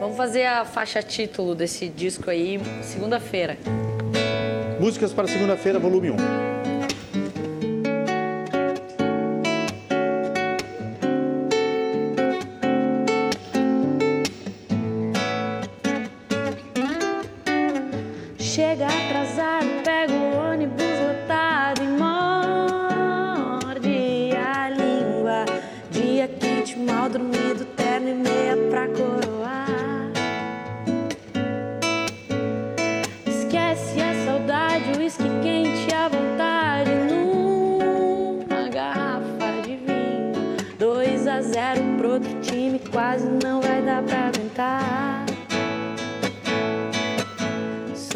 [0.00, 3.58] Vamos fazer a faixa título desse disco aí, segunda-feira.
[4.80, 6.57] Músicas para segunda-feira, volume 1.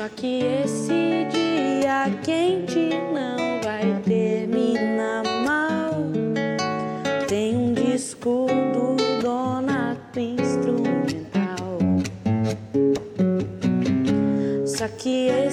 [0.03, 5.94] Só que esse dia quente não vai terminar mal.
[7.28, 11.78] Tem um disco do Donato instrumental.
[14.66, 15.51] Só que esse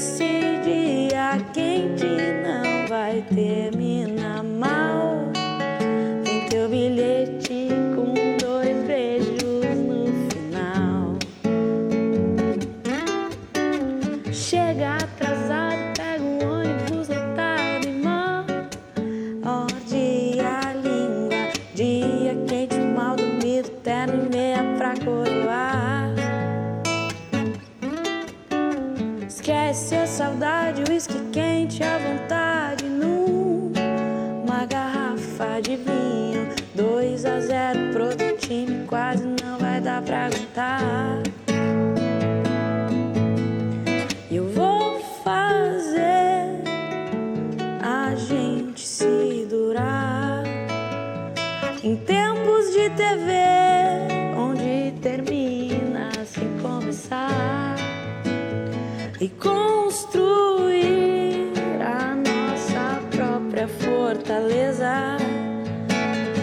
[64.30, 65.18] fortaleza.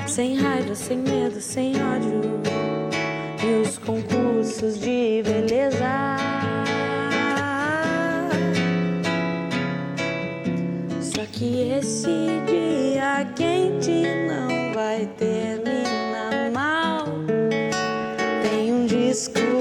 [0.09, 2.21] Sem raiva, sem medo, sem ódio.
[3.45, 6.17] E os concursos de beleza.
[11.01, 17.07] Só que esse dia quente não vai terminar mal.
[18.43, 19.56] Tem um disco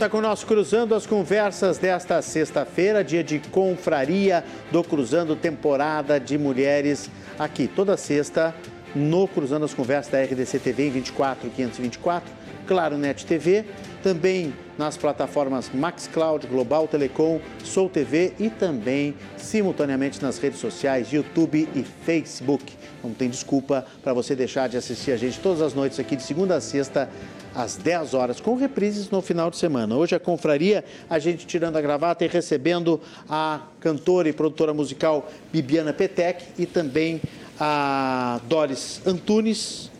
[0.00, 4.42] De volta com o nosso Cruzando as Conversas desta sexta-feira, dia de confraria
[4.72, 8.54] do Cruzando Temporada de Mulheres, aqui toda sexta
[8.94, 12.32] no Cruzando as Conversas da RDC TV em 24 524,
[12.66, 13.66] Claro Net TV,
[14.02, 21.68] também nas plataformas Maxcloud, Global Telecom, Sou TV e também simultaneamente nas redes sociais YouTube
[21.74, 22.72] e Facebook.
[23.04, 26.22] Não tem desculpa para você deixar de assistir a gente todas as noites aqui de
[26.22, 27.06] segunda a sexta
[27.54, 29.96] às 10 horas, com reprises no final de semana.
[29.96, 35.28] Hoje a confraria, a gente tirando a gravata e recebendo a cantora e produtora musical
[35.52, 37.20] Bibiana Petec e também
[37.58, 39.90] a Doris Antunes,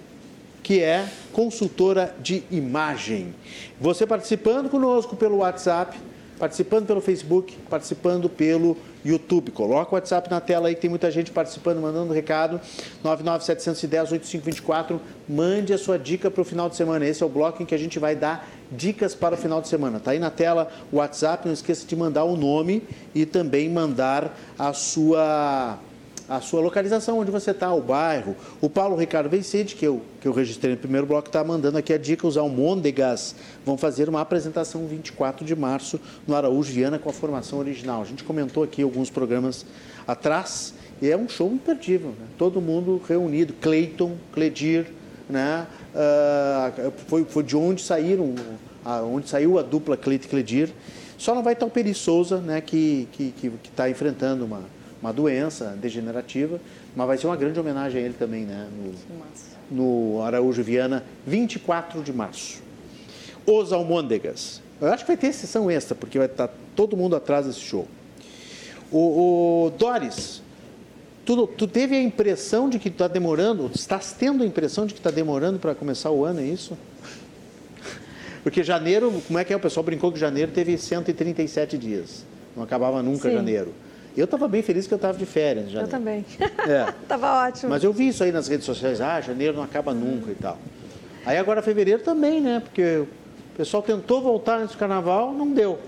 [0.62, 3.34] que é consultora de imagem.
[3.80, 5.98] Você participando conosco pelo WhatsApp,
[6.38, 9.50] participando pelo Facebook, participando pelo YouTube.
[9.50, 12.60] Coloca o WhatsApp na tela aí, que tem muita gente participando, mandando recado.
[13.04, 14.98] 99710-8524.
[15.28, 17.06] Mande a sua dica para o final de semana.
[17.06, 19.68] Esse é o bloco em que a gente vai dar dicas para o final de
[19.68, 19.98] semana.
[19.98, 21.46] Está aí na tela o WhatsApp.
[21.46, 22.82] Não esqueça de mandar o nome
[23.14, 25.78] e também mandar a sua
[26.30, 28.36] a sua localização, onde você está, o bairro.
[28.60, 31.92] O Paulo Ricardo Vencente, que eu, que eu registrei no primeiro bloco, está mandando aqui
[31.92, 33.34] a dica, os Almôndegas
[33.66, 38.00] vão fazer uma apresentação 24 de março no Araújo Viana com a formação original.
[38.00, 39.66] A gente comentou aqui alguns programas
[40.06, 40.72] atrás
[41.02, 42.10] e é um show imperdível.
[42.10, 42.26] Né?
[42.38, 44.86] Todo mundo reunido, Cleiton, Cledir,
[45.28, 45.66] né?
[45.92, 46.70] Ah,
[47.08, 48.36] foi, foi de onde saíram,
[48.84, 50.70] a- onde saiu a dupla Cleiton e Cledir.
[51.18, 54.62] Só não vai estar o Peri Souza, né, que está que, que tá enfrentando uma,
[55.00, 56.60] uma doença degenerativa,
[56.94, 58.68] mas vai ser uma grande homenagem a ele também, né,
[59.70, 62.60] no, no Araújo Viana, 24 de março.
[63.46, 64.60] Os Almôndegas.
[64.80, 67.86] Eu acho que vai ter sessão extra, porque vai estar todo mundo atrás desse show.
[68.90, 70.42] O, o Doris,
[71.24, 75.00] tu, tu teve a impressão de que está demorando, estás tendo a impressão de que
[75.00, 76.76] está demorando para começar o ano, é isso?
[78.42, 79.56] Porque janeiro, como é que é?
[79.56, 82.24] O pessoal brincou que janeiro teve 137 dias.
[82.56, 83.36] Não acabava nunca Sim.
[83.36, 83.72] janeiro.
[84.16, 86.24] Eu estava bem feliz que eu estava de férias em Eu também.
[86.68, 86.92] É.
[87.08, 87.70] Tava ótimo.
[87.70, 90.58] Mas eu vi isso aí nas redes sociais, ah, janeiro não acaba nunca e tal.
[91.24, 92.60] Aí agora fevereiro também, né?
[92.64, 93.08] Porque o
[93.56, 95.78] pessoal tentou voltar antes do carnaval, não deu.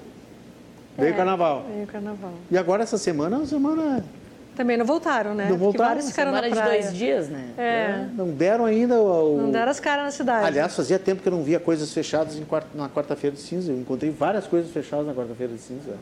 [0.96, 1.64] Veio o É, carnaval.
[1.72, 2.32] Veio o carnaval.
[2.50, 4.04] E agora essa semana, é uma semana
[4.54, 5.44] Também não voltaram, né?
[5.44, 5.88] Não Porque voltaram.
[5.88, 6.70] vários ficaram na de praia.
[6.82, 7.48] dois dias, né?
[7.56, 8.06] É.
[8.14, 9.38] não deram ainda o.
[9.38, 10.46] Não deram as caras na cidade.
[10.46, 13.72] Aliás, fazia tempo que eu não via coisas fechadas em quarta- na quarta-feira de cinza.
[13.72, 15.94] Eu encontrei várias coisas fechadas na quarta-feira de cinza.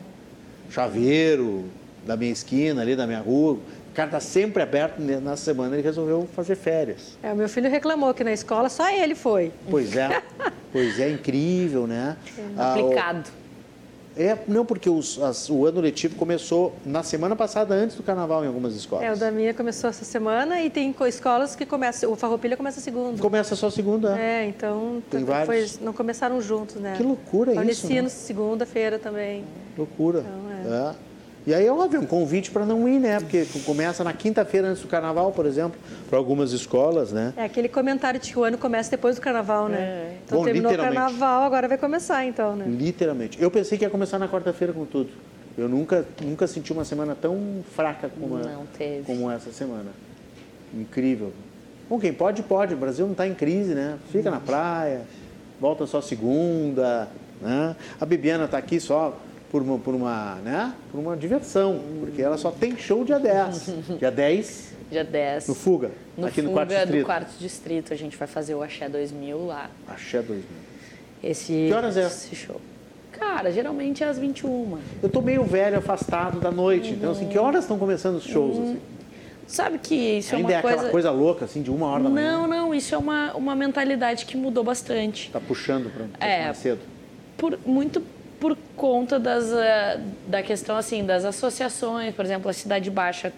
[0.69, 1.65] Chaveiro
[2.05, 3.53] da minha esquina, ali da minha rua.
[3.53, 7.17] O cara está sempre aberto né, na semana, ele resolveu fazer férias.
[7.21, 9.51] É, o meu filho reclamou que na escola só ele foi.
[9.69, 10.21] Pois é,
[10.71, 12.15] pois é, incrível, né?
[12.57, 13.29] Ah, o- Aplicado.
[14.15, 18.43] É, não, porque os- as- o ano letivo começou na semana passada, antes do carnaval,
[18.43, 19.05] em algumas escolas.
[19.05, 22.11] É, o da minha começou essa semana e tem co- escolas que começam.
[22.11, 23.21] O Farroupilha começa segunda.
[23.21, 24.17] Começa só segunda.
[24.19, 25.79] É, então Tem foi- vários.
[25.79, 26.93] não começaram juntos, né?
[26.97, 28.09] Que loucura isso, né?
[28.09, 29.45] segunda-feira também.
[29.77, 30.25] Loucura.
[30.65, 30.95] Então, é.
[31.45, 33.19] E aí, óbvio, um convite para não ir, né?
[33.19, 37.33] Porque começa na quinta-feira antes do carnaval, por exemplo, para algumas escolas, né?
[37.35, 40.17] É aquele comentário de que o ano começa depois do carnaval, né?
[40.23, 42.65] Então Bom, terminou o carnaval, agora vai começar, então, né?
[42.67, 43.41] Literalmente.
[43.41, 45.09] Eu pensei que ia começar na quarta-feira com tudo.
[45.57, 49.03] Eu nunca, nunca senti uma semana tão fraca como, a- Não teve.
[49.03, 49.89] como essa semana.
[50.71, 51.33] Incrível.
[51.89, 52.75] Bom, quem pode, pode.
[52.75, 53.97] O Brasil não está em crise, né?
[54.11, 55.01] Fica na praia,
[55.59, 57.07] volta só segunda,
[57.41, 57.75] né?
[57.99, 59.17] A Bibiana está aqui só
[59.51, 60.73] por uma, por uma, né?
[60.91, 63.73] por uma diversão, porque ela só tem show dia 10.
[63.99, 65.47] Dia 10, Dia 10.
[65.49, 66.99] no Fuga, No aqui no Fuga quarto distrito.
[67.01, 67.93] do quarto distrito.
[67.93, 69.69] A gente vai fazer o Axé 2000 lá.
[69.87, 70.43] Axé 2000.
[71.23, 72.05] Esse, Que horas é?
[72.07, 72.59] esse show.
[73.11, 74.79] Cara, geralmente é às 21.
[75.03, 78.57] Eu tô meio velho, afastado da noite, então assim, que horas estão começando os shows?
[78.57, 78.79] assim?
[79.47, 80.91] Sabe que isso Ainda é é uma aquela coisa...
[80.91, 82.31] coisa louca, assim, de uma hora da manhã?
[82.39, 85.29] Não, não, isso é uma, uma mentalidade que mudou bastante.
[85.29, 86.45] Tá puxando para É.
[86.45, 86.79] mais cedo.
[87.37, 88.01] Por, muito
[88.41, 93.31] por conta das, eh, da questão, assim, das associações, por exemplo, a Cidade Baixa.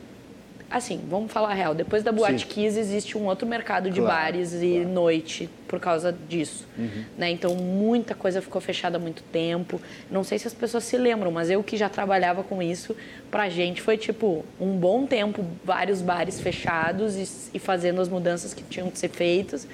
[0.71, 2.47] Assim, vamos falar a real, depois da Boate Sim.
[2.47, 4.89] Kiss existe um outro mercado de Claro, bares e claro.
[4.89, 6.65] noite por causa disso.
[6.75, 7.03] Uhum.
[7.17, 7.29] Né?
[7.29, 9.79] Então, muita coisa ficou fechada há muito tempo.
[10.09, 12.95] Não sei se as pessoas se lembram, mas eu que já trabalhava com isso,
[13.29, 18.53] pra gente foi tipo um bom tempo, vários bares fechados e, e fazendo as mudanças
[18.53, 19.67] que tinham que ser feitas.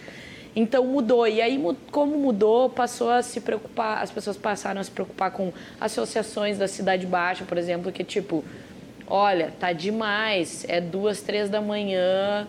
[0.56, 1.28] Então mudou.
[1.28, 5.52] E aí, como mudou, passou a se preocupar, as pessoas passaram a se preocupar com
[5.80, 8.44] associações da Cidade Baixa, por exemplo, que tipo,
[9.08, 12.48] olha, tá demais, é duas, três da manhã,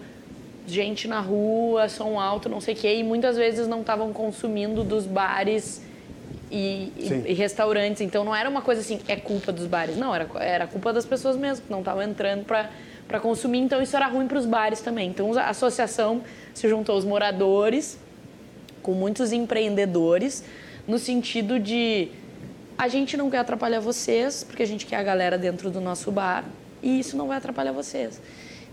[0.67, 4.83] gente na rua, som alto, não sei o quê, e muitas vezes não estavam consumindo
[4.85, 5.83] dos bares
[6.51, 8.01] e, e- e restaurantes.
[8.01, 9.97] Então não era uma coisa assim, é culpa dos bares.
[9.97, 12.71] Não, era, era culpa das pessoas mesmo, que não estavam entrando para
[13.19, 13.59] consumir.
[13.59, 15.09] Então isso era ruim para os bares também.
[15.09, 16.23] Então a associação
[16.55, 17.99] se juntou aos moradores,
[18.83, 20.45] com muitos empreendedores,
[20.87, 22.09] no sentido de
[22.79, 26.11] a gente não quer atrapalhar vocês, porque a gente quer a galera dentro do nosso
[26.11, 26.45] bar,
[26.83, 28.21] e isso não vai atrapalhar vocês.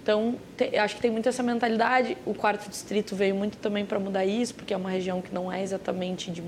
[0.01, 2.17] Então, te- acho que tem muito essa mentalidade.
[2.25, 5.51] O quarto distrito veio muito também para mudar isso, porque é uma região que não
[5.51, 6.41] é exatamente de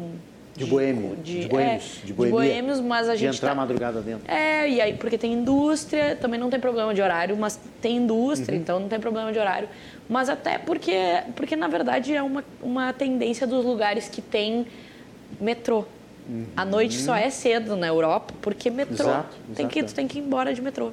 [0.59, 2.33] De boêmio, de boêmios, é, de boemia.
[2.35, 4.29] boêmios, mas a De gente entrar tá- madrugada dentro.
[4.29, 8.55] é, e aí, porque tem indústria, também não tem problema de horário, mas tem indústria,
[8.55, 8.61] Uhum.
[8.61, 9.69] então não tem problema de horário.
[10.09, 10.97] Mas até porque,
[11.35, 14.65] porque na verdade, é uma, uma tendência dos lugares que tem
[15.39, 15.85] metrô.
[16.55, 19.05] A noite só é cedo na Europa, porque metrô.
[19.05, 19.11] Uhum.
[19.11, 20.91] Exato, tem que, tu tem que ir embora de metrô.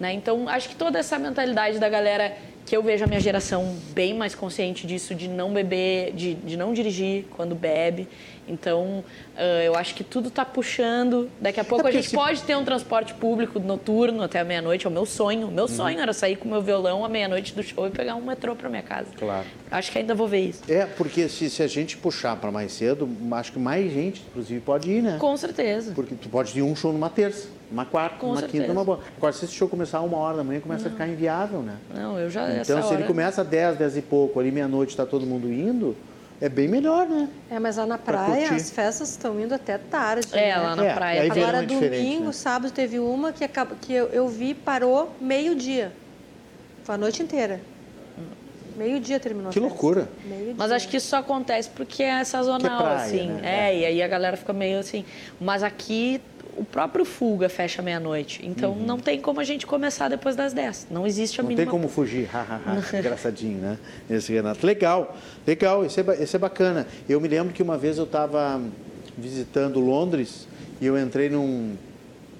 [0.00, 0.12] Né?
[0.14, 2.32] Então, acho que toda essa mentalidade da galera,
[2.66, 6.56] que eu vejo a minha geração bem mais consciente disso, de não beber, de, de
[6.56, 8.08] não dirigir quando bebe.
[8.48, 9.04] Então,
[9.36, 11.30] ah, eu acho que tudo está puxando.
[11.40, 14.44] Daqui a pouco a porque gente se- pode ter um transporte público noturno até a
[14.44, 14.86] meia-noite.
[14.86, 15.46] É o meu sonho.
[15.48, 18.14] O meu sonho era sair com o meu violão à meia-noite do show e pegar
[18.16, 19.06] um metrô para minha casa.
[19.16, 19.46] Claro.
[19.70, 20.62] Acho que ainda vou ver isso.
[20.68, 24.60] É, porque se, se a gente puxar para mais cedo, acho que mais gente, inclusive,
[24.60, 25.16] pode ir, né?
[25.18, 25.92] Com certeza.
[25.94, 28.64] Porque tu pode ir um show numa terça, uma quarta, Com uma certeza.
[28.64, 29.00] quinta, uma boa.
[29.16, 31.76] Agora, se esse show começar uma hora da manhã, começa a ficar inviável, né?
[31.94, 32.50] Não, eu já.
[32.52, 35.50] Então, se ele hora- começa às 10, 10 e pouco, ali meia-noite está todo mundo
[35.50, 35.96] indo,
[36.42, 37.28] é bem melhor, né?
[37.48, 38.54] É, mas lá na Pra praia curtir.
[38.56, 40.26] as festas estão indo até tarde.
[40.32, 40.56] É, né?
[40.58, 41.22] lá na É, praia.
[41.22, 42.32] aí verão Agora, é domingo, né?
[42.32, 45.92] sábado, teve uma que, acaba, que eu, eu vi parou meio-dia.
[46.82, 47.60] Foi a noite inteira.
[48.76, 49.50] Meio-dia terminou.
[49.50, 49.68] a Que festa.
[49.74, 50.08] loucura.
[50.56, 53.26] Mas acho que isso só acontece porque é sazonal, Que é praia, assim.
[53.28, 53.70] né?
[53.70, 55.04] É, e aí a galera fica meio assim.
[55.40, 56.20] Mas aqui
[56.54, 58.40] o próprio Fuga fecha meia-noite.
[58.44, 60.88] Então não tem como a gente começar depois das 10.
[60.90, 61.48] Não existe a Uhum.
[61.48, 61.64] Não mínima.
[61.64, 63.78] tem como fugir, hahaha, engraçadinho, né?
[64.10, 64.66] Esse Renato.
[64.66, 65.16] Legal,
[65.46, 66.86] legal, esse é, esse é bacana.
[67.08, 68.60] Eu me lembro que uma vez eu estava
[69.16, 70.46] visitando Londres
[70.80, 71.74] e eu entrei num,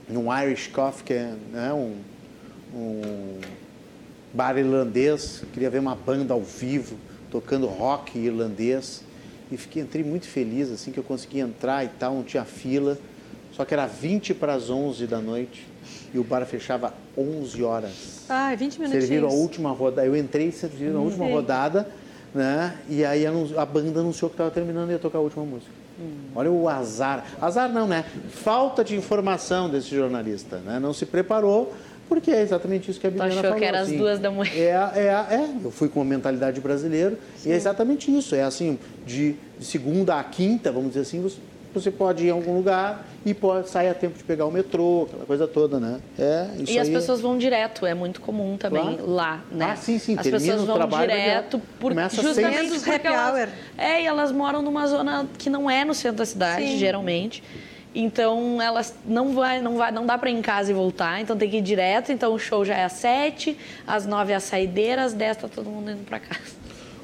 [0.09, 1.95] num Irish Coffee, que é né, um,
[2.75, 3.39] um
[4.33, 6.97] bar irlandês, queria ver uma banda ao vivo,
[7.31, 9.03] tocando rock irlandês.
[9.51, 12.99] E fiquei, entrei muito feliz, assim, que eu consegui entrar e tal, não tinha fila.
[13.53, 15.67] Só que era 20 para as 11 da noite
[16.15, 18.25] e o bar fechava 11 horas.
[18.29, 19.05] Ah, 20 minutinhos.
[19.05, 20.07] Serviram a última rodada.
[20.07, 21.33] Eu entrei e serviram a última Sim.
[21.33, 21.89] rodada,
[22.35, 22.79] né?
[22.89, 25.71] E aí a banda anunciou que estava terminando e ia tocar a última música.
[26.01, 26.31] Hum.
[26.35, 27.25] Olha o azar.
[27.41, 28.05] Azar não, né?
[28.31, 30.79] Falta de informação desse jornalista, né?
[30.79, 31.75] Não se preparou,
[32.13, 33.59] porque é exatamente isso que a Bibiana achou falou.
[33.59, 33.97] que era às assim.
[33.97, 34.53] duas da manhã.
[34.55, 34.67] É,
[34.97, 37.15] é, é, eu fui com a mentalidade brasileira
[37.45, 38.35] e é exatamente isso.
[38.35, 41.39] É assim, de, de segunda a quinta, vamos dizer assim, você,
[41.73, 45.05] você pode ir a algum lugar e pode sair a tempo de pegar o metrô,
[45.09, 46.01] aquela coisa toda, né?
[46.19, 49.11] É, isso E as aí- pessoas vão direto, é muito comum também Claro.
[49.11, 49.71] lá, né?
[49.73, 53.49] Ah, sim, sim, As pessoas vão direto por justamente porque elas.
[53.79, 56.77] É, e elas moram numa zona que não é no centro da cidade, Sim.
[56.79, 57.43] geralmente.
[57.95, 61.37] Então elas não vai, não vai, não dá para ir em casa e voltar, então
[61.37, 62.11] tem que ir direto.
[62.11, 63.57] Então o show já é às sete,
[63.87, 66.63] às nove é a saideira, às dez tá todo mundo indo para casa.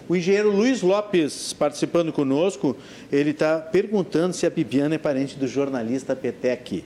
[0.09, 2.75] O engenheiro Luiz Lopes, participando conosco,
[3.13, 6.83] ele está perguntando se a Bibiana é parente do jornalista Petec.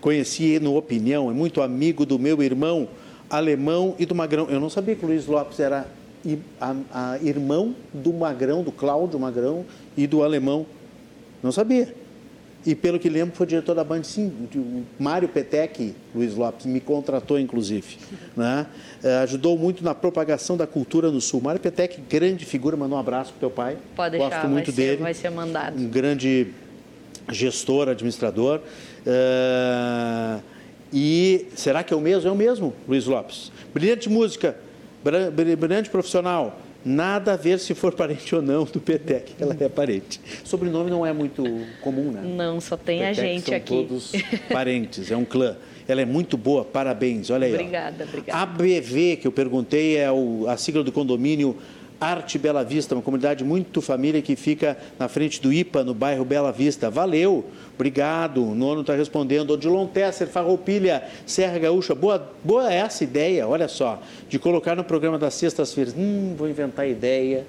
[0.00, 2.88] Conheci no Opinião, é muito amigo do meu irmão
[3.32, 4.48] alemão e do Magrão.
[4.50, 5.86] Eu não sabia que o Luiz Lopes era
[7.22, 9.64] irmão do Magrão, do Cláudio Magrão
[9.96, 10.66] e do alemão.
[11.42, 11.94] Não sabia.
[12.64, 14.32] E pelo que lembro, foi diretor da Band, sim.
[14.54, 17.98] O Mário Petec, Luiz Lopes, me contratou, inclusive.
[18.36, 18.66] Né?
[19.02, 21.40] Eh, ajudou muito na propagação da cultura no Sul.
[21.40, 23.76] Mário Petec, grande figura, mandou um abraço pro teu pai.
[23.96, 25.02] Pode deixar, Gosto vai muito ser- dele.
[25.02, 25.76] vai ser mandado.
[25.80, 26.48] Um grande
[27.30, 28.60] gestor, administrador.
[29.04, 30.40] Uh,
[30.92, 32.28] e será que é o mesmo?
[32.28, 33.50] É o mesmo, Luiz Lopes.
[33.74, 34.56] Brilhante música,
[35.56, 36.60] brilhante profissional.
[36.84, 40.20] Nada a ver se for parente ou não do Petec, ela é parente.
[40.44, 41.44] Sobrenome não é muito
[41.80, 42.22] comum, né?
[42.22, 43.68] Não, só tem Petec a gente são aqui.
[43.68, 44.12] todos
[44.50, 45.56] parentes, é um clã.
[45.86, 47.30] Ela é muito boa, parabéns.
[47.30, 47.54] Olha aí.
[47.54, 48.08] Obrigada, ó.
[48.08, 48.38] obrigada.
[48.42, 51.56] ABV, que eu perguntei, é o, a sigla do condomínio
[52.02, 56.24] Arte Bela Vista, uma comunidade muito família que fica na frente do IPA, no bairro
[56.24, 56.90] Bela Vista.
[56.90, 57.44] Valeu,
[57.76, 58.44] obrigado.
[58.44, 59.52] O nono está respondendo.
[59.52, 61.94] Odilon Tesser, Farroupilha, Serra Gaúcha.
[61.94, 65.94] Boa, boa essa ideia, olha só, de colocar no programa das sextas-feiras.
[65.96, 67.46] Hum, vou inventar ideia.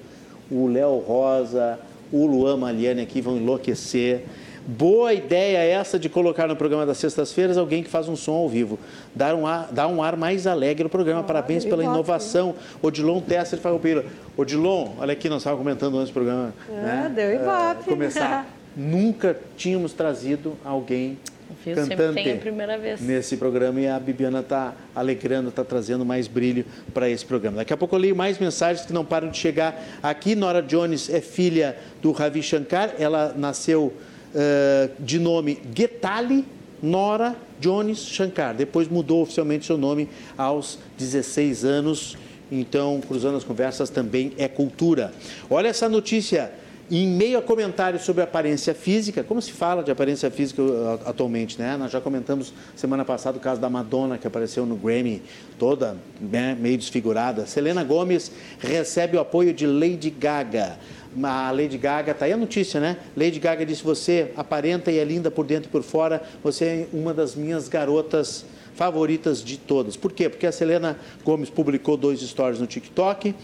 [0.48, 1.80] O Léo Rosa,
[2.12, 4.22] o Luan Maliane aqui vão enlouquecer.
[4.66, 8.48] Boa ideia essa de colocar no programa das sextas-feiras alguém que faz um som ao
[8.48, 8.78] vivo.
[9.14, 11.22] Dar um ar, dar um ar mais alegre ao programa.
[11.22, 12.54] Parabéns pela inovação.
[12.80, 14.06] Odilon Tesser Farroupilha.
[14.36, 16.54] Odilon, olha aqui, nós estávamos comentando antes do programa.
[16.68, 17.12] Ah, né?
[17.14, 17.90] deu ibope.
[17.90, 18.46] começar.
[18.74, 21.18] Nunca tínhamos trazido alguém
[21.62, 21.74] Viu?
[21.74, 23.00] Sempre cantante tem a primeira vez.
[23.00, 27.58] nesse programa e a Bibiana está alegrando, está trazendo mais brilho para esse programa.
[27.58, 30.34] Daqui a pouco eu leio mais mensagens que não param de chegar aqui.
[30.34, 33.92] Nora Jones é filha do Ravi Shankar, ela nasceu
[34.34, 36.44] uh, de nome Getali
[36.82, 38.54] Nora Jones Shankar.
[38.54, 42.16] Depois mudou oficialmente seu nome aos 16 anos.
[42.52, 45.12] Então, cruzando as conversas também é cultura.
[45.48, 46.52] Olha essa notícia.
[46.90, 51.58] Em meio a comentários sobre aparência física, como se fala de aparência física uh, atualmente,
[51.58, 51.78] né?
[51.78, 55.22] Nós já comentamos semana passada o caso da Madonna, que apareceu no Grammy,
[55.58, 57.46] toda né, meio desfigurada.
[57.46, 60.78] Selena Gomes recebe o apoio de Lady Gaga.
[61.22, 62.96] A Lady Gaga, tá aí a notícia, né?
[63.16, 66.88] Lady Gaga disse: Você aparenta e é linda por dentro e por fora, você é
[66.92, 69.96] uma das minhas garotas favoritas de todas.
[69.96, 70.28] Por quê?
[70.28, 73.34] Porque a Selena Gomes publicou dois stories no TikTok,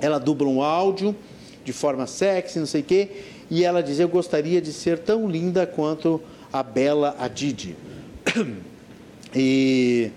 [0.00, 1.14] ela dubla um áudio
[1.64, 3.10] de forma sexy, não sei o quê,
[3.50, 6.20] e ela diz: Eu gostaria de ser tão linda quanto
[6.52, 7.76] a bela Adid.
[9.34, 10.10] E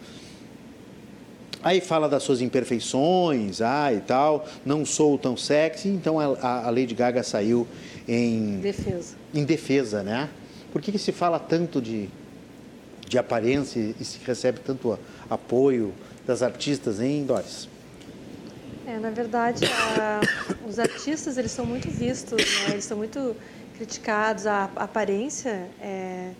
[1.63, 6.69] aí fala das suas imperfeições, ah, e tal, não sou tão sexy, então a, a
[6.69, 7.67] Lady Gaga saiu
[8.07, 9.15] em Defesa.
[9.33, 10.29] em defesa, né?
[10.71, 12.09] Por que, que se fala tanto de,
[13.07, 14.97] de aparência e se recebe tanto
[15.29, 15.93] apoio
[16.25, 17.67] das artistas, hein, Doris?
[18.87, 20.21] É, na verdade, a-
[20.67, 22.71] os artistas eles são muito vistos, né?
[22.71, 23.35] eles são muito
[23.77, 24.47] criticados.
[24.47, 26.31] A, a aparência é,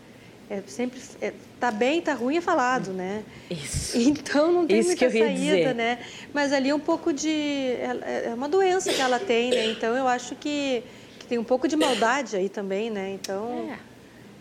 [0.52, 3.24] é sempre é, tá bem, tá ruim é falado, né?
[3.50, 3.98] Isso.
[3.98, 5.74] Então não tem Isso muita saída, dizer.
[5.76, 6.00] né?
[6.34, 9.72] Mas ali é um pouco de é, é uma doença que ela tem, né?
[9.72, 10.84] Então eu acho que,
[11.20, 13.12] que tem um pouco de maldade aí também, né?
[13.14, 13.78] Então É.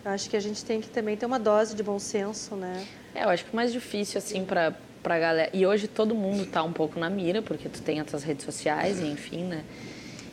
[0.05, 2.85] eu acho que a gente tem que também ter uma dose de bom senso, né?
[3.15, 4.75] É, eu acho que o mais difícil, assim, pra,
[5.05, 5.51] pra galera.
[5.53, 8.45] E hoje todo mundo tá um pouco na mira, porque tu tem as tuas redes
[8.45, 9.63] sociais, e enfim, né?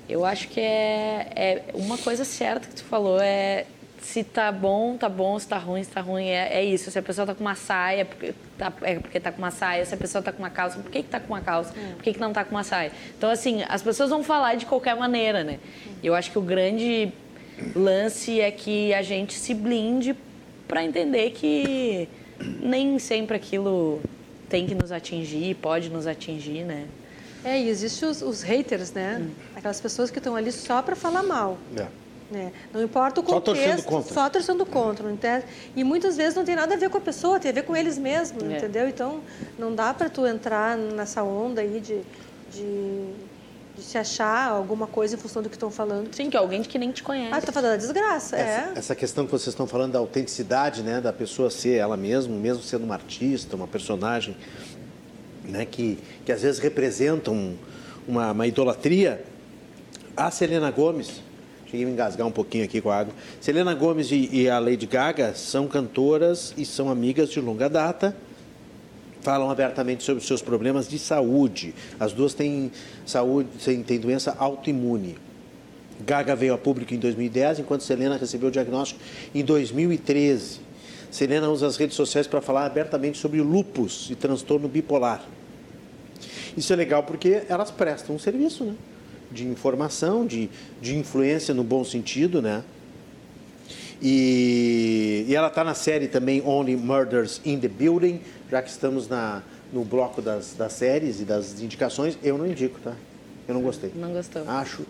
[0.10, 3.66] Eu acho que é, é uma coisa certa que tu falou é
[4.02, 6.90] se tá bom, tá bom, se tá ruim, se tá ruim, é, é isso.
[6.92, 9.86] Se a pessoa tá com uma saia, porque tá, é porque tá com uma saia.
[9.86, 11.74] Se a pessoa tá com uma calça, por que, que tá com uma calça?
[11.74, 12.92] Por que, que não tá com uma saia?
[13.18, 15.60] Então, assim, as pessoas vão falar de qualquer maneira, né?
[16.04, 17.12] Eu acho que o grande
[17.76, 20.16] lance é que a gente se blinde
[20.68, 22.08] para entender que
[22.62, 24.02] nem sempre aquilo
[24.50, 26.88] tem que nos atingir, pode nos atingir, né?
[27.44, 29.28] É, e existem os, os haters, né?
[29.56, 31.58] Aquelas pessoas que estão ali só para falar mal.
[32.30, 32.52] Né?
[32.74, 34.14] Não importa o Só contexto, torcendo contra.
[34.14, 35.12] só torcendo contra.
[35.12, 35.44] inter-
[35.76, 37.76] E muitas vezes não tem nada a ver com a pessoa, tem a ver com
[37.76, 38.58] eles mesmos, É.
[38.58, 38.88] entendeu?
[38.90, 39.22] Então,
[39.58, 42.02] não dá para tu entrar nessa onda aí de,
[42.52, 43.14] de,
[43.78, 46.14] de se achar alguma coisa em função do que estão falando.
[46.14, 47.34] Sim, que é alguém que nem te conhece.
[47.34, 48.80] Ah, tá falando da desgraça, Essa, é.
[48.80, 52.62] essa questão que vocês estão falando da autenticidade, né, da pessoa ser ela mesma, mesmo
[52.64, 54.36] sendo uma artista, uma personagem,
[55.46, 57.54] né, que, que às vezes representam
[58.08, 59.24] uma, uma idolatria.
[60.16, 61.22] A Selena Gomes,
[61.70, 63.14] cheguei a me engasgar um pouquinho aqui com a água.
[63.40, 68.16] Selena Gomes e, e a Lady Gaga são cantoras e são amigas de longa data.
[69.22, 71.74] Falam abertamente sobre seus problemas de saúde.
[72.00, 72.72] As duas têm
[73.06, 73.50] saúde,
[73.86, 75.18] têm doença autoimune.
[76.06, 79.02] Gaga veio a público em 2010, enquanto Selena recebeu o diagnóstico
[79.34, 80.62] em 2013.
[81.10, 85.24] Selena usa as redes sociais para falar abertamente sobre lupus e transtorno bipolar.
[86.56, 88.76] Isso é legal porque elas prestam um serviço, né?
[89.32, 90.50] De informação, de,
[90.82, 92.64] de influência no bom sentido, né?
[94.02, 99.08] E, e ela está na série também Only Murders in the Building, já que estamos
[99.08, 99.42] na,
[99.74, 102.18] no bloco das, das séries e das indicações.
[102.24, 102.94] Eu não indico, tá?
[103.48, 103.92] Eu não gostei.
[103.96, 104.44] Não gostou.
[104.48, 104.84] Acho.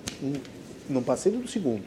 [0.89, 1.83] Não passei do segundo.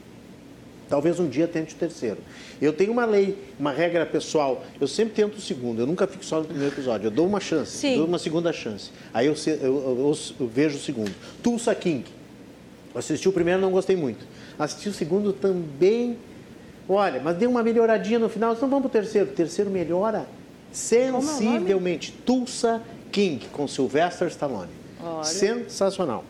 [0.89, 2.19] Talvez um dia tente o terceiro.
[2.61, 4.65] Eu tenho uma lei, uma regra pessoal.
[4.81, 5.81] Eu sempre tento o segundo.
[5.81, 7.07] Eu nunca fico só no primeiro episódio.
[7.07, 7.97] Eu dou uma chance, Sim.
[7.99, 8.91] dou uma segunda chance.
[9.15, 11.13] Aí eu, eu- eu- eu vejo o segundo.
[11.43, 12.05] Tulsa King.
[12.95, 14.25] Assisti o primeiro, não gostei muito.
[14.59, 16.19] Assisti o segundo também.
[16.89, 19.31] Olha, mas deu uma melhoradinha no final, então vamos pro terceiro.
[19.31, 20.27] O terceiro melhora
[20.73, 22.13] sensivelmente.
[22.27, 24.71] Tulsa King, com Sylvester Stallone.
[25.23, 26.25] Sensacional.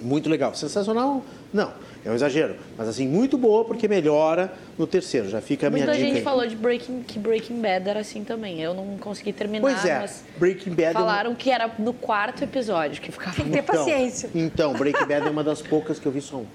[0.00, 0.54] Muito legal.
[0.54, 1.22] Sensacional?
[1.52, 1.72] Não,
[2.04, 2.56] é um exagero.
[2.78, 5.28] Mas assim, muito boa porque melhora no terceiro.
[5.28, 6.24] Já fica a minha Muita dica gente aí.
[6.24, 8.60] falou de Breaking, que Breaking Bad era assim também.
[8.60, 12.42] Eu não consegui terminar, Pois é, mas Breaking Bad é falaram que era no quarto
[12.44, 14.30] episódio que ficava Tem que ter Então, paciência.
[14.34, 16.46] Então, Breaking Bad é uma das poucas que eu vi só um.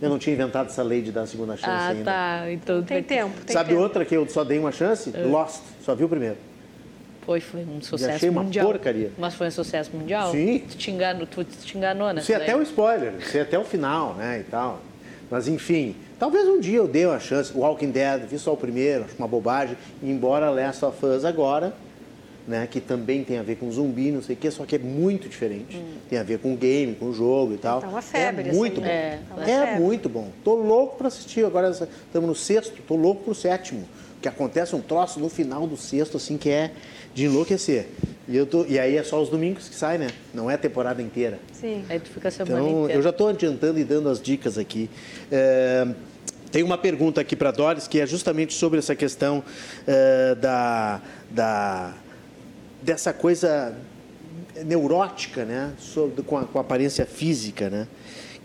[0.00, 2.04] Eu não tinha inventado essa lei de dar a segunda chance Ah, ainda.
[2.04, 2.52] tá.
[2.52, 3.80] Então Tem tempo, tem Sabe tempo.
[3.80, 5.10] outra que eu só dei uma chance?
[5.14, 5.22] É.
[5.22, 5.62] Lost.
[5.82, 6.36] Só vi o primeiro.
[7.26, 8.66] Foi, foi um sucesso achei uma mundial.
[8.66, 9.10] porcaria.
[9.18, 10.30] Mas foi um sucesso mundial?
[10.30, 10.60] Sim.
[10.70, 14.14] Tu te enganou, tu te enganou nessa Sei até o spoiler, sei até o final,
[14.14, 14.80] né, e tal.
[15.28, 17.52] Mas enfim, talvez um dia eu dê uma chance.
[17.52, 19.76] Walking Dead, vi só o primeiro, acho uma bobagem.
[20.00, 21.74] Embora Last of Us agora,
[22.46, 24.78] né, que também tem a ver com zumbi, não sei o quê, só que é
[24.78, 25.82] muito diferente.
[26.08, 27.80] Tem a ver com game, com jogo e tal.
[27.80, 28.86] Tá uma febre, É muito assim, bom.
[28.86, 28.92] né?
[29.14, 29.80] É, Tá uma febre.
[29.82, 30.30] muito bom.
[30.44, 31.44] Tô louco para assistir.
[31.44, 33.84] Agora estamos no sexto, tô louco pro sétimo.
[34.22, 36.70] Que acontece um troço no final do sexto, assim, que é
[37.16, 37.86] de enlouquecer.
[38.28, 40.08] E, eu tô, e aí é só os domingos que sai, né?
[40.34, 41.38] Não é a temporada inteira.
[41.58, 41.82] Sim.
[41.88, 42.92] Aí tu fica a semana Então, inteira.
[42.98, 44.90] eu já estou adiantando e dando as dicas aqui.
[45.32, 45.88] É,
[46.52, 49.42] tem uma pergunta aqui para Doris, que é justamente sobre essa questão
[49.86, 51.94] é, da, da,
[52.82, 53.74] dessa coisa
[54.66, 55.72] neurótica, né?
[55.78, 57.88] Sobre, com, a, com a aparência física, né?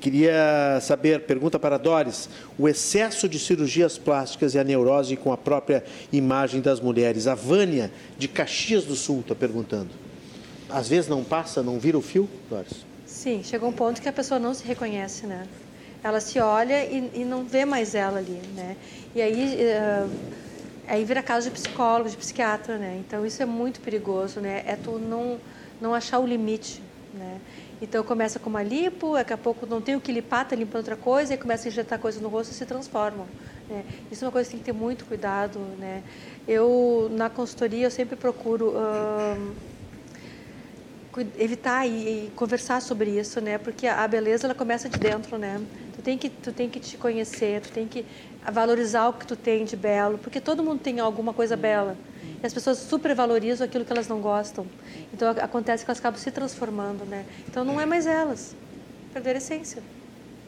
[0.01, 5.37] Queria saber, pergunta para Doris, o excesso de cirurgias plásticas e a neurose com a
[5.37, 7.27] própria imagem das mulheres.
[7.27, 9.89] A Vânia, de Caxias do Sul, está perguntando.
[10.67, 12.83] Às vezes não passa, não vira o fio, Doris?
[13.05, 15.45] Sim, chega um ponto que a pessoa não se reconhece, né?
[16.03, 18.75] Ela se olha e, e não vê mais ela ali, né?
[19.13, 20.07] E aí, eh,
[20.87, 22.99] aí vira caso de psicólogo, de psiquiatra, né?
[23.05, 24.63] Então isso é muito perigoso, né?
[24.65, 25.37] É tu não,
[25.79, 26.81] não achar o limite,
[27.13, 27.39] né?
[27.81, 30.81] Então começa com uma lipo, daqui a pouco não tem o que limpar, tá limpando
[30.81, 33.25] outra coisa, e começa a injetar coisa no rosto e se transformam.
[33.67, 33.83] Né?
[34.11, 36.03] Isso é uma coisa que tem que ter muito cuidado, né?
[36.47, 38.75] Eu, na consultoria, eu sempre procuro...
[41.37, 43.57] evitar e, e conversar sobre isso, né?
[43.57, 45.59] Porque a beleza ela começa de dentro, né?
[45.95, 48.05] Tu tem que tu tem que te conhecer, tu tem que
[48.51, 51.97] valorizar o que tu tem de belo, porque todo mundo tem alguma coisa bela.
[52.41, 54.65] E as pessoas supervalorizam aquilo que elas não gostam.
[55.13, 57.25] Então acontece que elas acabam se transformando, né?
[57.47, 58.55] Então não é mais elas.
[59.13, 59.83] Perder a essência.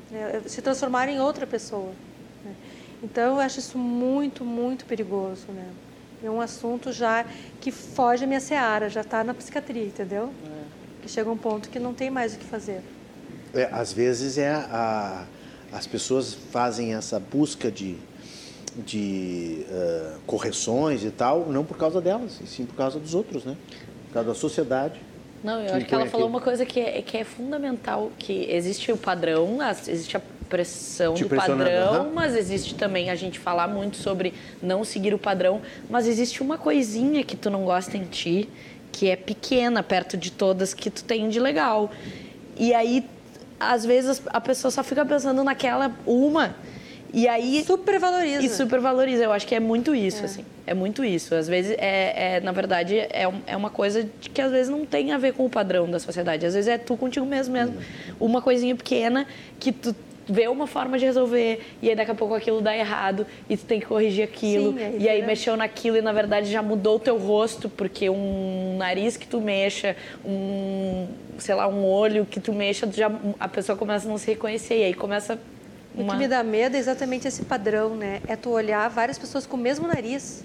[0.10, 0.42] né?
[0.48, 1.92] Se transformar em outra pessoa.
[2.44, 2.54] né?
[3.04, 5.68] Então eu acho isso muito, muito perigoso, né?
[6.24, 7.26] É um assunto já
[7.60, 10.32] que foge a minha seara, já está na psiquiatria, entendeu?
[11.02, 12.82] Que chega um ponto que não tem mais o que fazer.
[13.54, 15.26] É, às vezes é a,
[15.72, 17.98] as pessoas fazem essa busca de,
[18.78, 23.44] de eh, correções e tal, não por causa delas, e sim por causa dos outros,
[23.46, 23.56] né?
[24.08, 25.00] Por causa da sociedade.
[25.44, 26.38] Não, eu que acho que ela falou aquilo.
[26.38, 31.24] uma coisa que é, que é fundamental, que existe o padrão, existe a pressão Te
[31.24, 32.12] do padrão, aham.
[32.14, 36.58] mas existe também a gente falar muito sobre não seguir o padrão, mas existe uma
[36.58, 38.48] coisinha que tu não gosta em ti,
[38.92, 41.92] que é pequena perto de todas que tu tem de legal.
[42.56, 43.04] E aí,
[43.60, 46.56] às vezes, a pessoa só fica pensando naquela uma,
[47.14, 48.42] e aí Supervaloriza.
[48.44, 49.24] e supervaloriza.
[49.24, 50.44] Eu acho que é muito isso, assim.
[50.66, 51.36] É muito isso.
[51.36, 54.86] Às vezes, é, é, na verdade, é, um- é uma coisa que às vezes não
[54.86, 56.46] tem a ver com o padrão da sociedade.
[56.46, 57.76] Às vezes é tu contigo mesmo mesmo.
[58.20, 59.28] Uma coisinha pequena
[59.60, 59.96] que tu
[60.26, 63.66] vê uma forma de resolver e aí daqui a pouco aquilo dá errado e tu
[63.66, 64.72] tem que corrigir aquilo.
[64.72, 68.10] Sim, aí e aí mexeu naquilo e na verdade já mudou o teu rosto porque
[68.10, 71.08] um nariz que tu mexa, um,
[71.38, 74.78] sei lá, um olho que tu mexa, já, a pessoa começa a não se reconhecer
[74.80, 75.38] e aí começa
[75.96, 76.14] O uma...
[76.14, 78.22] que me dá medo é exatamente esse padrão, né?
[78.28, 80.44] É tu olhar várias pessoas com o mesmo nariz,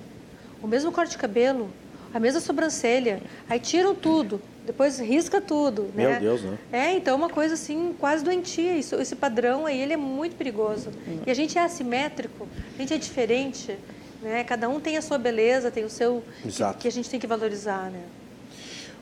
[0.62, 1.70] o mesmo corte de cabelo,
[2.12, 6.20] a mesma sobrancelha, aí tiram tudo, depois risca tudo, Meu né?
[6.20, 6.58] Deus, né?
[6.72, 8.76] É, então é uma coisa assim, quase doentia.
[8.76, 10.90] Isso, esse padrão aí, ele é muito perigoso.
[11.26, 12.46] E a gente é assimétrico,
[12.76, 13.78] a gente é diferente,
[14.22, 14.44] né?
[14.44, 16.22] Cada um tem a sua beleza, tem o seu...
[16.44, 16.74] Exato.
[16.74, 18.02] Que, que a gente tem que valorizar, né?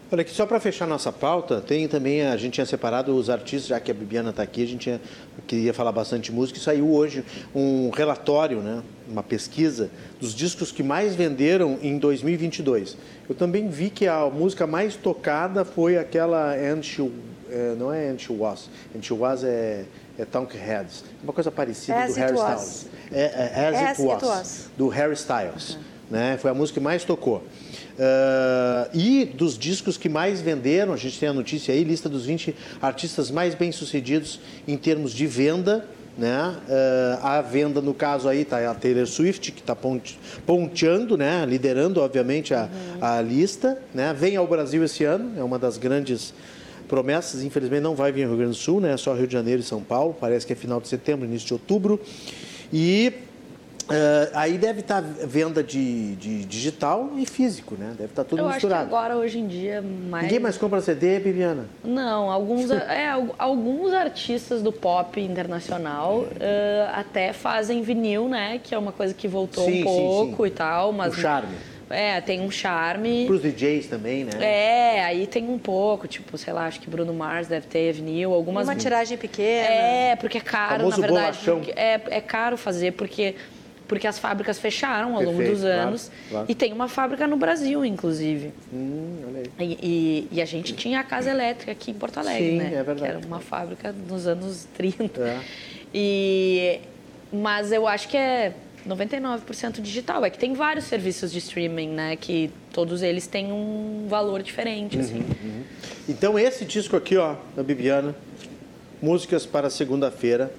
[0.09, 3.67] Olha aqui, só para fechar nossa pauta, tem também, a gente tinha separado os artistas,
[3.67, 5.01] já que a Bibiana está aqui, a gente tinha,
[5.49, 10.71] queria falar bastante de música, e saiu hoje um relatório, né, uma pesquisa dos discos
[10.71, 12.97] que mais venderam em 2022.
[13.29, 17.11] Eu também vi que a música mais tocada foi aquela And She,
[17.51, 21.51] eh, não é And She Was, And She Was é, é Tonk Heads, uma coisa
[21.51, 22.37] parecida As do Harry.
[22.37, 22.87] Styles.
[23.11, 24.71] É, é As, As It, It was, Was.
[24.79, 25.77] do Harry Styles.
[26.09, 26.39] Né?
[26.41, 27.43] Foi a música que mais tocou.
[27.99, 32.27] Ah, e dos discos que mais venderam, a gente tem a notícia aí, lista dos
[32.27, 35.87] 20 artistas mais bem-sucedidos em termos de venda.
[36.19, 36.57] Né?
[37.21, 39.77] Ah, a venda, no caso aí, está a Taylor Swift, que está
[40.47, 41.45] ponteando, né?
[41.47, 42.69] liderando, obviamente, a,
[43.01, 43.79] a lista.
[43.95, 44.15] Né?
[44.15, 46.33] Vem ao Brasil esse ano, é uma das grandes
[46.89, 47.43] promessas.
[47.43, 48.97] Infelizmente, não vai vir ao Rio Grande do Sul, né?
[48.97, 50.17] só Rio de Janeiro e São Paulo.
[50.19, 52.01] Parece que é final de setembro, início de outubro.
[52.73, 53.13] E
[53.89, 57.91] Ah, aí deve estar venda de, de digital e físico, né?
[57.97, 58.87] Deve estar tudo Eu acho que misturado.
[58.89, 60.25] agora, hoje em dia, mais...
[60.25, 61.67] Ninguém mais compra CD, Bibiana?
[61.85, 68.61] Não, alguns, é, al- alguns artistas do pop internacional eh, até fazem vinil, né?
[68.63, 70.49] Que é uma coisa que voltou Sim, sim, um pouco sim.
[70.49, 70.93] e tal.
[70.93, 71.55] Mas, O charme.
[71.89, 73.27] É, tem um charme.
[73.27, 74.33] Para os DJs também, né?
[74.41, 78.35] É, aí tem um pouco, tipo, sei lá, acho que Bruno Mars deve ter vinil,
[78.35, 78.67] algumas...
[78.67, 79.69] Uma tiragem pequena.
[79.69, 81.39] É, porque é caro, Famoso na verdade.
[81.77, 83.37] É, é caro fazer, porque,
[83.89, 86.11] porque as fábricas fecharam ao longo Perfeito, dos claro, anos.
[86.29, 86.47] claro.
[86.49, 88.53] E tem uma fábrica no Brasil, inclusive.
[88.73, 89.79] Hum, olha aí.
[89.81, 92.67] E, e- e a gente tinha a Casa Elétrica aqui em Porto Alegre, Sim, né?
[92.75, 93.01] é verdade.
[93.01, 95.21] Que era uma fábrica nos anos 30.
[95.23, 95.41] É.
[95.95, 96.81] E,
[97.33, 98.53] mas eu acho que é
[98.89, 100.25] 99% digital.
[100.25, 102.17] É que tem vários serviços de streaming, né?
[102.17, 105.25] Que todos eles têm um valor diferente, assim.
[106.09, 108.15] Então esse disco aqui, ó, da Bibiana,
[109.03, 110.51] Músicas para segunda-feira.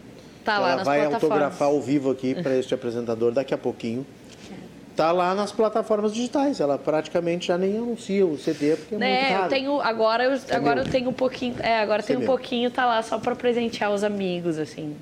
[0.48, 4.07] Tá lá Ela nas vai autografar ao vivo aqui para este apresentador daqui a pouquinho.
[4.95, 6.61] Tá lá nas plataformas digitais.
[6.61, 9.44] Ela praticamente já nem anuncia o CD porque é, muito É, raro.
[9.44, 9.82] eu tenho.
[9.82, 10.86] Agora eu, agora meu.
[10.86, 11.56] eu tenho um pouquinho.
[11.60, 12.30] É, agora tem é um meu.
[12.30, 14.95] pouquinho, tá lá só pra presentear os amigos, assim.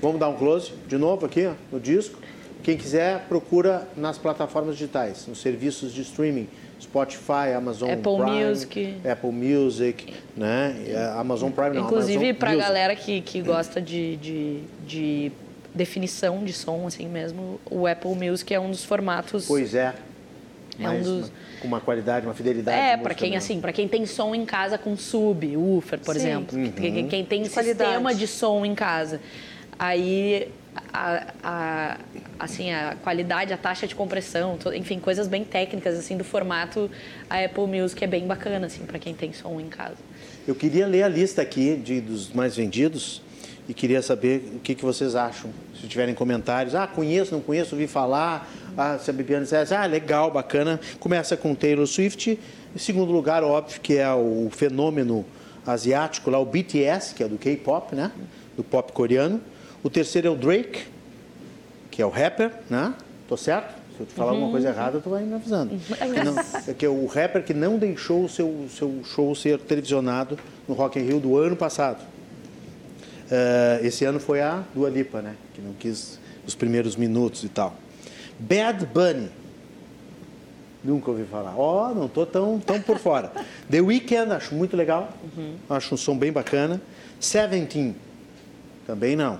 [0.00, 2.20] Vamos dar um close de novo aqui ó, no disco.
[2.62, 6.46] Quem quiser, procura nas plataformas digitais, nos serviços de streaming.
[6.82, 8.94] Spotify, Amazon Apple Prime, Music.
[9.10, 10.76] Apple Music, né?
[10.86, 12.66] E a Amazon Prime não, Inclusive, pra Music.
[12.66, 15.32] galera que, que gosta de, de, de
[15.74, 19.46] definição de som, assim mesmo, o Apple Music é um dos formatos.
[19.46, 19.94] Pois é.
[20.80, 21.30] É um dos-
[21.60, 22.76] com uma qualidade, uma fidelidade.
[22.76, 23.44] É, de pra música quem mesmo.
[23.44, 26.20] assim, para quem tem som em casa com sub, woofer, por Sim.
[26.20, 26.72] exemplo, Uhum.
[26.72, 27.90] quem, quem tem qualidade.
[27.90, 29.20] sistema de som em casa,
[29.78, 30.48] aí
[30.92, 31.98] a, a-
[32.38, 36.90] assim a qualidade, a taxa de compressão, to- enfim, coisas bem técnicas assim do formato,
[37.28, 39.96] a Apple Music é bem bacana assim para quem tem som em casa.
[40.46, 43.22] Eu queria ler a lista aqui de, dos mais vendidos
[43.68, 45.50] e queria saber o que, que vocês acham.
[45.80, 48.50] Se tiverem comentários, ah, conheço, não conheço, ouvi falar.
[48.76, 50.80] Ah, se a Bibiana dissesse, ah, legal, bacana.
[50.98, 52.38] Começa com Taylor Swift.
[52.74, 55.24] Em segundo lugar, óbvio, que é o fenômeno
[55.66, 58.10] asiático lá, o BTS, que é do K-pop, né?
[58.56, 59.40] Do pop coreano.
[59.82, 60.84] O terceiro é o Drake,
[61.90, 62.94] que é o rapper, né?
[63.28, 63.74] Tô certo?
[63.96, 65.74] Se eu te falar alguma coisa errada, tu vai me avisando.
[66.24, 70.38] Não, é que é o rapper que não deixou o seu, seu show ser televisionado
[70.66, 72.02] no Rock in Rio do ano passado.
[73.30, 75.34] Eh, esse ano foi a Dua Lipa, né?
[75.54, 77.74] Que não quis os primeiros minutos e tal.
[78.38, 79.28] Bad Bunny.
[80.84, 81.54] Nunca ouvi falar.
[81.56, 83.32] Ó, não tô tão, tão por fora.
[83.70, 85.12] The Weeknd, acho muito legal.
[85.70, 86.80] Acho um som bem bacana.
[87.20, 87.94] Seventeen.
[88.86, 89.38] Também não.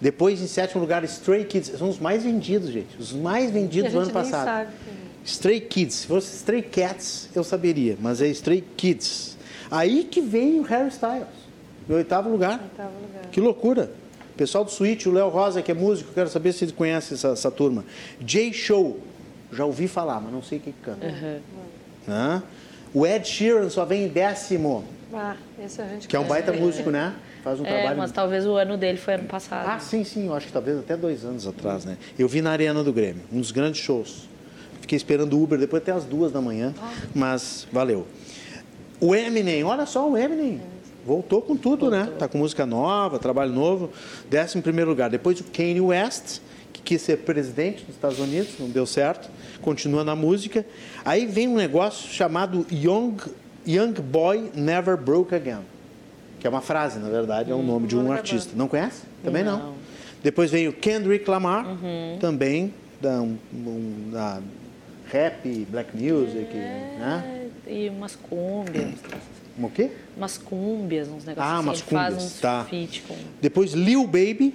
[0.00, 1.78] Depois, em sétimo lugar, Stray Kids.
[1.78, 2.96] São os mais vendidos, gente.
[2.98, 4.44] Os mais vendidos do ano passado.
[4.44, 4.70] sabe.
[5.24, 5.94] Stray Kids.
[5.96, 9.36] Se fosse Stray Cats, eu saberia, mas é Stray Kids.
[9.70, 11.26] Aí que vem o Harry Styles,
[11.88, 12.60] em oitavo lugar.
[12.62, 13.30] Oitavo lugar.
[13.32, 13.90] Que loucura.
[14.36, 17.28] Pessoal do Switch, o Léo Rosa, que é músico, quero saber se eles conhecem essa,
[17.28, 17.84] essa turma.
[18.20, 19.00] J Show,
[19.50, 21.06] já ouvi falar, mas não sei quem que canta.
[22.06, 22.42] Hã?
[22.94, 26.46] O Ed Sheeran só vem em décimo, Ah, esse a gente que é um conhece
[26.46, 27.14] baita músico, né?
[27.46, 27.98] Faz um É, trabalho.
[27.98, 29.68] mas talvez o ano dele foi ano passado.
[29.68, 31.96] Ah, sim, sim, eu acho que talvez até dois anos atrás, né?
[32.18, 34.28] Eu vi na Arena do Grêmio, um dos grandes shows.
[34.80, 36.74] Fiquei esperando o Uber depois até as duas da manhã,
[37.14, 38.04] mas valeu.
[39.00, 40.60] O Eminem, olha só o Eminem.
[41.06, 42.08] Voltou com tudo, né?
[42.18, 43.90] Tá com música nova, trabalho novo.
[44.28, 45.08] Décimo primeiro lugar.
[45.08, 46.40] Depois o Kanye West,
[46.72, 49.30] que quis ser presidente dos Estados Unidos, não deu certo.
[49.62, 50.66] Continua na música.
[51.04, 53.18] Aí vem um negócio chamado Young,
[53.64, 55.60] Young Boy Never Broke Again.
[56.40, 58.52] Que é uma frase, na verdade, é o nome de um artista.
[58.56, 59.02] Não conhece?
[59.24, 59.58] Também não.
[59.58, 59.74] Não.
[60.22, 61.66] Depois vem o Kendrick Lamar,
[62.20, 64.40] também da, um, um- da
[65.10, 67.48] rap, black music, né?
[67.66, 68.94] É, E umas cúmbias,
[69.58, 69.90] O quê?
[70.16, 71.68] umas cúmbias, uns negócios Ah, assim.
[71.68, 72.64] umas cúmbias, uns tá.
[72.68, 73.16] feat com...
[73.40, 74.54] Depois Lil Baby.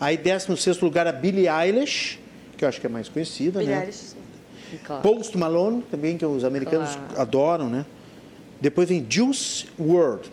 [0.00, 2.18] Aí 16 lugar a Billie Eilish,
[2.56, 3.64] que eu acho que é mais conhecida, né?
[3.66, 4.78] Bilhares, sim.
[4.84, 5.02] Claro.
[5.02, 7.20] Post Malone, também que os americanos Claro.
[7.20, 7.84] adoram, né?
[8.60, 10.28] Depois vem Juice WRLD.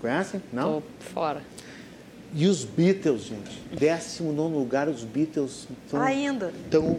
[0.00, 0.40] Conhecem?
[0.52, 0.80] Não?
[0.80, 0.82] Tô
[1.12, 1.42] fora.
[2.34, 3.60] E os Beatles, gente.
[3.78, 6.52] 19 lugar, os Beatles estão, Ainda.
[6.64, 6.96] estão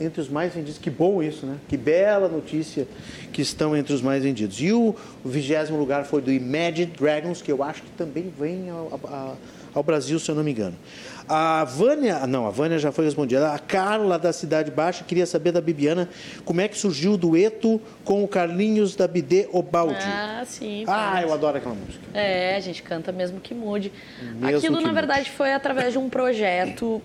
[0.00, 0.78] entre os mais vendidos.
[0.78, 1.58] Que bom isso, né?
[1.68, 2.86] Que bela notícia
[3.32, 4.60] que estão entre os mais vendidos.
[4.60, 4.94] E o
[5.24, 9.38] vigésimo lugar foi do Imagine Dragons, que eu acho que também vem ao,
[9.72, 10.74] ao Brasil, se eu não me engano.
[11.26, 13.50] A Vânia, não, a Vânia já foi respondida.
[13.52, 16.08] A Carla, da Cidade Baixa, queria saber da Bibiana
[16.44, 19.96] como é que surgiu o dueto com o Carlinhos da Bidê Obaldi.
[20.02, 20.84] Ah, sim.
[20.86, 22.04] Ah, eu adoro aquela música.
[22.12, 23.90] É, a gente canta mesmo que mude.
[24.22, 24.94] Mesmo Aquilo, que na mude.
[24.94, 27.00] verdade, foi através de um projeto.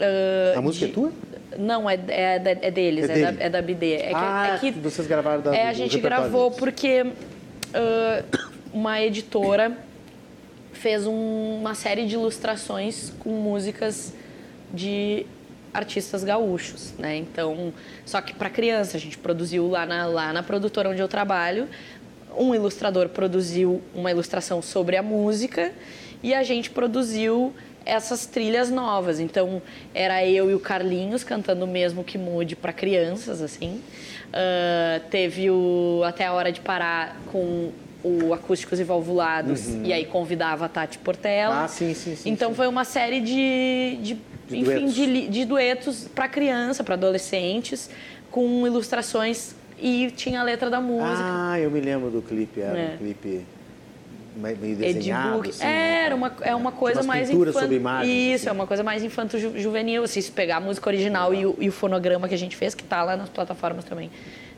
[0.00, 1.12] ah, A música de- é tua?
[1.58, 3.94] Não, é, é, da- é deles, É é, da, é da BD.
[3.96, 7.04] É que, ah, é que vocês gravaram da, é, a gente gravou porque
[7.74, 8.22] ah,
[8.72, 9.76] uma editora
[10.78, 14.12] fez um- uma série de ilustrações com músicas
[14.72, 15.26] de
[15.72, 17.16] artistas gaúchos, né?
[17.16, 17.72] Então,
[18.04, 21.68] só que para criança, a gente produziu lá na, lá na produtora onde eu trabalho,
[22.36, 25.72] um ilustrador produziu uma ilustração sobre a música
[26.22, 27.52] e a gente produziu
[27.84, 29.18] essas trilhas novas.
[29.20, 29.62] Então,
[29.94, 33.80] era eu e o Carlinhos cantando mesmo que mude para crianças, assim.
[34.32, 37.70] Ah, teve o Até a Hora de Parar com
[38.02, 41.54] o Acústicos e Valvulados, e aí convidava a Tati Portela.
[41.58, 41.64] Uhum.
[41.64, 42.54] Ah, sim, sim, sim, Então sim.
[42.56, 44.94] foi uma série de, de, De enfim, duetos.
[44.94, 47.90] de, de duetos para criança, para adolescentes,
[48.30, 51.12] com ilustrações e tinha a letra da música.
[51.22, 52.94] Ah, eu me lembro do clipe, era É.
[52.94, 53.44] um clipe
[54.36, 55.48] me- meio desenhado.
[55.48, 58.48] Assim, É, era uma, é uma coisa mais pinturas infan- sobre imagens, Isso, assim.
[58.48, 60.04] é uma coisa mais infanto-juvenil.
[60.04, 62.74] Assim, se pegar a música original e o, e o fonograma que a gente fez,
[62.76, 64.08] que tá lá nas plataformas também.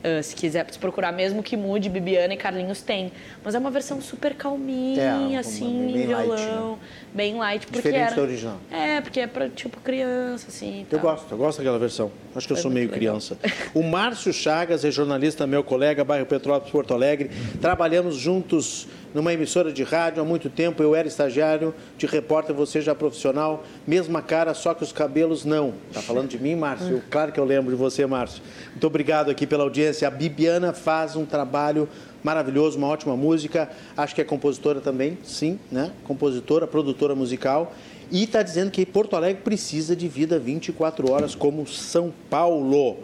[0.02, 3.12] Ah, se quiser se procurar, mesmo que mude, Bibiana e Carlinhos tem.
[3.44, 5.02] Mas é uma versão super calminha,
[5.32, 6.78] É, assim, bem light, violão.
[7.12, 8.16] Bem light, porque Diferente era...
[8.16, 8.56] da original.
[8.70, 10.86] É, porque é pra, tipo, criança, assim.
[10.90, 11.10] Eu tal.
[11.10, 12.10] gosto, eu gosto daquela versão.
[12.34, 12.98] Acho que eu sou meio legal.
[12.98, 13.38] criança.
[13.74, 17.30] O Márcio Chagas é jornalista, meu colega, bairro Petrópolis, Porto Alegre.
[17.60, 20.82] Trabalhamos juntos numa emissora de rádio há muito tempo.
[20.82, 23.64] Eu era estagiário de repórter, você já profissional.
[23.86, 25.74] Mesma cara, só que os cabelos não.
[25.92, 27.02] Tá falando de mim, Márcio?
[27.10, 28.42] Claro que eu lembro de você, Márcio.
[28.70, 30.06] Muito obrigado aqui pela audiência.
[30.06, 31.88] A Bibiana faz um trabalho
[32.22, 33.68] maravilhoso, uma ótima música.
[33.96, 35.90] Acho que é compositora também, sim, né?
[36.04, 37.72] Compositora, produtora musical.
[38.10, 42.98] E está dizendo que Porto Alegre precisa de vida 24 horas, como São Paulo.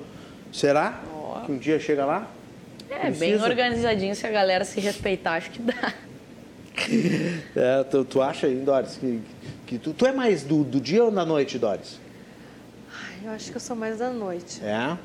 [0.53, 1.01] Será
[1.45, 2.31] que um dia chega lá?
[2.91, 3.45] É, bem Precisa?
[3.45, 5.75] organizadinho, se a galera se respeitar, acho que dá.
[7.57, 9.21] É, tu, tu acha, hein, Doris, que,
[9.67, 11.99] que tu, tu é mais do, do dia ou da noite, Doris?
[12.93, 14.63] Ai, Eu acho que eu sou mais da noite.
[14.63, 14.97] É?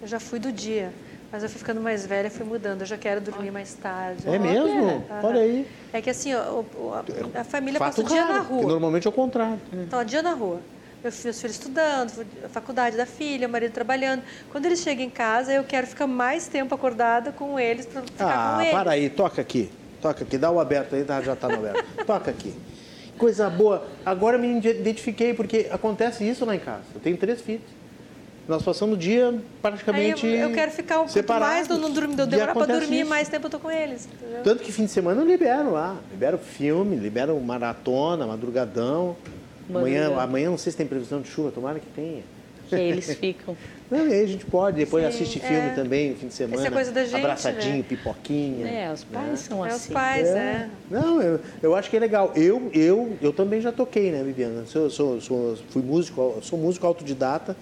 [0.00, 0.92] Eu já fui do dia,
[1.32, 2.82] mas eu fui ficando mais velha e fui mudando.
[2.82, 4.22] Eu já quero dormir mais tarde.
[4.26, 5.04] É mesmo?
[5.22, 5.66] Olha aí.
[5.92, 6.62] É que assim, ó,
[6.94, 8.62] a, a família Fato passa o dia raro, na rua.
[8.62, 9.60] normalmente é o contrário.
[9.72, 10.60] Então, o dia na rua.
[11.02, 14.22] Meus filhos estudando, a faculdade da filha, o marido trabalhando.
[14.52, 18.26] Quando eles chegam em casa, eu quero ficar mais tempo acordada com eles para ficar
[18.28, 18.72] Ah, com eles.
[18.72, 19.70] para aí, toca aqui.
[20.02, 21.84] Toca aqui, dá o aberto aí, tá, já tá no aberto.
[22.06, 22.54] toca aqui.
[23.16, 23.86] Coisa boa.
[24.04, 26.84] Agora me identifiquei, porque acontece isso lá em casa.
[26.94, 27.62] Eu tenho três filhos.
[28.48, 32.26] Nós passamos o dia praticamente eu, eu quero ficar um pouco mais, não dormir, eu
[32.26, 33.08] demorar para dormir, isso.
[33.08, 34.06] mais tempo eu tô com eles.
[34.12, 34.42] entendeu?
[34.42, 35.96] Tanto que fim de semana eu libero lá.
[36.10, 39.16] Libero filme, libero maratona, madrugadão.
[39.78, 42.22] Amanhã, amanhã não sei se tem previsão de chuva, tomara que tenha.
[42.68, 43.56] Que eles ficam.
[43.90, 45.74] Não, e aí a gente pode, depois Sim, assiste filme é.
[45.74, 46.64] também, fim de semana.
[46.64, 47.84] é coisa da gente, Abraçadinho, né?
[47.88, 48.68] pipoquinha.
[48.68, 49.92] É, os pais são É os assim.
[49.92, 50.68] pais, é.
[50.88, 52.30] Não, eu, eu acho que é legal.
[52.36, 54.64] Eu, eu, eu também já toquei, né, Bibiana?
[54.66, 57.56] Sou, sou, sou, fui músico, sou músico autodidata.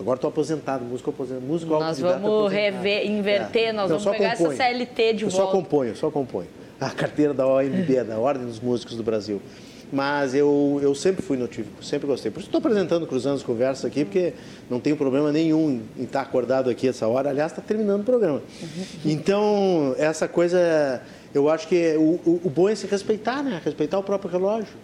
[0.00, 1.46] Agora estou aposentado, músico aposentado.
[1.46, 2.76] Músico Nós autodidata vamos aposentado.
[2.82, 4.52] rever, inverter, nós Não, vamos pegar componho.
[4.60, 5.46] essa CLT de eu volta.
[5.46, 6.48] só componho, só componho.
[6.80, 9.40] A carteira da OMB, da Ordem dos Músicos do Brasil.
[9.90, 12.30] Mas eu, eu sempre fui notívago, sempre gostei.
[12.30, 14.34] Por isso estou apresentando, cruzando as conversas aqui, porque
[14.68, 17.30] não tenho problema nenhum em estar acordado aqui essa hora.
[17.30, 18.42] Aliás, está terminando o programa.
[19.04, 21.02] Então, essa coisa,
[21.34, 23.60] eu acho que o, o, o bom é se respeitar, né?
[23.64, 24.74] Respeitar o próprio relógio.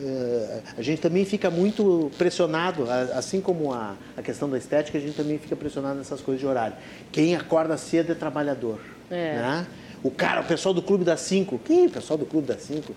[0.00, 5.00] É, a gente também fica muito pressionado, assim como a, a questão da estética, a
[5.00, 6.76] gente também fica pressionado nessas coisas de horário.
[7.10, 8.78] Quem acorda cedo é trabalhador.
[9.10, 9.34] É.
[9.34, 9.66] Né?
[10.06, 11.58] O cara, o pessoal do Clube das 5.
[11.64, 11.86] Quem?
[11.86, 12.94] O pessoal do Clube das 5.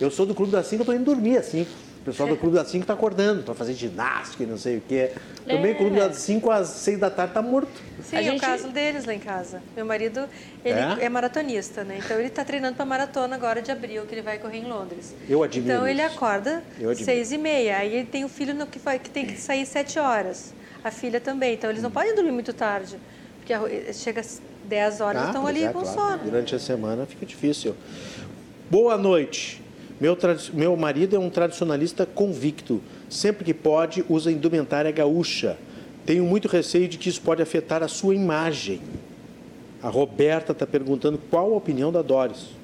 [0.00, 1.70] Eu sou do Clube das 5, eu estou indo dormir às 5.
[2.00, 4.80] O pessoal do Clube das 5 está acordando para fazer ginástica e não sei o
[4.80, 5.10] quê.
[5.46, 5.74] Também É.
[5.74, 7.68] o Clube das 5 às 6 da tarde está morto.
[8.02, 9.60] Sim, A é gente- o caso deles lá em casa.
[9.76, 10.26] Meu marido,
[10.64, 11.04] ele É?
[11.04, 11.98] é, maratonista, né?
[12.02, 15.14] Então ele está treinando para maratona agora de abril, que ele vai correr em Londres.
[15.28, 16.14] Eu admiro Então ele isso.
[16.14, 17.04] acorda Eu admiro.
[17.04, 17.76] seis e meia.
[17.78, 20.54] Aí ele tem o filho no que, vai, que tem que sair sete horas.
[20.82, 21.52] A filha também.
[21.54, 22.96] Então eles não podem dormir muito tarde.
[23.38, 25.94] Porque a- chega às 10 horas, Ah, estão ali é, com claro.
[25.94, 26.24] sono.
[26.24, 27.74] Durante a semana fica difícil.
[28.70, 29.62] Boa noite.
[30.00, 30.16] Meu,
[30.52, 32.82] meu marido é um tradicionalista convicto.
[33.08, 35.56] Sempre que pode, usa indumentária gaúcha.
[36.04, 38.80] Tenho muito receio de que isso pode afetar a sua imagem.
[39.82, 42.55] A Roberta está perguntando qual a opinião da Doris.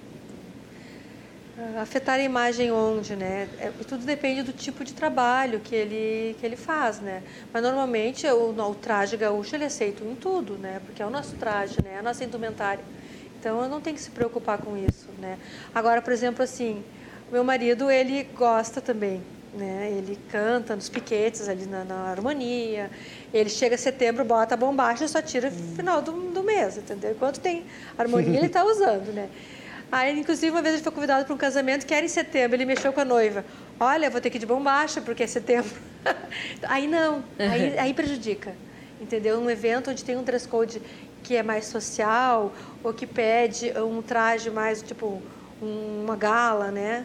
[1.81, 3.49] Afetar a imagem onde, né?
[3.59, 7.23] É, tudo depende do tipo de trabalho que ele, que ele faz, né?
[7.53, 10.81] Mas normalmente o, o traje gaúcho ele é aceito em tudo, né?
[10.85, 11.95] Porque é o nosso traje, né?
[11.95, 12.83] É a nossa indumentária.
[13.39, 15.39] Então eu não tenho que se preocupar com isso, né?
[15.75, 16.83] Agora, por exemplo, assim,
[17.31, 19.23] meu marido ele gosta também,
[19.55, 19.93] né?
[19.97, 22.91] Ele canta nos piquetes ali na, na harmonia.
[23.33, 27.13] Ele chega setembro, bota a bombacha e só tira no final do, do mês, entendeu?
[27.13, 27.65] Enquanto tem
[27.97, 29.29] harmonia ele está usando, né?
[29.93, 32.57] Aí, inclusive, uma vez ele foi convidado para um casamento que era em setembro.
[32.57, 33.45] Ele mexeu com a noiva.
[33.79, 35.71] Olha, vou ter que ir de bombacha, porque é setembro.
[36.67, 38.55] aí não, aí, aí prejudica.
[38.99, 39.39] Entendeu?
[39.39, 40.81] Um evento onde tem um dress code
[41.23, 45.23] que é mais social, ou que pede um traje mais, tipo,
[45.61, 47.05] um- uma gala, né?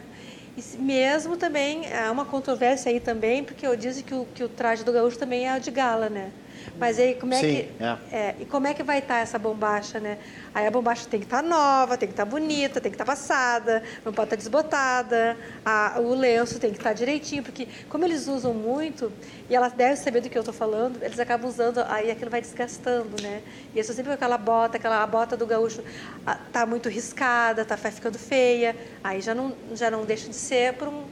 [0.56, 4.48] E mesmo também, há uma controvérsia aí também, porque eu disse que o, que o
[4.48, 6.32] traje do gaúcho também é de gala, né?
[6.78, 7.84] Mas aí como é Sim, que.
[8.12, 8.34] é.
[8.40, 10.18] e como é que vai estar essa bombacha, né?
[10.54, 13.82] Aí a bombacha tem que estar nova, tem que estar bonita, tem que estar passada,
[14.04, 18.52] não pode estar desbotada, a- o lenço tem que estar direitinho, porque como eles usam
[18.54, 19.12] muito,
[19.48, 22.40] e elas devem saber do que eu estou falando, eles acabam usando, aí aquilo vai
[22.40, 23.42] desgastando, né?
[23.74, 25.82] E eu sou sempre com aquela bota, aquela a bota do gaúcho
[26.26, 30.74] ah, tá muito riscada, tá ficando feia, aí já não, já não deixa de ser
[30.74, 31.04] para um,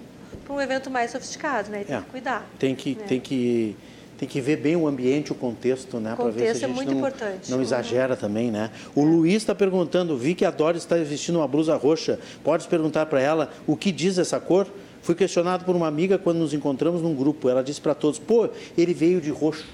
[0.45, 1.85] pra um evento mais sofisticado, né?
[1.85, 2.01] Tem É.
[2.01, 2.47] que cuidar.
[2.59, 3.05] Tem que, né?
[3.07, 3.77] tem que
[4.19, 6.15] tem que ver bem o ambiente, o contexto, né?
[6.15, 7.51] O Pra ver se a é gente muito não, importante.
[7.51, 7.63] não Uhum.
[7.63, 8.71] exagera também, né?
[8.95, 12.19] O Luiz está perguntando, vi que a Doris está vestindo uma blusa roxa.
[12.43, 14.67] Podes perguntar para ela o que diz essa cor?
[15.03, 17.49] Fui questionado por uma amiga quando nos encontramos num grupo.
[17.49, 19.67] Ela disse para todos, pô, ele veio de roxo.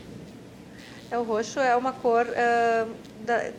[1.10, 2.86] É, o roxo é uma cor ah,
[3.24, 3.50] da,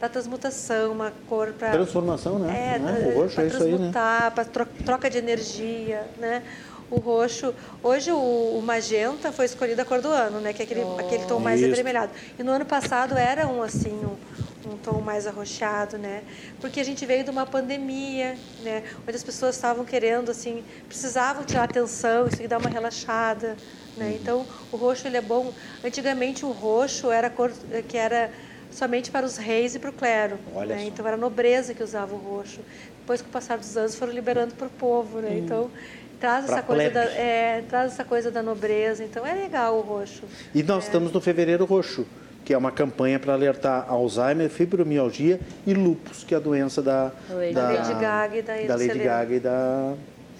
[0.00, 2.74] da transmutação, uma cor para Transformação, né?
[2.74, 3.12] É, Né?
[3.14, 3.90] O roxo é isso aí, né?
[3.92, 6.42] para troca de energia, né?
[6.88, 10.52] O roxo, hoje o, o magenta foi escolhido a cor do ano, né?
[10.52, 11.66] Que é aquele, aquele tom mais Isso.
[11.72, 12.12] avermelhado.
[12.38, 14.18] E no ano passado era um assim, um,
[14.62, 16.24] um tom mais arroxeado, né?
[16.60, 18.84] Porque a gente veio de uma pandemia, né?
[19.06, 23.58] Onde as pessoas estavam querendo assim, precisavam tirar atenção, isso que dá uma relaxada,
[23.96, 23.96] Uhum.
[23.96, 24.14] né?
[24.14, 25.54] Então o roxo ele é bom.
[25.82, 27.52] Antigamente o roxo era a cor
[27.88, 28.30] que era
[28.70, 30.38] somente para os reis e para o clero.
[30.54, 30.84] Olha né?
[30.84, 32.64] Então era a nobreza que usava o roxo.
[32.98, 35.36] Depois, com o passar dos anos, foram liberando para o povo, né?
[35.38, 35.72] Então
[36.20, 39.04] traz essa coisa da, é, traz essa coisa da nobreza.
[39.04, 40.22] Então é legal o roxo.
[40.54, 42.06] E nós estamos no Fevereiro Roxo,
[42.44, 47.12] que é uma campanha para alertar Alzheimer, fibromialgia e lúpus, que é a doença da,
[47.30, 49.04] Lady da Lady Gaga e da- da Lady Selena.
[49.04, 49.94] Gaga e da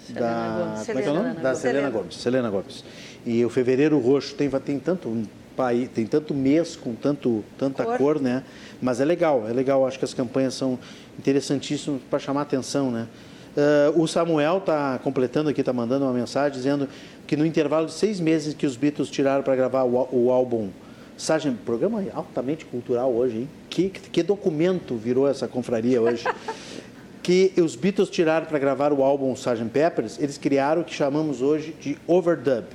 [0.06, 0.86] Selena da Gomez.
[0.86, 1.24] como é que é o nome?
[1.28, 1.54] Selena Da.
[1.54, 1.90] Selena Selena.
[1.90, 2.14] Gomes.
[2.16, 2.84] Selena Gomes.
[3.24, 5.22] E o Fevereiro Roxo tem tem tanto
[5.56, 7.96] país, tem tanto mês com tanto tanta cor.
[7.98, 8.20] Cor.
[8.20, 8.44] né?
[8.80, 9.84] Mas é legal, é legal.
[9.86, 10.78] Acho que as campanhas são
[11.18, 13.08] interessantíssimas para chamar atenção, né?
[13.56, 16.88] Ah, o Samuel está completando aqui, está mandando uma mensagem dizendo
[17.26, 20.68] que no intervalo de seis meses que os Beatles tiraram para gravar o, o álbum
[21.16, 21.50] Sgt.
[21.64, 23.48] Programa altamente cultural hoje, hein?
[23.70, 26.24] Que, que documento virou essa confraria hoje?
[27.22, 29.64] que os Beatles tiraram para gravar o álbum Sgt.
[29.72, 32.66] Peppers, eles criaram o que chamamos hoje de overdub.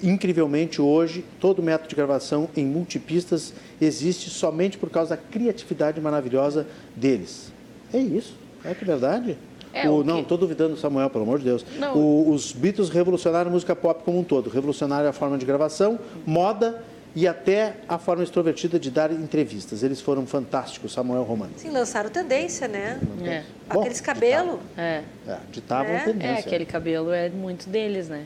[0.00, 6.68] Incrivelmente, hoje, todo método de gravação em multipistas existe somente por causa da criatividade maravilhosa
[6.94, 7.52] deles.
[7.92, 9.36] É isso, é que verdade.
[9.84, 11.64] É, o, o não, estou duvidando do Samuel, pelo amor de Deus.
[11.78, 11.96] Não.
[11.96, 14.50] O- os Beatles revolucionaram a música pop como um todo.
[14.50, 16.82] Revolucionaram a forma de gravação, moda
[17.16, 19.82] e até a forma extrovertida de dar entrevistas.
[19.82, 21.52] Eles foram fantásticos, Samuel Romano.
[21.56, 23.00] Sim, lançaram tendência, né?
[23.24, 23.42] É.
[23.72, 24.58] Bom, Aqueles cabelos.
[24.76, 25.02] É.
[25.26, 26.02] É, ditavam Né?
[26.04, 26.34] tendência.
[26.36, 28.24] É, aquele cabelo é muito deles, né?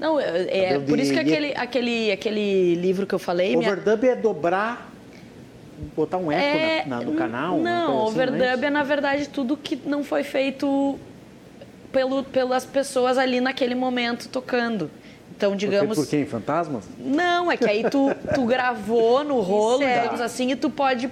[0.00, 3.56] Não, é, é Cabelo por isso que aquele, aquele, aquele livro que eu falei...
[3.56, 4.87] minha- Overdub é dobrar,
[5.96, 7.58] botar um eco é, na- na- no canal?
[7.58, 10.98] Não, assim, overdub não é é, na verdade, tudo que não foi feito
[11.92, 14.90] pelo, pelas pessoas ali naquele momento tocando.
[15.36, 15.96] Então, digamos...
[15.96, 16.26] por quem?
[16.26, 16.84] Fantasmas?
[16.98, 20.00] Não, é que aí tu, tu gravou no rolo, é.
[20.00, 21.10] digamos assim, e tu pode...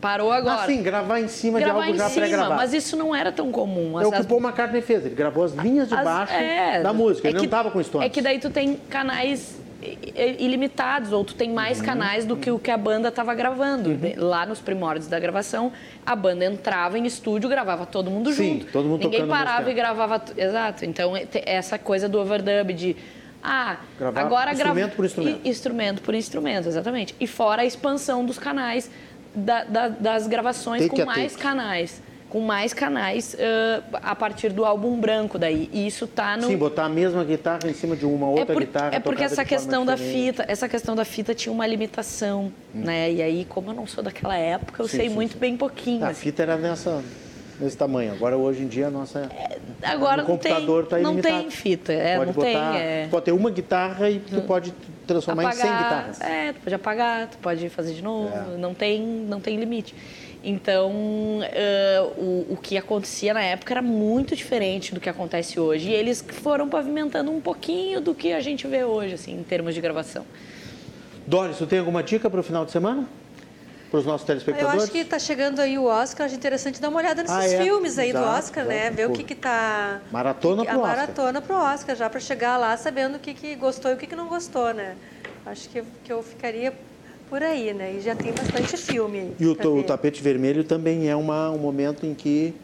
[0.00, 0.62] Parou agora.
[0.62, 2.54] Ah, sim, gravar em cima gravar de algo em já cima, pré-gravado.
[2.56, 3.98] mas isso não era tão comum.
[3.98, 5.06] É o que o Paul McCartney fez.
[5.06, 7.26] Ele gravou as linhas de as- baixo é, da música.
[7.26, 8.06] é Ele não que- estava com Stones.
[8.06, 9.56] É que daí tu tem canais
[10.38, 11.84] ilimitados, ou tu tem mais Uhum.
[11.84, 13.94] canais do que o que a banda estava gravando.
[13.94, 15.72] De- Lá nos primórdios da gravação,
[16.04, 18.72] a banda entrava em estúdio, gravava todo mundo Sim, junto.
[18.72, 20.22] todo mundo Ninguém parava e gravava...
[20.36, 20.84] Exato.
[20.84, 22.96] Então, é- essa coisa do overdub de...
[23.42, 25.40] Ah, Gravar agora grava- instrumento por instrumento.
[25.48, 27.14] Instrumento por instrumento, exatamente.
[27.20, 28.90] E fora a expansão dos canais,
[29.34, 31.42] da- da- das gravações Take com mais take.
[31.42, 32.02] canais.
[32.28, 35.70] Com mais canais ãh, a partir do álbum branco daí.
[35.72, 36.48] E isso tá no.
[36.48, 38.90] Sim, botar a mesma guitarra em cima de uma outra é, por- guitarra.
[38.94, 43.12] é porque essa questão da fita, essa questão da fita tinha uma limitação, né?
[43.12, 45.38] E aí, como eu não sou daquela época, eu Sim, sei sim, muito sim.
[45.38, 46.04] bem pouquinho.
[46.04, 46.22] A assim.
[46.22, 47.00] fita era nessa,
[47.60, 48.12] nesse tamanho.
[48.12, 49.30] Agora, hoje em dia, a nossa.
[49.80, 51.38] Agora no não tem, computador tá não ilimitado.
[51.42, 52.80] tem fita, é, pode não botar, tem.
[52.80, 54.74] É, Pode ter uma guitarra e tu pode
[55.06, 56.20] transformar em 100 guitarras.
[56.20, 58.58] É, tu pode apagar, tu pode fazer de novo, É.
[58.58, 59.94] não, tem, não tem limite.
[60.50, 65.90] Então, eh, o, o que acontecia na época era muito diferente do que acontece hoje.
[65.90, 69.74] E eles foram pavimentando um pouquinho do que a gente vê hoje, assim, em termos
[69.74, 70.24] de gravação.
[71.26, 73.08] Doris, tu tem alguma dica para o final de semana?
[73.90, 74.84] Para os nossos Eu telespectadores?
[74.84, 77.62] acho que está chegando aí o Oscar, acho interessante dar uma olhada nesses Ah, é?
[77.64, 78.90] filmes aí do Exato, Oscar, né?
[78.90, 80.00] Ver o que que tá...
[80.12, 80.96] Maratona que- pro A Oscar.
[80.96, 84.06] maratona pro Oscar, já para chegar lá sabendo o que, que gostou e o que,
[84.06, 84.94] que não gostou, né?
[85.44, 86.72] Acho que, que eu ficaria
[87.28, 87.94] por aí, né?
[87.94, 89.34] E já tem bastante filme aí.
[89.38, 92.54] E o, o tapete vermelho também é uma, um momento em que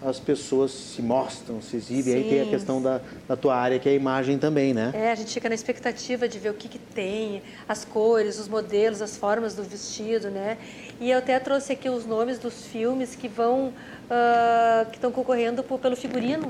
[0.00, 2.14] as pessoas se mostram, se exibem.
[2.14, 2.28] Aí Sim.
[2.28, 4.92] tem a questão da, da tua área, que é a imagem também, né?
[4.94, 8.48] É, a gente fica na expectativa de ver o que, que tem, as cores, os
[8.48, 10.56] modelos, as formas do vestido, né?
[11.00, 13.72] E eu até trouxe aqui os nomes dos filmes que vão,
[14.10, 16.46] ah, que estão concorrendo por- pelo figurino,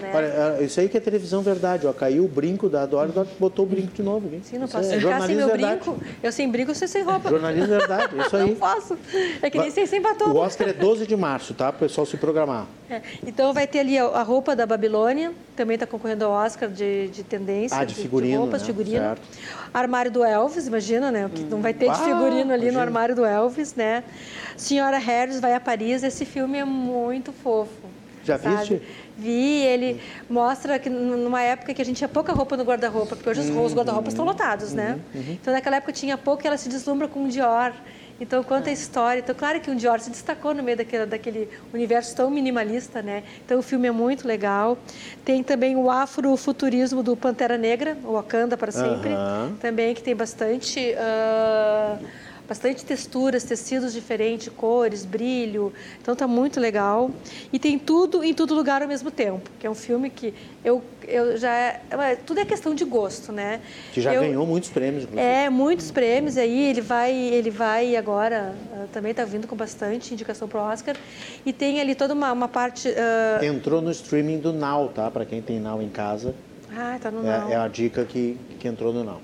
[0.00, 0.12] né?
[0.14, 0.26] Olha,
[0.60, 1.92] é, isso aí que é televisão verdade, ó.
[1.92, 4.26] Caiu o brinco da Dora, Dora botou o brinco de novo.
[4.28, 4.40] aqui.
[4.44, 5.80] Sim, não Isso posso é ficar sem meu verdade.
[5.80, 5.98] brinco.
[6.22, 7.30] Eu sem brinco, você sem roupa.
[7.30, 8.42] Jornalismo verdade, isso aí.
[8.48, 8.98] Não posso.
[9.42, 10.30] É que nem Vai- sem, batom.
[10.30, 11.72] O Oscar é 12 de março, tá?
[11.72, 12.66] Para o pessoal se programar.
[12.90, 17.08] É, Então vai ter ali a, roupa da Babilônia, também está concorrendo ao Oscar de,
[17.08, 17.76] de tendência.
[17.78, 18.66] Ah, de figurino, roupas, né?
[18.66, 18.98] figurino.
[18.98, 19.20] Certo.
[19.74, 21.30] Armário do Elvis, imagina, né?
[21.34, 22.80] Que não vai ter de Ah, figurino ali no imagina.
[22.82, 24.02] armário do Elvis, né?
[24.56, 26.97] Senhora Harris vai a Paris, esse filme é muito
[27.42, 27.70] fofo.
[28.24, 28.56] Já sabe?
[28.56, 28.82] viste?
[29.16, 33.28] Vi, ele mostra que numa época que a gente tinha pouca roupa no guarda-roupa, porque
[33.30, 34.98] hoje os- os guarda-roupas estão lotados, né?
[35.40, 37.72] Então naquela época tinha pouco e ela se deslumbra com um Dior.
[38.20, 39.20] Então conta a história.
[39.20, 43.22] Então claro que um Dior se destacou no meio daquele, daquele universo tão minimalista, né?
[43.46, 44.76] Então o filme é muito legal.
[45.24, 49.10] Tem também o afrofuturismo do Pantera Negra, o Wakanda para sempre,
[49.60, 51.96] também que tem bastante ah,
[52.48, 55.70] bastante texturas, tecidos diferentes, cores, brilho.
[56.00, 57.10] Então tá muito legal.
[57.52, 60.32] E tem tudo em todo lugar ao mesmo tempo, que é um filme que
[60.64, 63.60] eu, eu já é, é- tudo é questão de gosto, né?
[63.92, 65.28] Que já Eu- ganhou muitos prêmios, inclusive.
[65.28, 69.54] é, muitos prêmios e aí, ele vai, ele vai agora, ah, também está vindo com
[69.54, 70.96] bastante indicação para o Oscar.
[71.44, 72.88] E tem ali toda uma, uma parte.
[72.96, 75.10] ah, Entrou no streaming do Now, tá?
[75.10, 76.34] Para quem tem Now em casa.
[76.74, 77.26] ah, tá no.
[77.28, 79.20] É, é a dica que, que entrou no Now.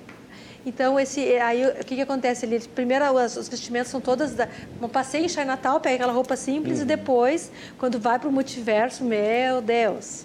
[0.66, 2.58] Então, esse, aí, o que, que acontece ali?
[2.74, 4.34] Primeiro, as, os vestimentos são todas...
[4.34, 4.48] Da,
[4.80, 6.84] um passeio em Natal, pega aquela roupa simples Uhum.
[6.84, 10.24] e depois, quando vai para o multiverso, meu Deus.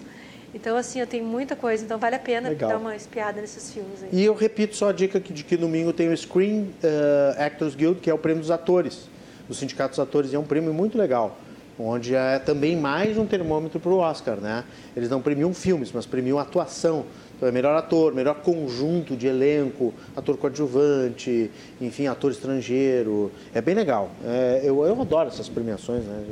[0.54, 1.84] Então, assim, eu tenho muita coisa.
[1.84, 2.70] Então, vale a pena Legal.
[2.70, 4.08] dar uma espiada nesses filmes aí.
[4.12, 7.74] E eu repito só a dica que, de que domingo tem o Screen eh, Actors
[7.74, 9.08] Guild, que é o prêmio dos atores,
[9.48, 11.36] do Sindicato dos Atores, é um prêmio muito legal,
[11.78, 14.64] onde é também mais um termômetro para o Oscar, né?
[14.96, 17.04] Eles não premiam filmes, mas premiam atuação.
[17.40, 21.50] Então é melhor ator, melhor conjunto de elenco, ator coadjuvante,
[21.80, 23.32] enfim, ator estrangeiro.
[23.54, 24.10] É bem legal.
[24.26, 26.22] É, eu, eu adoro essas premiações, né?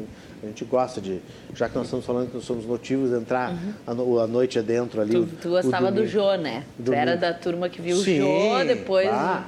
[0.43, 1.21] A gente gosta de,
[1.55, 3.57] já que nós estamos falando que nós somos motivos de entrar
[3.87, 5.13] a, no- a noite adentro ali.
[5.13, 6.07] Tu, o- tu o gostava do.
[6.07, 6.65] Jô, né?
[6.85, 9.09] Tu era da turma que viu o Sim, Jô, depois.
[9.09, 9.47] ah,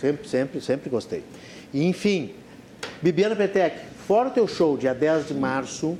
[0.00, 1.24] sempre, sempre, sempre gostei.
[1.72, 2.30] E, enfim,
[3.02, 5.98] Bibiana Petec, fora o teu show, dia 10 de março,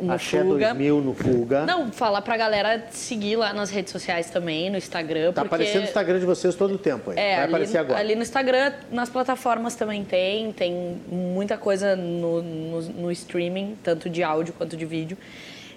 [0.00, 0.74] No Axé Fuga.
[0.74, 1.66] 2000 no Fuga.
[1.66, 5.32] Não, falar pra galera seguir lá nas redes sociais também, no Instagram.
[5.32, 5.54] tá porque...
[5.54, 7.18] aparecendo no Instagram de vocês todo o tempo aí.
[7.18, 8.00] É, Vai ali, aparecer agora.
[8.00, 14.08] ali no Instagram, nas plataformas também tem, tem muita coisa no, no, no streaming, tanto
[14.08, 15.16] de áudio quanto de vídeo.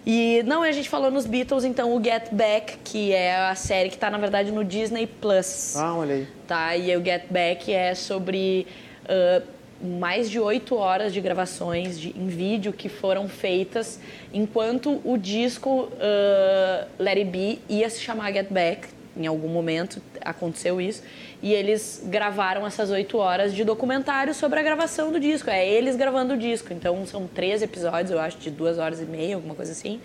[0.06, 3.89] E não, a gente falou nos Beatles, então o Get Back, que é a série
[3.89, 5.76] que está na verdade no Disney Plus.
[5.76, 6.27] Ah, olha aí.
[6.48, 6.76] Tá?
[6.76, 8.65] E o Get Back é sobre
[9.07, 9.41] ah,
[9.84, 13.99] mais de oito horas de gravações de- em vídeo que foram feitas
[14.34, 18.88] enquanto o disco ah, Let It Be ia se chamar Get Back.
[19.18, 21.03] Em algum momento aconteceu isso.
[21.44, 25.49] E eles gravaram essas oito horas de documentário sobre a gravação do disco.
[25.49, 26.72] É eles gravando o disco.
[26.72, 29.99] Então são três episódios, eu acho, de duas horas e meia, alguma coisa assim.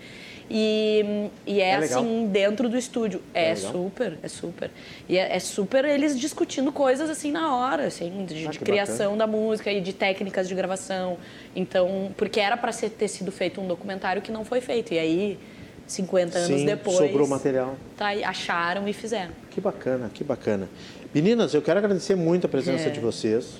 [0.49, 3.21] E, e é, É assim, dentro do estúdio.
[3.33, 3.71] É, É legal.
[3.71, 4.71] super, é super.
[5.09, 9.17] E é, é super eles discutindo coisas assim na hora, assim, de, Ah, de criação
[9.17, 11.17] da música e de técnicas de gravação.
[11.55, 14.93] Então, porque era para ter sido feito um documentário que não foi feito.
[14.93, 15.39] E aí,
[15.85, 16.97] 50 anos Sim, depois.
[16.97, 17.75] sobrou material.
[17.95, 19.31] Tá, acharam e fizeram.
[19.51, 20.67] Que bacana, que bacana.
[21.13, 22.89] Meninas, eu quero agradecer muito a presença É.
[22.89, 23.55] de vocês.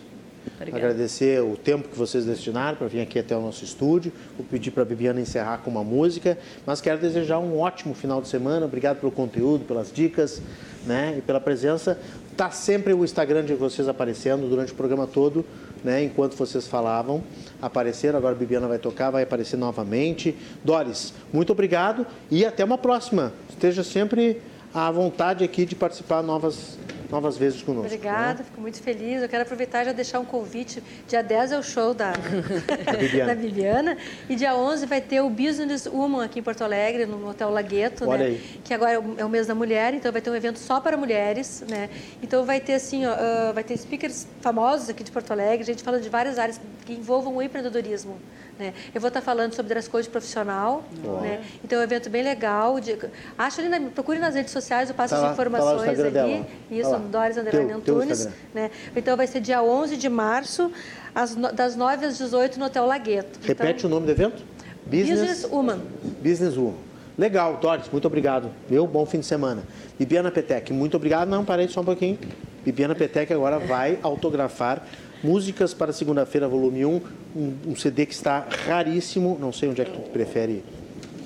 [0.55, 0.85] Obrigada.
[0.85, 4.11] Agradecer o tempo que vocês destinaram para vir aqui até o nosso estúdio.
[4.37, 8.21] Vou pedir para a Bibiana encerrar com uma música, mas quero desejar um ótimo final
[8.21, 8.65] de semana.
[8.65, 10.41] Obrigado pelo conteúdo, pelas dicas
[10.85, 11.99] né, e pela presença.
[12.35, 15.45] Tá sempre o Instagram de vocês aparecendo durante o programa todo,
[15.83, 17.23] né, enquanto vocês falavam.
[17.61, 20.35] Apareceram, agora a Bibiana vai tocar, vai aparecer novamente.
[20.63, 23.33] Doris, muito obrigado e até uma próxima.
[23.49, 24.41] Esteja sempre
[24.73, 26.77] à vontade aqui de participar novas,
[27.09, 27.85] novas vezes conosco.
[27.88, 29.21] Obrigada, fico muito feliz.
[29.21, 30.84] Eu quero aproveitar e já deixar um convite.
[31.07, 32.11] Dia 10 é o show da,
[33.25, 33.97] da Bibiana.
[34.29, 38.07] E dia 11 vai ter o Business Woman aqui em Porto Alegre, no Hotel Lagueto,
[38.07, 38.25] Olha né?
[38.25, 38.59] aí.
[38.63, 40.79] Que agora é o- é o mês da mulher, então vai ter um evento só
[40.79, 41.89] para mulheres, né?
[42.21, 46.01] Então vai ter assim, ó, vai ter speakers famosos aqui de Porto Alegre, gente falando
[46.01, 48.17] de várias áreas que envolvam o empreendedorismo.
[48.59, 48.73] Né?
[48.93, 50.84] Eu vou estar falando sobre dress code profissional,
[51.21, 51.41] né?
[51.63, 52.79] Então é um evento bem legal.
[52.79, 52.97] De,
[53.38, 56.23] acha ali, na, procure nas redes sociais, eu passo Tá as lá- tá informações Instagram
[56.23, 56.34] ali.
[56.34, 56.47] dela.
[56.71, 57.07] Isso, Lá.
[57.09, 58.29] Doris Underline Antunes.
[58.53, 58.71] Né?
[58.95, 60.71] Então vai ser dia 11 de março,
[61.13, 63.39] às das 9 às 18 no Hotel Lagueto.
[63.41, 64.43] Repete então, o nome do evento?
[64.85, 65.79] Business Woman.
[66.21, 66.87] Business Woman.
[67.17, 68.51] Legal, Doris, muito obrigado.
[68.69, 69.63] Meu bom fim de semana.
[69.97, 71.27] Bibiana Petec, muito obrigado.
[71.27, 72.17] Não, parei só um pouquinho.
[72.63, 74.83] Bibiana Petec agora vai autografar
[75.23, 77.01] Músicas para Segunda-feira, volume 1,
[77.35, 79.35] um, um CD que está raríssimo.
[79.41, 80.63] Não sei onde é que tu prefere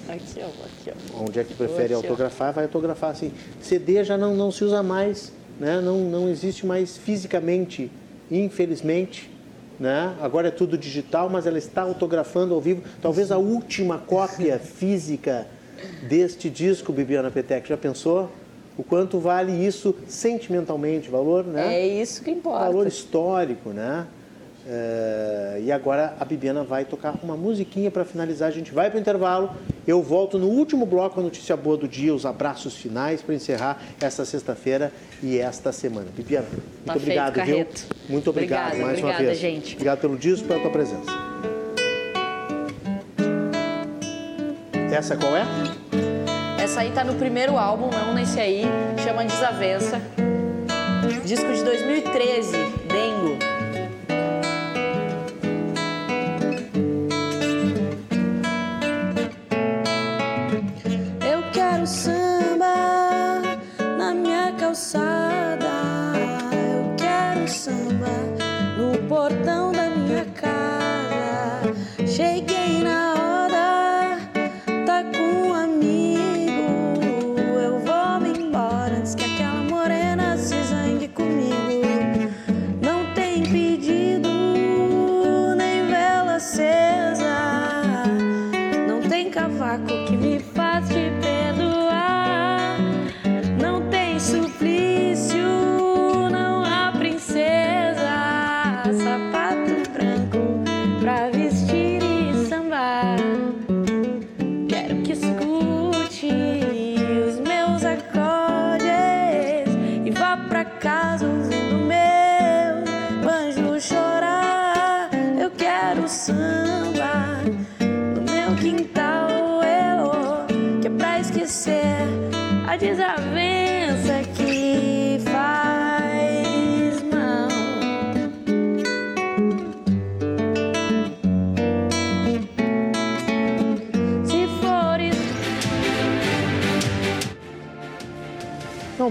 [0.07, 1.23] Aqui, ó, aqui, ó.
[1.23, 3.31] Onde é que prefere Aqui, autografar, vai autografar assim.
[3.61, 5.31] CD já não, não se usa mais,
[5.61, 5.79] né?
[5.79, 7.91] não, não existe mais fisicamente,
[8.31, 9.29] infelizmente.
[9.79, 10.15] Né?
[10.19, 12.81] Agora é tudo digital, mas ela está autografando ao vivo.
[13.01, 15.47] Talvez a última cópia física
[16.07, 17.69] deste disco, Bibiana Petec.
[17.69, 18.31] Já pensou?
[18.75, 21.75] O quanto vale isso sentimentalmente, valor, né?
[21.75, 22.65] É isso que importa.
[22.65, 24.07] valor histórico, né?
[24.73, 28.47] É, e agora a Bibiana vai tocar uma musiquinha para finalizar.
[28.47, 29.51] A gente vai para o intervalo.
[29.85, 33.81] Eu volto no último bloco, a notícia boa do dia, os abraços finais para encerrar
[33.99, 36.07] essa sexta-feira e esta semana.
[36.15, 37.67] Bibiana, muito Tá feito, obrigado, viu?
[38.07, 39.39] Muito obrigado Obrigada, mais uma obrigada, vez.
[39.39, 39.73] gente.
[39.73, 41.11] Obrigado pelo disco, pela tua presença.
[44.93, 45.43] Essa qual é?
[46.63, 48.63] Essa aí tá no primeiro álbum, não nesse aí,
[49.03, 49.99] chama Desavença.
[51.25, 52.51] Disco de 2013,
[52.87, 53.50] Dengo.
[61.81, 63.41] Quero samba
[63.97, 65.67] na minha calçada.
[66.53, 68.07] Eu quero samba
[68.77, 71.73] no portão da minha casa.
[72.05, 72.50] Cheguei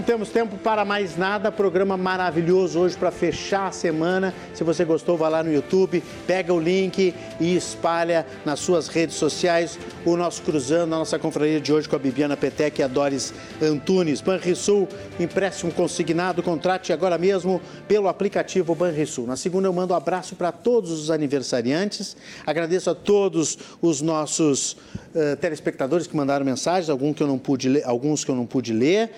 [0.01, 1.51] Não temos tempo para mais nada.
[1.51, 4.33] Programa maravilhoso hoje para fechar a semana.
[4.51, 9.15] Se você gostou, vá lá no YouTube, pega o link e espalha nas suas redes
[9.15, 12.87] sociais o nosso Cruzando, a nossa confraria de hoje com a Bibiana Petec e a
[12.87, 14.21] Doris Antunes.
[14.21, 14.87] Banrisul,
[15.19, 19.27] empréstimo consignado, contrate agora mesmo pelo aplicativo Banrisul.
[19.27, 22.17] Na segunda eu mando um abraço para todos os aniversariantes.
[22.43, 24.77] Agradeço a todos os nossos
[25.13, 27.83] eh, telespectadores que mandaram mensagens, alguns que eu não pude ler.
[27.85, 29.11] Alguns que eu não pude ler.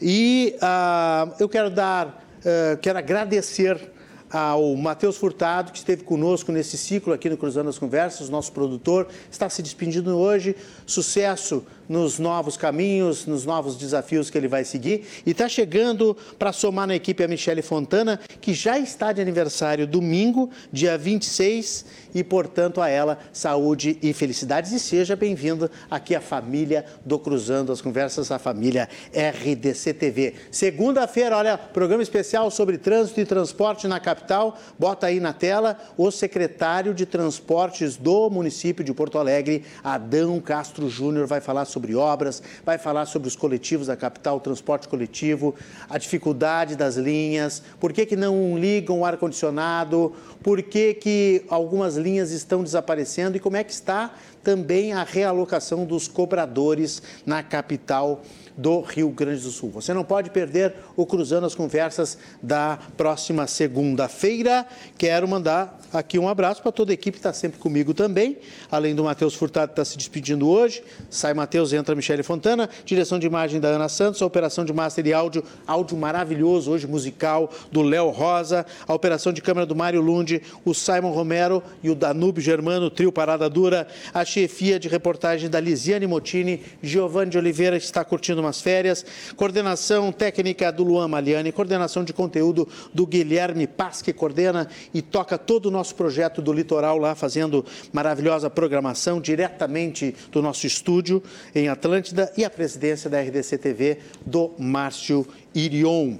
[0.00, 3.92] E ah, eu quero dar, eh, quero agradecer
[4.30, 9.08] ao Matheus Furtado, que esteve conosco nesse ciclo aqui no Cruzando as Conversas, nosso produtor,
[9.30, 10.56] está se despedindo hoje.
[10.86, 15.04] Sucesso nos novos caminhos, nos novos desafios que ele vai seguir.
[15.26, 19.88] E está chegando para somar na equipe a Michele Fontana, que já está de aniversário
[19.88, 21.84] domingo, dia 26,
[22.14, 24.70] e, portanto, a ela saúde e felicidades.
[24.70, 30.34] E seja bem-vindo aqui à família do Cruzando as Conversas, a família RDC TV.
[30.52, 34.56] Segunda-feira, olha, programa especial sobre trânsito e transporte na capital.
[34.78, 40.88] Bota aí na tela o secretário de Transportes do município de Porto Alegre, Adão Castro
[40.88, 45.54] Júnior, vai falar sobre obras, vai falar sobre os coletivos da capital, o transporte coletivo,
[45.88, 50.12] a dificuldade das linhas, por que, que não ligam o ar-condicionado,
[50.42, 55.84] por que, que algumas linhas estão desaparecendo e como é que está também a realocação
[55.84, 58.22] dos cobradores na capital
[58.56, 59.70] do Rio Grande do Sul.
[59.70, 64.66] Você não pode perder o Cruzando as Conversas da próxima segunda-feira.
[64.98, 68.38] Quero mandar aqui um abraço para toda a equipe que está sempre comigo também,
[68.70, 70.82] além do Matheus Furtado que está se despedindo hoje.
[71.08, 75.06] Sai Matheus, entra Michele Fontana, direção de imagem da Ana Santos, a operação de master
[75.06, 80.00] e áudio, áudio maravilhoso hoje, musical, do Léo Rosa, a operação de câmera do Mário
[80.00, 85.48] Lund, o Simon Romero e o Danúbio Germano, trio Parada Dura, a chefia de reportagem
[85.48, 89.04] da Lisiane Motini, Giovanni de Oliveira, está curtindo férias,
[89.36, 95.36] coordenação técnica do Luan Maliani, coordenação de conteúdo do Guilherme Paz, que coordena e toca
[95.36, 97.62] todo o nosso projeto do Litoral lá, fazendo
[97.92, 101.22] maravilhosa programação diretamente do nosso estúdio
[101.54, 106.16] em Atlântida e a presidência da RDC TV do Márcio Irion.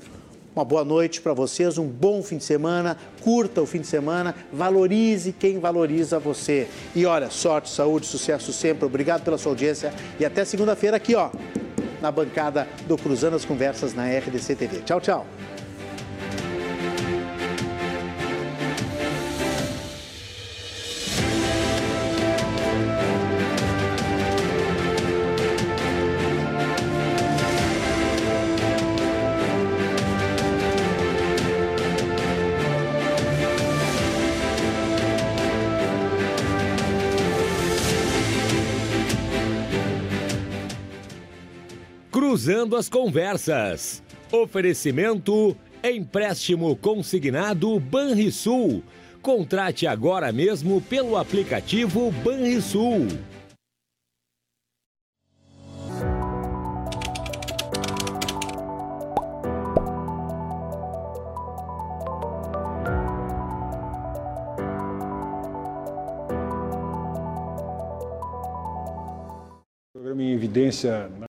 [0.54, 4.34] Uma boa noite para vocês, um bom fim de semana, curta o fim de semana,
[4.52, 6.66] valorize quem valoriza você.
[6.94, 8.84] E olha, sorte, saúde, sucesso sempre.
[8.84, 11.30] Obrigado pela sua audiência e até segunda-feira aqui, ó,
[12.00, 14.78] na bancada do Cruzando as Conversas na RDC TV.
[14.80, 15.26] Tchau, tchau.
[42.30, 44.04] Cruzando as Conversas.
[44.30, 48.84] Oferecimento empréstimo consignado Banrisul.
[49.20, 53.08] Contrate agora mesmo pelo aplicativo Banrisul.
[69.92, 71.10] Programa em evidência